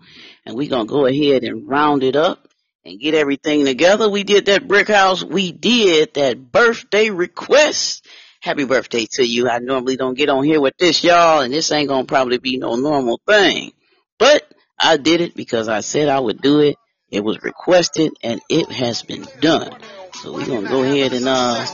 And 0.45 0.55
we're 0.55 0.69
going 0.69 0.87
to 0.87 0.91
go 0.91 1.05
ahead 1.05 1.43
and 1.43 1.67
round 1.67 2.03
it 2.03 2.15
up 2.15 2.47
and 2.85 2.99
get 2.99 3.13
everything 3.13 3.65
together. 3.65 4.09
We 4.09 4.23
did 4.23 4.45
that 4.45 4.67
brick 4.67 4.87
house. 4.87 5.23
We 5.23 5.51
did 5.51 6.13
that 6.13 6.51
birthday 6.51 7.09
request. 7.09 8.05
Happy 8.39 8.63
birthday 8.63 9.07
to 9.13 9.25
you. 9.25 9.49
I 9.49 9.59
normally 9.59 9.97
don't 9.97 10.17
get 10.17 10.29
on 10.29 10.45
here 10.45 10.61
with 10.61 10.77
this, 10.77 11.03
y'all, 11.03 11.41
and 11.41 11.53
this 11.53 11.71
ain't 11.71 11.89
going 11.89 12.05
to 12.05 12.07
probably 12.07 12.37
be 12.37 12.57
no 12.57 12.75
normal 12.75 13.19
thing. 13.27 13.73
But 14.17 14.49
I 14.79 14.95
did 14.95 15.19
it 15.19 15.35
because 15.35 15.67
I 15.67 15.81
said 15.81 16.07
I 16.07 16.19
would 16.19 16.41
do 16.41 16.61
it. 16.61 16.77
It 17.09 17.23
was 17.23 17.41
requested 17.43 18.13
and 18.23 18.39
it 18.49 18.71
has 18.71 19.03
been 19.03 19.25
done. 19.41 19.75
So 20.13 20.33
we're 20.33 20.45
going 20.45 20.63
to 20.63 20.69
go 20.69 20.83
ahead 20.83 21.13
and, 21.13 21.27
uh, 21.27 21.65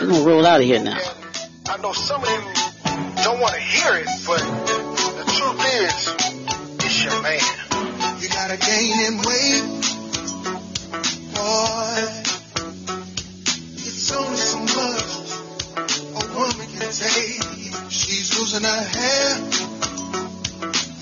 we're 0.00 0.08
going 0.08 0.24
to 0.24 0.28
roll 0.28 0.46
out 0.46 0.60
of 0.60 0.66
here 0.66 0.82
now. 0.82 0.98
I 1.68 1.78
know 1.78 1.92
some 1.92 2.22
of 2.22 2.28
you 2.28 2.73
don't 3.24 3.40
want 3.40 3.54
to 3.54 3.60
hear 3.60 3.94
it, 3.96 4.08
but 4.26 4.38
the 4.38 5.24
truth 5.36 5.60
is, 5.80 6.14
it's 6.84 7.04
your 7.04 7.22
man. 7.22 7.40
You 8.20 8.28
gotta 8.28 8.56
gain 8.56 9.00
in 9.06 9.16
weight, 9.18 9.64
boy. 11.34 12.24
It's 13.86 14.12
only 14.12 14.36
so 14.36 14.58
much 14.60 15.14
a 15.76 16.38
woman 16.38 16.68
can 16.76 16.92
take. 16.92 17.42
She's 17.90 18.38
losing 18.38 18.62
her 18.62 18.84
hair, 18.94 19.30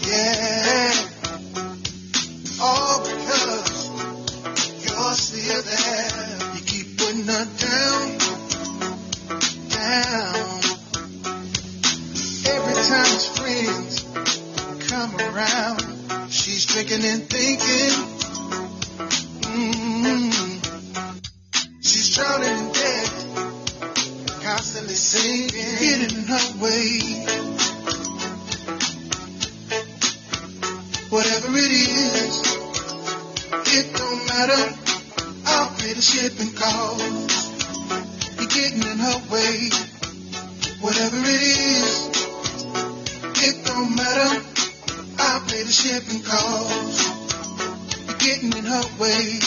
yeah. 0.08 0.92
All 2.62 3.00
because 3.02 3.90
you're 4.84 5.14
still 5.14 5.62
there. 5.62 6.54
You 6.54 6.60
keep 6.62 6.96
putting 6.98 7.26
her 7.26 7.46
down, 7.58 8.18
down. 9.68 10.51
Time 12.92 13.20
friends 13.40 14.04
come 14.90 15.16
around, 15.16 15.80
she's 16.30 16.66
drinking 16.66 17.02
and 17.02 17.22
thinking. 17.24 17.94
mm 19.48 20.28
She's 21.80 22.14
drowning 22.14 22.50
in 22.50 22.72
debt, 22.72 23.08
constantly 24.44 24.92
sinking, 24.92 25.72
getting 25.80 26.18
in 26.18 26.24
her 26.24 26.46
way. 26.60 27.00
Whatever 31.08 31.48
it 31.56 31.72
is, 31.72 32.34
it 33.72 33.86
don't 33.96 34.26
matter. 34.28 34.64
I'll 35.46 35.70
pay 35.78 35.94
the 35.94 36.02
shipping 36.02 36.52
cost. 36.52 37.48
You're 38.36 38.48
getting 38.48 38.82
in 38.82 38.98
her 38.98 39.18
way. 39.32 39.70
Whatever 40.82 41.16
it 41.16 41.40
is, 41.40 42.11
the 45.72 45.88
shipping 45.88 46.22
cost. 46.22 47.00
You're 48.06 48.18
getting 48.18 48.52
in 48.52 48.64
her 48.64 48.84
way. 49.00 49.40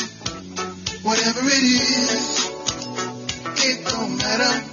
Whatever 1.03 1.41
it 1.43 1.63
is, 1.63 2.49
it 3.61 3.85
don't 3.85 4.17
matter. 4.17 4.65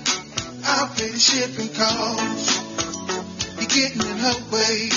I'll 0.64 0.88
pay 0.96 1.10
the 1.10 1.18
shipping 1.18 1.68
cost. 1.76 2.56
You're 3.58 3.68
getting 3.68 4.00
in 4.00 4.18
her 4.18 4.38
way. 4.50 4.88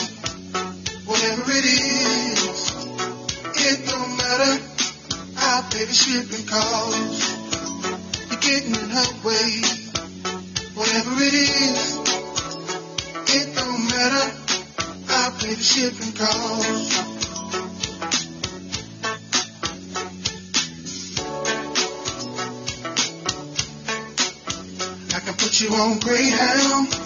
Whatever 1.04 1.52
it 1.52 1.66
is, 1.66 2.72
it 3.56 3.86
don't 3.90 4.16
matter. 4.16 4.64
I'll 5.38 5.64
pay 5.64 5.84
the 5.84 5.94
shipping 5.94 6.48
cost. 6.48 7.36
You're 8.32 8.40
getting 8.40 8.76
in 8.76 8.90
her 8.96 9.12
way. 9.28 9.62
Whatever 10.74 11.22
it 11.22 11.34
is, 11.34 11.95
shipping. 15.66 16.14
I 25.14 25.20
can 25.20 25.34
put 25.34 25.60
you 25.60 25.70
on 25.70 26.00
Greyhound. 26.00 27.05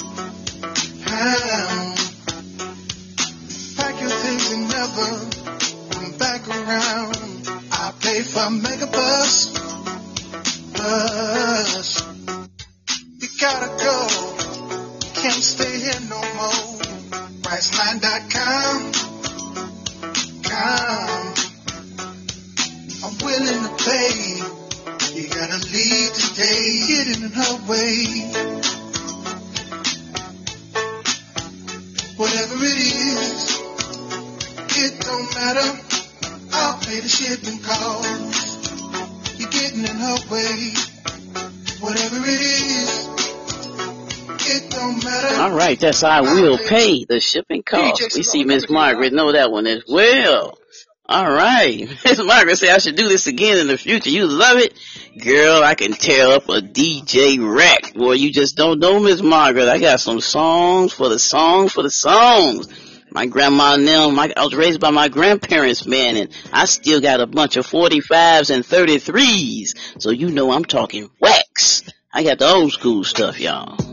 That's 46.01 46.27
I 46.27 46.41
will 46.41 46.57
pay 46.57 47.05
the 47.05 47.19
shipping 47.19 47.63
cost. 47.63 48.15
We 48.15 48.23
see 48.23 48.43
Miss 48.43 48.69
Margaret 48.69 49.13
know 49.13 49.31
that 49.33 49.51
one 49.51 49.67
as 49.67 49.83
well. 49.87 50.57
All 51.05 51.31
right, 51.31 51.89
Miss 52.05 52.23
Margaret 52.23 52.57
said 52.57 52.69
I 52.69 52.77
should 52.77 52.95
do 52.95 53.07
this 53.07 53.27
again 53.27 53.57
in 53.57 53.67
the 53.67 53.77
future. 53.77 54.11
You 54.11 54.27
love 54.27 54.57
it, 54.59 54.77
girl. 55.17 55.63
I 55.63 55.73
can 55.73 55.93
tear 55.93 56.27
up 56.35 56.47
a 56.49 56.61
DJ 56.61 57.39
rack. 57.39 57.95
Boy, 57.95 58.13
you 58.13 58.31
just 58.31 58.55
don't 58.55 58.79
know 58.79 58.99
Miss 58.99 59.21
Margaret. 59.21 59.67
I 59.67 59.79
got 59.79 59.99
some 59.99 60.21
songs 60.21 60.93
for 60.93 61.09
the 61.09 61.19
songs 61.19 61.73
for 61.73 61.81
the 61.81 61.89
songs. 61.89 62.67
My 63.11 63.25
grandma 63.25 63.75
my, 63.77 64.31
I 64.37 64.45
was 64.45 64.53
raised 64.53 64.79
by 64.79 64.91
my 64.91 65.07
grandparents, 65.09 65.87
man, 65.87 66.15
and 66.15 66.29
I 66.53 66.65
still 66.65 67.01
got 67.01 67.21
a 67.21 67.25
bunch 67.25 67.57
of 67.57 67.65
45s 67.65 68.53
and 68.53 68.63
33s. 68.63 70.01
So 70.01 70.11
you 70.11 70.29
know 70.29 70.51
I'm 70.51 70.63
talking 70.63 71.09
wax. 71.19 71.83
I 72.13 72.21
got 72.21 72.37
the 72.37 72.47
old 72.47 72.71
school 72.71 73.03
stuff, 73.03 73.39
y'all. 73.39 73.88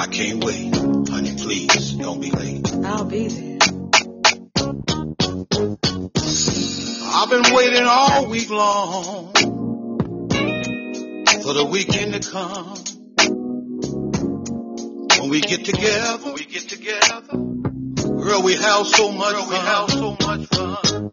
I 0.00 0.06
can't 0.06 0.42
wait. 0.42 0.74
Honey, 1.10 1.36
please, 1.36 1.92
don't 1.92 2.22
be 2.22 2.30
late. 2.30 2.72
I'll 2.86 3.04
be 3.04 3.28
there. 3.28 3.58
I've 7.12 7.28
been 7.28 7.54
waiting 7.54 7.84
all 7.84 8.26
week 8.30 8.48
long 8.48 9.34
for 11.42 11.52
the 11.52 11.68
weekend 11.70 12.14
to 12.14 12.30
come. 12.30 12.78
When 15.20 15.28
we 15.28 15.42
get 15.42 15.66
together, 15.66 16.24
when 16.24 16.32
we 16.32 16.46
get 16.46 16.66
together, 16.66 17.20
girl, 18.24 18.42
we 18.42 18.54
have 18.54 18.86
so 18.86 19.12
much 19.12 19.34
girl, 19.34 19.44
fun. 19.44 19.50
We 19.50 19.56
have 19.56 19.90
so 19.90 20.16
much 20.22 20.46
fun. 20.46 21.10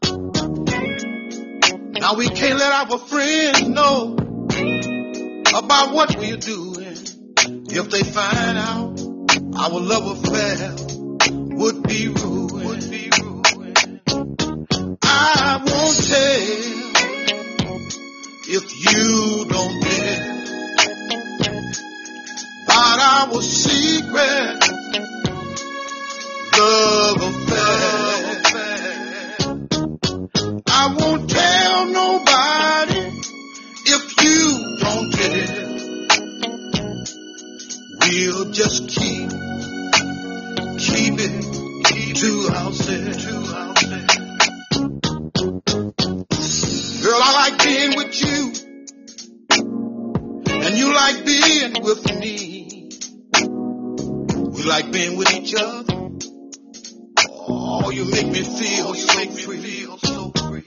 Now 1.91 2.13
we 2.15 2.29
can't 2.29 2.57
let 2.57 2.89
our 2.89 2.99
friends 2.99 3.67
know 3.67 4.15
about 5.53 5.93
what 5.93 6.15
we're 6.17 6.37
doing. 6.37 6.86
If 7.79 7.91
they 7.91 8.01
find 8.01 8.57
out, 8.57 8.99
our 9.55 9.79
love 9.79 10.17
affair 10.17 10.75
would 11.29 11.83
be 11.83 12.07
ruined. 12.07 12.65
Would 12.65 12.89
be 12.89 13.11
ruined. 13.21 14.01
I 15.03 15.61
won't 15.63 15.97
tell 16.07 16.39
if 18.49 18.65
you 18.83 19.45
don't 19.45 19.79
tell 19.83 20.37
about 22.63 22.99
our 22.99 23.41
secret 23.43 24.57
love 26.57 27.21
affair. 27.21 28.06
Just 38.69 38.87
keep, 38.89 39.29
keep 40.77 41.13
it 41.19 42.15
to 42.15 42.49
ourselves. 42.53 43.25
Girl, 47.01 47.19
I 47.23 47.31
like 47.33 47.63
being 47.63 47.95
with 47.95 48.21
you, 48.21 48.51
and 50.65 50.77
you 50.77 50.93
like 50.93 51.25
being 51.25 51.81
with 51.81 52.19
me. 52.19 52.89
We 54.51 54.63
like 54.63 54.91
being 54.91 55.17
with 55.17 55.33
each 55.33 55.55
other. 55.55 55.93
Oh, 57.49 57.89
you 57.89 58.03
make 58.11 58.27
me 58.27 58.43
feel, 58.43 58.93
you 58.93 59.07
make 59.15 59.31
me 59.31 59.43
feel 59.61 59.97
so 59.97 60.31
free. 60.35 60.63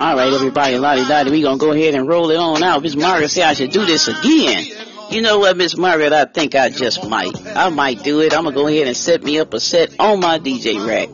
All 0.00 0.16
right, 0.16 0.32
everybody, 0.32 0.78
lottie 0.78 1.04
dottie, 1.04 1.30
we 1.30 1.42
gonna 1.42 1.58
go 1.58 1.72
ahead 1.72 1.94
and 1.94 2.08
roll 2.08 2.30
it 2.30 2.38
on 2.38 2.62
out. 2.62 2.82
Miss 2.82 2.96
Margaret 2.96 3.28
said 3.28 3.44
I 3.44 3.52
should 3.52 3.72
do 3.72 3.84
this 3.84 4.08
again. 4.08 4.79
You 5.10 5.22
know 5.22 5.40
what, 5.40 5.56
Miss 5.56 5.76
Margaret? 5.76 6.12
I 6.12 6.24
think 6.24 6.54
I 6.54 6.68
just 6.68 7.08
might. 7.08 7.34
I 7.56 7.68
might 7.68 8.04
do 8.04 8.20
it. 8.20 8.32
I'm 8.32 8.44
gonna 8.44 8.54
go 8.54 8.68
ahead 8.68 8.86
and 8.86 8.96
set 8.96 9.24
me 9.24 9.40
up 9.40 9.52
a 9.54 9.58
set 9.58 9.98
on 9.98 10.20
my 10.20 10.38
DJ 10.38 10.86
rack, 10.86 11.08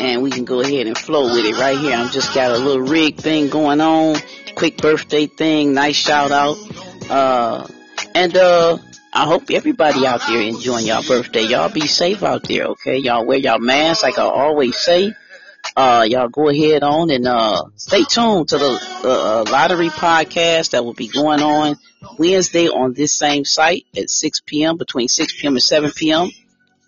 and 0.00 0.22
we 0.22 0.30
can 0.30 0.46
go 0.46 0.60
ahead 0.60 0.86
and 0.86 0.96
flow 0.96 1.24
with 1.24 1.44
it 1.44 1.58
right 1.58 1.76
here. 1.76 1.92
I'm 1.92 2.10
just 2.10 2.34
got 2.34 2.52
a 2.52 2.56
little 2.56 2.80
rig 2.80 3.16
thing 3.16 3.50
going 3.50 3.82
on, 3.82 4.16
quick 4.54 4.78
birthday 4.78 5.26
thing, 5.26 5.74
nice 5.74 5.96
shout 5.96 6.32
out, 6.32 6.56
uh, 7.10 7.66
and 8.14 8.36
uh. 8.36 8.78
I 9.10 9.24
hope 9.24 9.50
everybody 9.50 10.06
out 10.06 10.20
there 10.28 10.42
enjoying 10.42 10.86
y'all 10.86 11.02
birthday. 11.02 11.42
Y'all 11.42 11.70
be 11.70 11.88
safe 11.88 12.22
out 12.22 12.44
there, 12.44 12.66
okay? 12.66 12.98
Y'all 12.98 13.24
wear 13.24 13.38
y'all 13.38 13.58
masks 13.58 14.02
like 14.02 14.18
I 14.18 14.22
always 14.22 14.76
say. 14.76 15.14
Uh, 15.74 16.04
y'all 16.06 16.28
go 16.28 16.50
ahead 16.50 16.82
on 16.82 17.10
and, 17.10 17.26
uh, 17.26 17.64
stay 17.76 18.04
tuned 18.04 18.50
to 18.50 18.58
the, 18.58 18.78
uh, 19.04 19.44
lottery 19.50 19.88
podcast 19.88 20.70
that 20.70 20.84
will 20.84 20.92
be 20.92 21.08
going 21.08 21.42
on 21.42 21.76
Wednesday 22.18 22.68
on 22.68 22.92
this 22.92 23.12
same 23.12 23.44
site 23.44 23.86
at 23.96 24.10
6 24.10 24.40
p.m. 24.46 24.76
between 24.76 25.08
6 25.08 25.40
p.m. 25.40 25.54
and 25.54 25.62
7 25.62 25.90
p.m. 25.92 26.30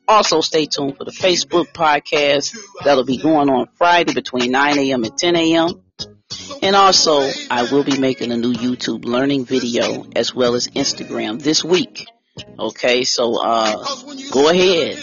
Also 0.06 0.40
stay 0.40 0.66
tuned 0.66 0.96
for 0.96 1.04
the 1.04 1.12
Facebook 1.12 1.72
podcast 1.72 2.56
that'll 2.84 3.04
be 3.04 3.16
going 3.16 3.48
on 3.48 3.68
Friday 3.74 4.12
between 4.12 4.50
9 4.50 4.78
a.m. 4.78 5.04
and 5.04 5.16
10 5.16 5.36
a.m. 5.36 5.82
And 6.62 6.76
also, 6.76 7.28
I 7.50 7.68
will 7.70 7.84
be 7.84 7.98
making 7.98 8.32
a 8.32 8.36
new 8.36 8.52
YouTube 8.52 9.04
learning 9.04 9.44
video 9.44 10.06
as 10.14 10.34
well 10.34 10.54
as 10.54 10.68
Instagram 10.68 11.40
this 11.40 11.64
week. 11.64 12.06
Okay, 12.58 13.04
so 13.04 13.40
uh, 13.42 13.84
go 14.30 14.48
ahead 14.48 14.98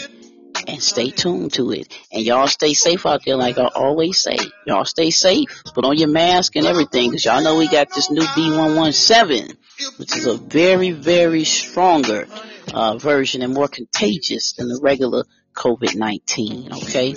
and 0.66 0.82
stay 0.82 1.10
tuned 1.10 1.52
to 1.54 1.72
it. 1.72 1.86
And 2.12 2.24
y'all 2.24 2.46
stay 2.46 2.74
safe 2.74 3.06
out 3.06 3.24
there, 3.24 3.36
like 3.36 3.58
I 3.58 3.66
always 3.66 4.18
say. 4.18 4.36
Y'all 4.66 4.84
stay 4.84 5.10
safe. 5.10 5.62
Put 5.74 5.84
on 5.84 5.96
your 5.96 6.08
mask 6.08 6.56
and 6.56 6.66
everything, 6.66 7.10
because 7.10 7.24
y'all 7.24 7.42
know 7.42 7.56
we 7.56 7.68
got 7.68 7.92
this 7.94 8.10
new 8.10 8.22
B117, 8.22 9.56
which 9.98 10.16
is 10.16 10.26
a 10.26 10.36
very, 10.36 10.90
very 10.90 11.44
stronger 11.44 12.26
uh, 12.74 12.96
version 12.98 13.42
and 13.42 13.54
more 13.54 13.68
contagious 13.68 14.54
than 14.54 14.68
the 14.68 14.80
regular 14.82 15.24
COVID-19. 15.54 16.84
Okay, 16.84 17.14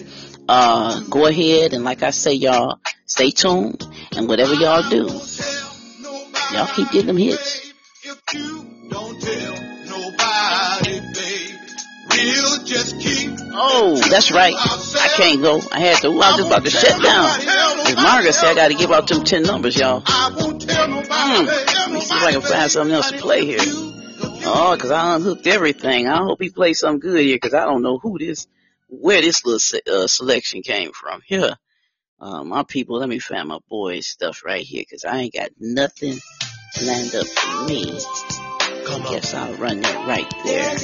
uh, 0.47 1.01
go 1.01 1.25
ahead 1.27 1.73
and 1.73 1.83
like 1.83 2.03
I 2.03 2.09
say, 2.11 2.33
y'all 2.33 2.79
stay 3.05 3.31
tuned, 3.31 3.83
and 4.15 4.27
whatever 4.27 4.53
y'all 4.53 4.87
do, 4.89 5.07
y'all 6.53 6.67
keep 6.67 6.91
getting 6.91 7.07
them 7.07 7.17
hits. 7.17 7.71
Oh, 13.53 14.01
that's 14.09 14.31
right. 14.31 14.53
I 14.55 15.07
can't 15.15 15.41
go. 15.41 15.61
I 15.71 15.79
had 15.79 16.01
to. 16.01 16.09
I 16.09 16.11
was 16.11 16.35
just 16.37 16.47
about 16.47 16.63
to 16.65 16.69
shut 16.71 17.01
down. 17.01 17.25
As 17.87 17.95
Margaret 17.95 18.33
said, 18.33 18.51
I 18.51 18.55
got 18.55 18.67
to 18.69 18.73
give 18.75 18.91
out 18.91 19.07
them 19.07 19.23
ten 19.23 19.43
numbers, 19.43 19.77
y'all. 19.77 20.03
I 20.05 20.33
won't 20.37 20.61
tell 20.61 20.87
nobody. 20.87 21.09
Hmm. 21.11 21.45
Let 21.45 21.91
me 21.91 22.01
see 22.01 22.15
if 22.15 22.23
I 22.23 22.31
can 22.31 22.41
find 22.41 22.71
something 22.71 22.95
else 22.95 23.11
to 23.11 23.17
play 23.17 23.45
here. 23.45 23.59
Oh, 24.43 24.73
because 24.75 24.91
I 24.91 25.15
unhooked 25.15 25.47
everything. 25.47 26.07
I 26.07 26.17
hope 26.17 26.41
he 26.41 26.49
plays 26.49 26.79
something 26.79 26.99
good 26.99 27.21
here 27.21 27.35
because 27.35 27.53
I 27.53 27.65
don't 27.65 27.81
know 27.81 27.97
who 27.97 28.17
this, 28.17 28.47
where 28.87 29.21
this 29.21 29.45
little 29.45 29.59
se- 29.59 29.81
uh, 29.91 30.07
selection 30.07 30.61
came 30.63 30.91
from. 30.93 31.21
Here, 31.25 31.55
uh, 32.19 32.43
my 32.43 32.63
people, 32.63 32.99
let 32.99 33.09
me 33.09 33.19
find 33.19 33.47
my 33.47 33.59
boys' 33.69 34.07
stuff 34.07 34.43
right 34.45 34.63
here 34.63 34.83
because 34.87 35.05
I 35.05 35.17
ain't 35.17 35.33
got 35.33 35.49
nothing 35.59 36.19
lined 36.81 37.15
up 37.15 37.27
for 37.27 37.65
me. 37.65 37.99
I 38.87 39.07
guess 39.09 39.33
I'll 39.33 39.53
run 39.55 39.81
that 39.81 40.07
right 40.07 40.29
there. 40.45 40.75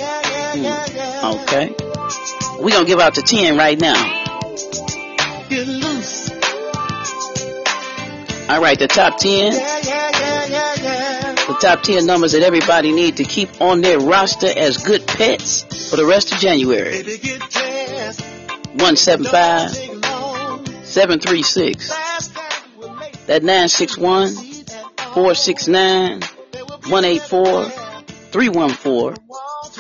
Hmm. 0.53 1.41
Okay. 1.41 1.75
We're 2.61 2.71
going 2.71 2.85
to 2.85 2.89
give 2.89 2.99
out 2.99 3.15
the 3.15 3.21
10 3.21 3.57
right 3.57 3.79
now. 3.79 3.93
Get 5.49 5.67
loose. 5.67 6.29
All 8.49 8.61
right, 8.61 8.79
the 8.79 8.87
top 8.87 9.17
10. 9.17 9.53
The 11.47 11.57
top 11.61 11.81
10 11.83 12.05
numbers 12.05 12.31
that 12.33 12.43
everybody 12.43 12.91
need 12.93 13.17
to 13.17 13.23
keep 13.23 13.61
on 13.61 13.81
their 13.81 13.99
roster 13.99 14.47
as 14.47 14.77
good 14.77 15.05
pets 15.05 15.89
for 15.89 15.95
the 15.97 16.05
rest 16.05 16.31
of 16.31 16.39
January. 16.39 17.03
Baby, 17.03 17.39
175, 18.77 19.71
736. 20.85 21.89
That 23.27 23.43
961, 23.43 24.29
469, 25.13 26.21
184, 26.21 27.86
314, 28.31 29.15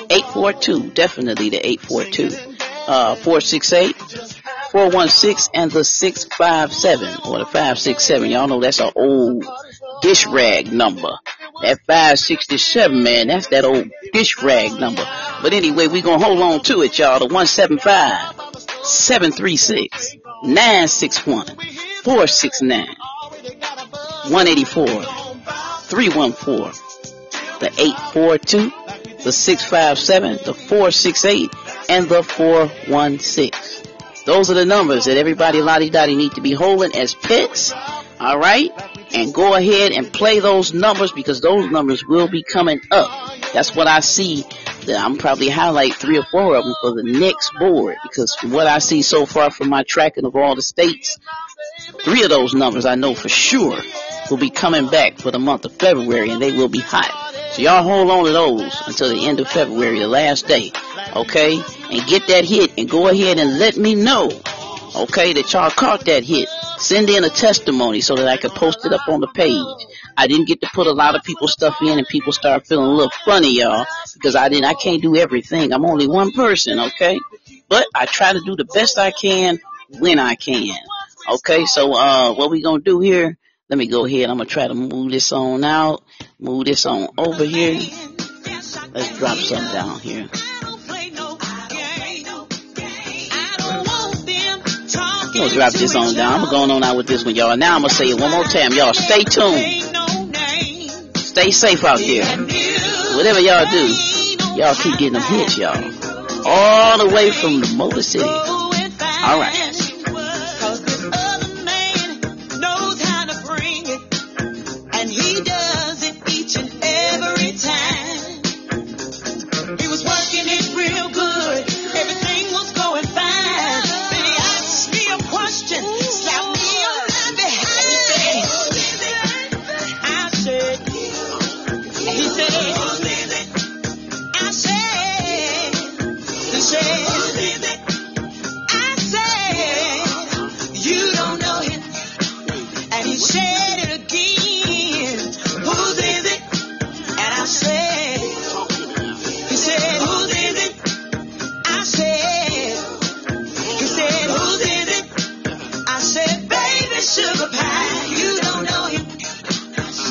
842. 0.09 0.91
Definitely 0.91 1.49
the 1.49 1.65
842. 1.65 2.27
Uh, 2.87 3.15
468, 3.15 3.95
416, 4.71 5.51
and 5.53 5.71
the 5.71 5.83
657 5.83 7.29
or 7.29 7.39
the 7.39 7.45
567. 7.45 8.29
Y'all 8.29 8.47
know 8.47 8.61
that's 8.61 8.79
an 8.79 8.91
old 8.95 9.45
dish 10.01 10.25
rag 10.25 10.71
number. 10.71 11.09
That 11.61 11.79
567, 11.87 13.03
man, 13.03 13.27
that's 13.27 13.47
that 13.47 13.65
old 13.65 13.89
dish 14.13 14.41
rag 14.41 14.79
number. 14.79 15.05
But 15.41 15.53
anyway, 15.53 15.87
we 15.87 16.01
gonna 16.01 16.23
hold 16.23 16.39
on 16.39 16.61
to 16.63 16.81
it, 16.83 16.97
y'all. 16.97 17.19
The 17.19 17.25
175, 17.25 18.55
736, 18.85 20.15
961, 20.43 21.47
469, 22.03 22.87
184, 24.29 24.87
314, 24.87 26.86
the 27.59 27.71
842, 27.77 28.71
the 29.23 29.31
657, 29.31 30.39
the 30.45 30.53
468, 30.53 31.49
and 31.89 32.07
the 32.09 32.23
416. 32.23 33.51
Those 34.25 34.51
are 34.51 34.55
the 34.55 34.65
numbers 34.65 35.05
that 35.05 35.15
everybody 35.15 35.61
lottie 35.61 35.89
dottie 35.89 36.15
need 36.15 36.33
to 36.33 36.41
be 36.41 36.51
holding 36.51 36.93
as 36.95 37.15
pets. 37.15 37.71
All 38.19 38.37
right? 38.37 38.69
And 39.13 39.33
go 39.33 39.55
ahead 39.55 39.93
and 39.93 40.11
play 40.11 40.39
those 40.39 40.73
numbers 40.73 41.13
because 41.13 41.39
those 41.39 41.71
numbers 41.71 42.05
will 42.05 42.27
be 42.27 42.43
coming 42.43 42.81
up. 42.91 43.09
That's 43.53 43.73
what 43.73 43.87
I 43.87 44.01
see. 44.01 44.43
That 44.85 44.99
I'm 44.99 45.17
probably 45.17 45.49
highlight 45.49 45.93
three 45.93 46.17
or 46.17 46.23
four 46.23 46.55
of 46.55 46.63
them 46.63 46.73
for 46.81 46.93
the 46.93 47.03
next 47.03 47.51
board 47.59 47.95
because 48.03 48.35
from 48.35 48.51
what 48.51 48.67
I 48.67 48.79
see 48.79 49.01
so 49.01 49.25
far 49.25 49.51
from 49.51 49.69
my 49.69 49.83
tracking 49.83 50.25
of 50.25 50.35
all 50.35 50.55
the 50.55 50.61
states, 50.61 51.17
three 52.03 52.23
of 52.23 52.29
those 52.29 52.53
numbers 52.53 52.85
I 52.85 52.95
know 52.95 53.13
for 53.13 53.27
sure 53.27 53.77
will 54.29 54.37
be 54.37 54.49
coming 54.49 54.87
back 54.87 55.17
for 55.17 55.31
the 55.31 55.39
month 55.39 55.65
of 55.65 55.73
February 55.73 56.29
and 56.29 56.41
they 56.41 56.53
will 56.53 56.69
be 56.69 56.79
hot. 56.79 57.26
So 57.57 57.63
y'all 57.63 57.81
hold 57.81 58.11
on 58.11 58.25
to 58.25 58.31
those 58.31 58.83
until 58.85 59.09
the 59.09 59.25
end 59.25 59.39
of 59.39 59.49
February, 59.49 59.97
the 59.97 60.07
last 60.07 60.45
day. 60.45 60.71
Okay? 61.15 61.59
And 61.89 62.07
get 62.07 62.27
that 62.27 62.45
hit 62.45 62.77
and 62.77 62.87
go 62.87 63.07
ahead 63.07 63.39
and 63.39 63.57
let 63.57 63.77
me 63.77 63.95
know. 63.95 64.29
Okay, 64.95 65.33
that 65.33 65.51
y'all 65.51 65.71
caught 65.71 66.05
that 66.05 66.23
hit. 66.23 66.47
Send 66.77 67.09
in 67.09 67.23
a 67.23 67.29
testimony 67.29 68.01
so 68.01 68.15
that 68.15 68.27
I 68.27 68.37
can 68.37 68.51
post 68.51 68.85
it 68.85 68.93
up 68.93 69.07
on 69.07 69.21
the 69.21 69.27
page. 69.29 69.87
I 70.15 70.27
didn't 70.27 70.47
get 70.47 70.61
to 70.61 70.69
put 70.71 70.85
a 70.85 70.91
lot 70.91 71.15
of 71.15 71.23
people's 71.23 71.51
stuff 71.51 71.81
in 71.81 71.97
and 71.97 72.07
people 72.07 72.31
start 72.31 72.67
feeling 72.67 72.85
a 72.85 72.93
little 72.93 73.11
funny, 73.25 73.57
y'all, 73.57 73.87
because 74.13 74.35
I 74.35 74.49
didn't, 74.49 74.65
I 74.65 74.75
can't 74.75 75.01
do 75.01 75.15
everything. 75.15 75.73
I'm 75.73 75.83
only 75.83 76.07
one 76.07 76.33
person, 76.33 76.79
okay? 76.79 77.19
But 77.69 77.87
I 77.95 78.05
try 78.05 78.33
to 78.33 78.39
do 78.39 78.55
the 78.55 78.65
best 78.65 78.99
I 78.99 79.09
can 79.09 79.57
when 79.97 80.19
I 80.19 80.35
can. 80.35 80.75
Okay, 81.27 81.65
so, 81.65 81.93
uh, 81.93 82.35
what 82.35 82.51
we 82.51 82.61
gonna 82.61 82.83
do 82.83 82.99
here? 82.99 83.35
Let 83.69 83.77
me 83.77 83.87
go 83.87 84.05
ahead. 84.05 84.29
I'm 84.29 84.37
gonna 84.37 84.49
try 84.49 84.67
to 84.67 84.73
move 84.73 85.11
this 85.11 85.31
on 85.31 85.63
out. 85.63 86.03
Move 86.39 86.65
this 86.65 86.85
on 86.85 87.09
over 87.17 87.43
here. 87.43 87.79
Let's 88.93 89.17
drop 89.17 89.37
something 89.37 89.71
down 89.73 89.99
here. 89.99 90.29
I'm 94.89 95.43
gonna 95.43 95.53
drop 95.53 95.73
this 95.73 95.95
on 95.95 96.15
down. 96.15 96.41
I'm 96.41 96.49
going 96.49 96.71
on 96.71 96.83
out 96.83 96.97
with 96.97 97.07
this 97.07 97.25
one, 97.25 97.35
y'all. 97.35 97.55
Now 97.57 97.75
I'm 97.75 97.81
gonna 97.81 97.93
say 97.93 98.05
it 98.05 98.19
one 98.19 98.31
more 98.31 98.45
time, 98.45 98.71
y'all. 98.73 98.93
Stay 98.93 99.23
tuned. 99.23 99.83
Stay 101.17 101.51
safe 101.51 101.83
out 101.83 101.99
there. 101.99 102.25
Whatever 103.15 103.39
y'all 103.39 103.69
do, 103.69 104.17
Y'all 104.57 104.73
keep 104.73 104.97
getting 104.97 105.13
them 105.13 105.21
hits, 105.21 105.55
y'all. 105.55 105.77
All 106.43 106.97
the 106.97 107.13
way 107.13 107.29
from 107.29 107.61
the 107.61 107.75
Motor 107.75 108.01
City. 108.01 108.23
All 108.25 109.39
right. 109.39 109.53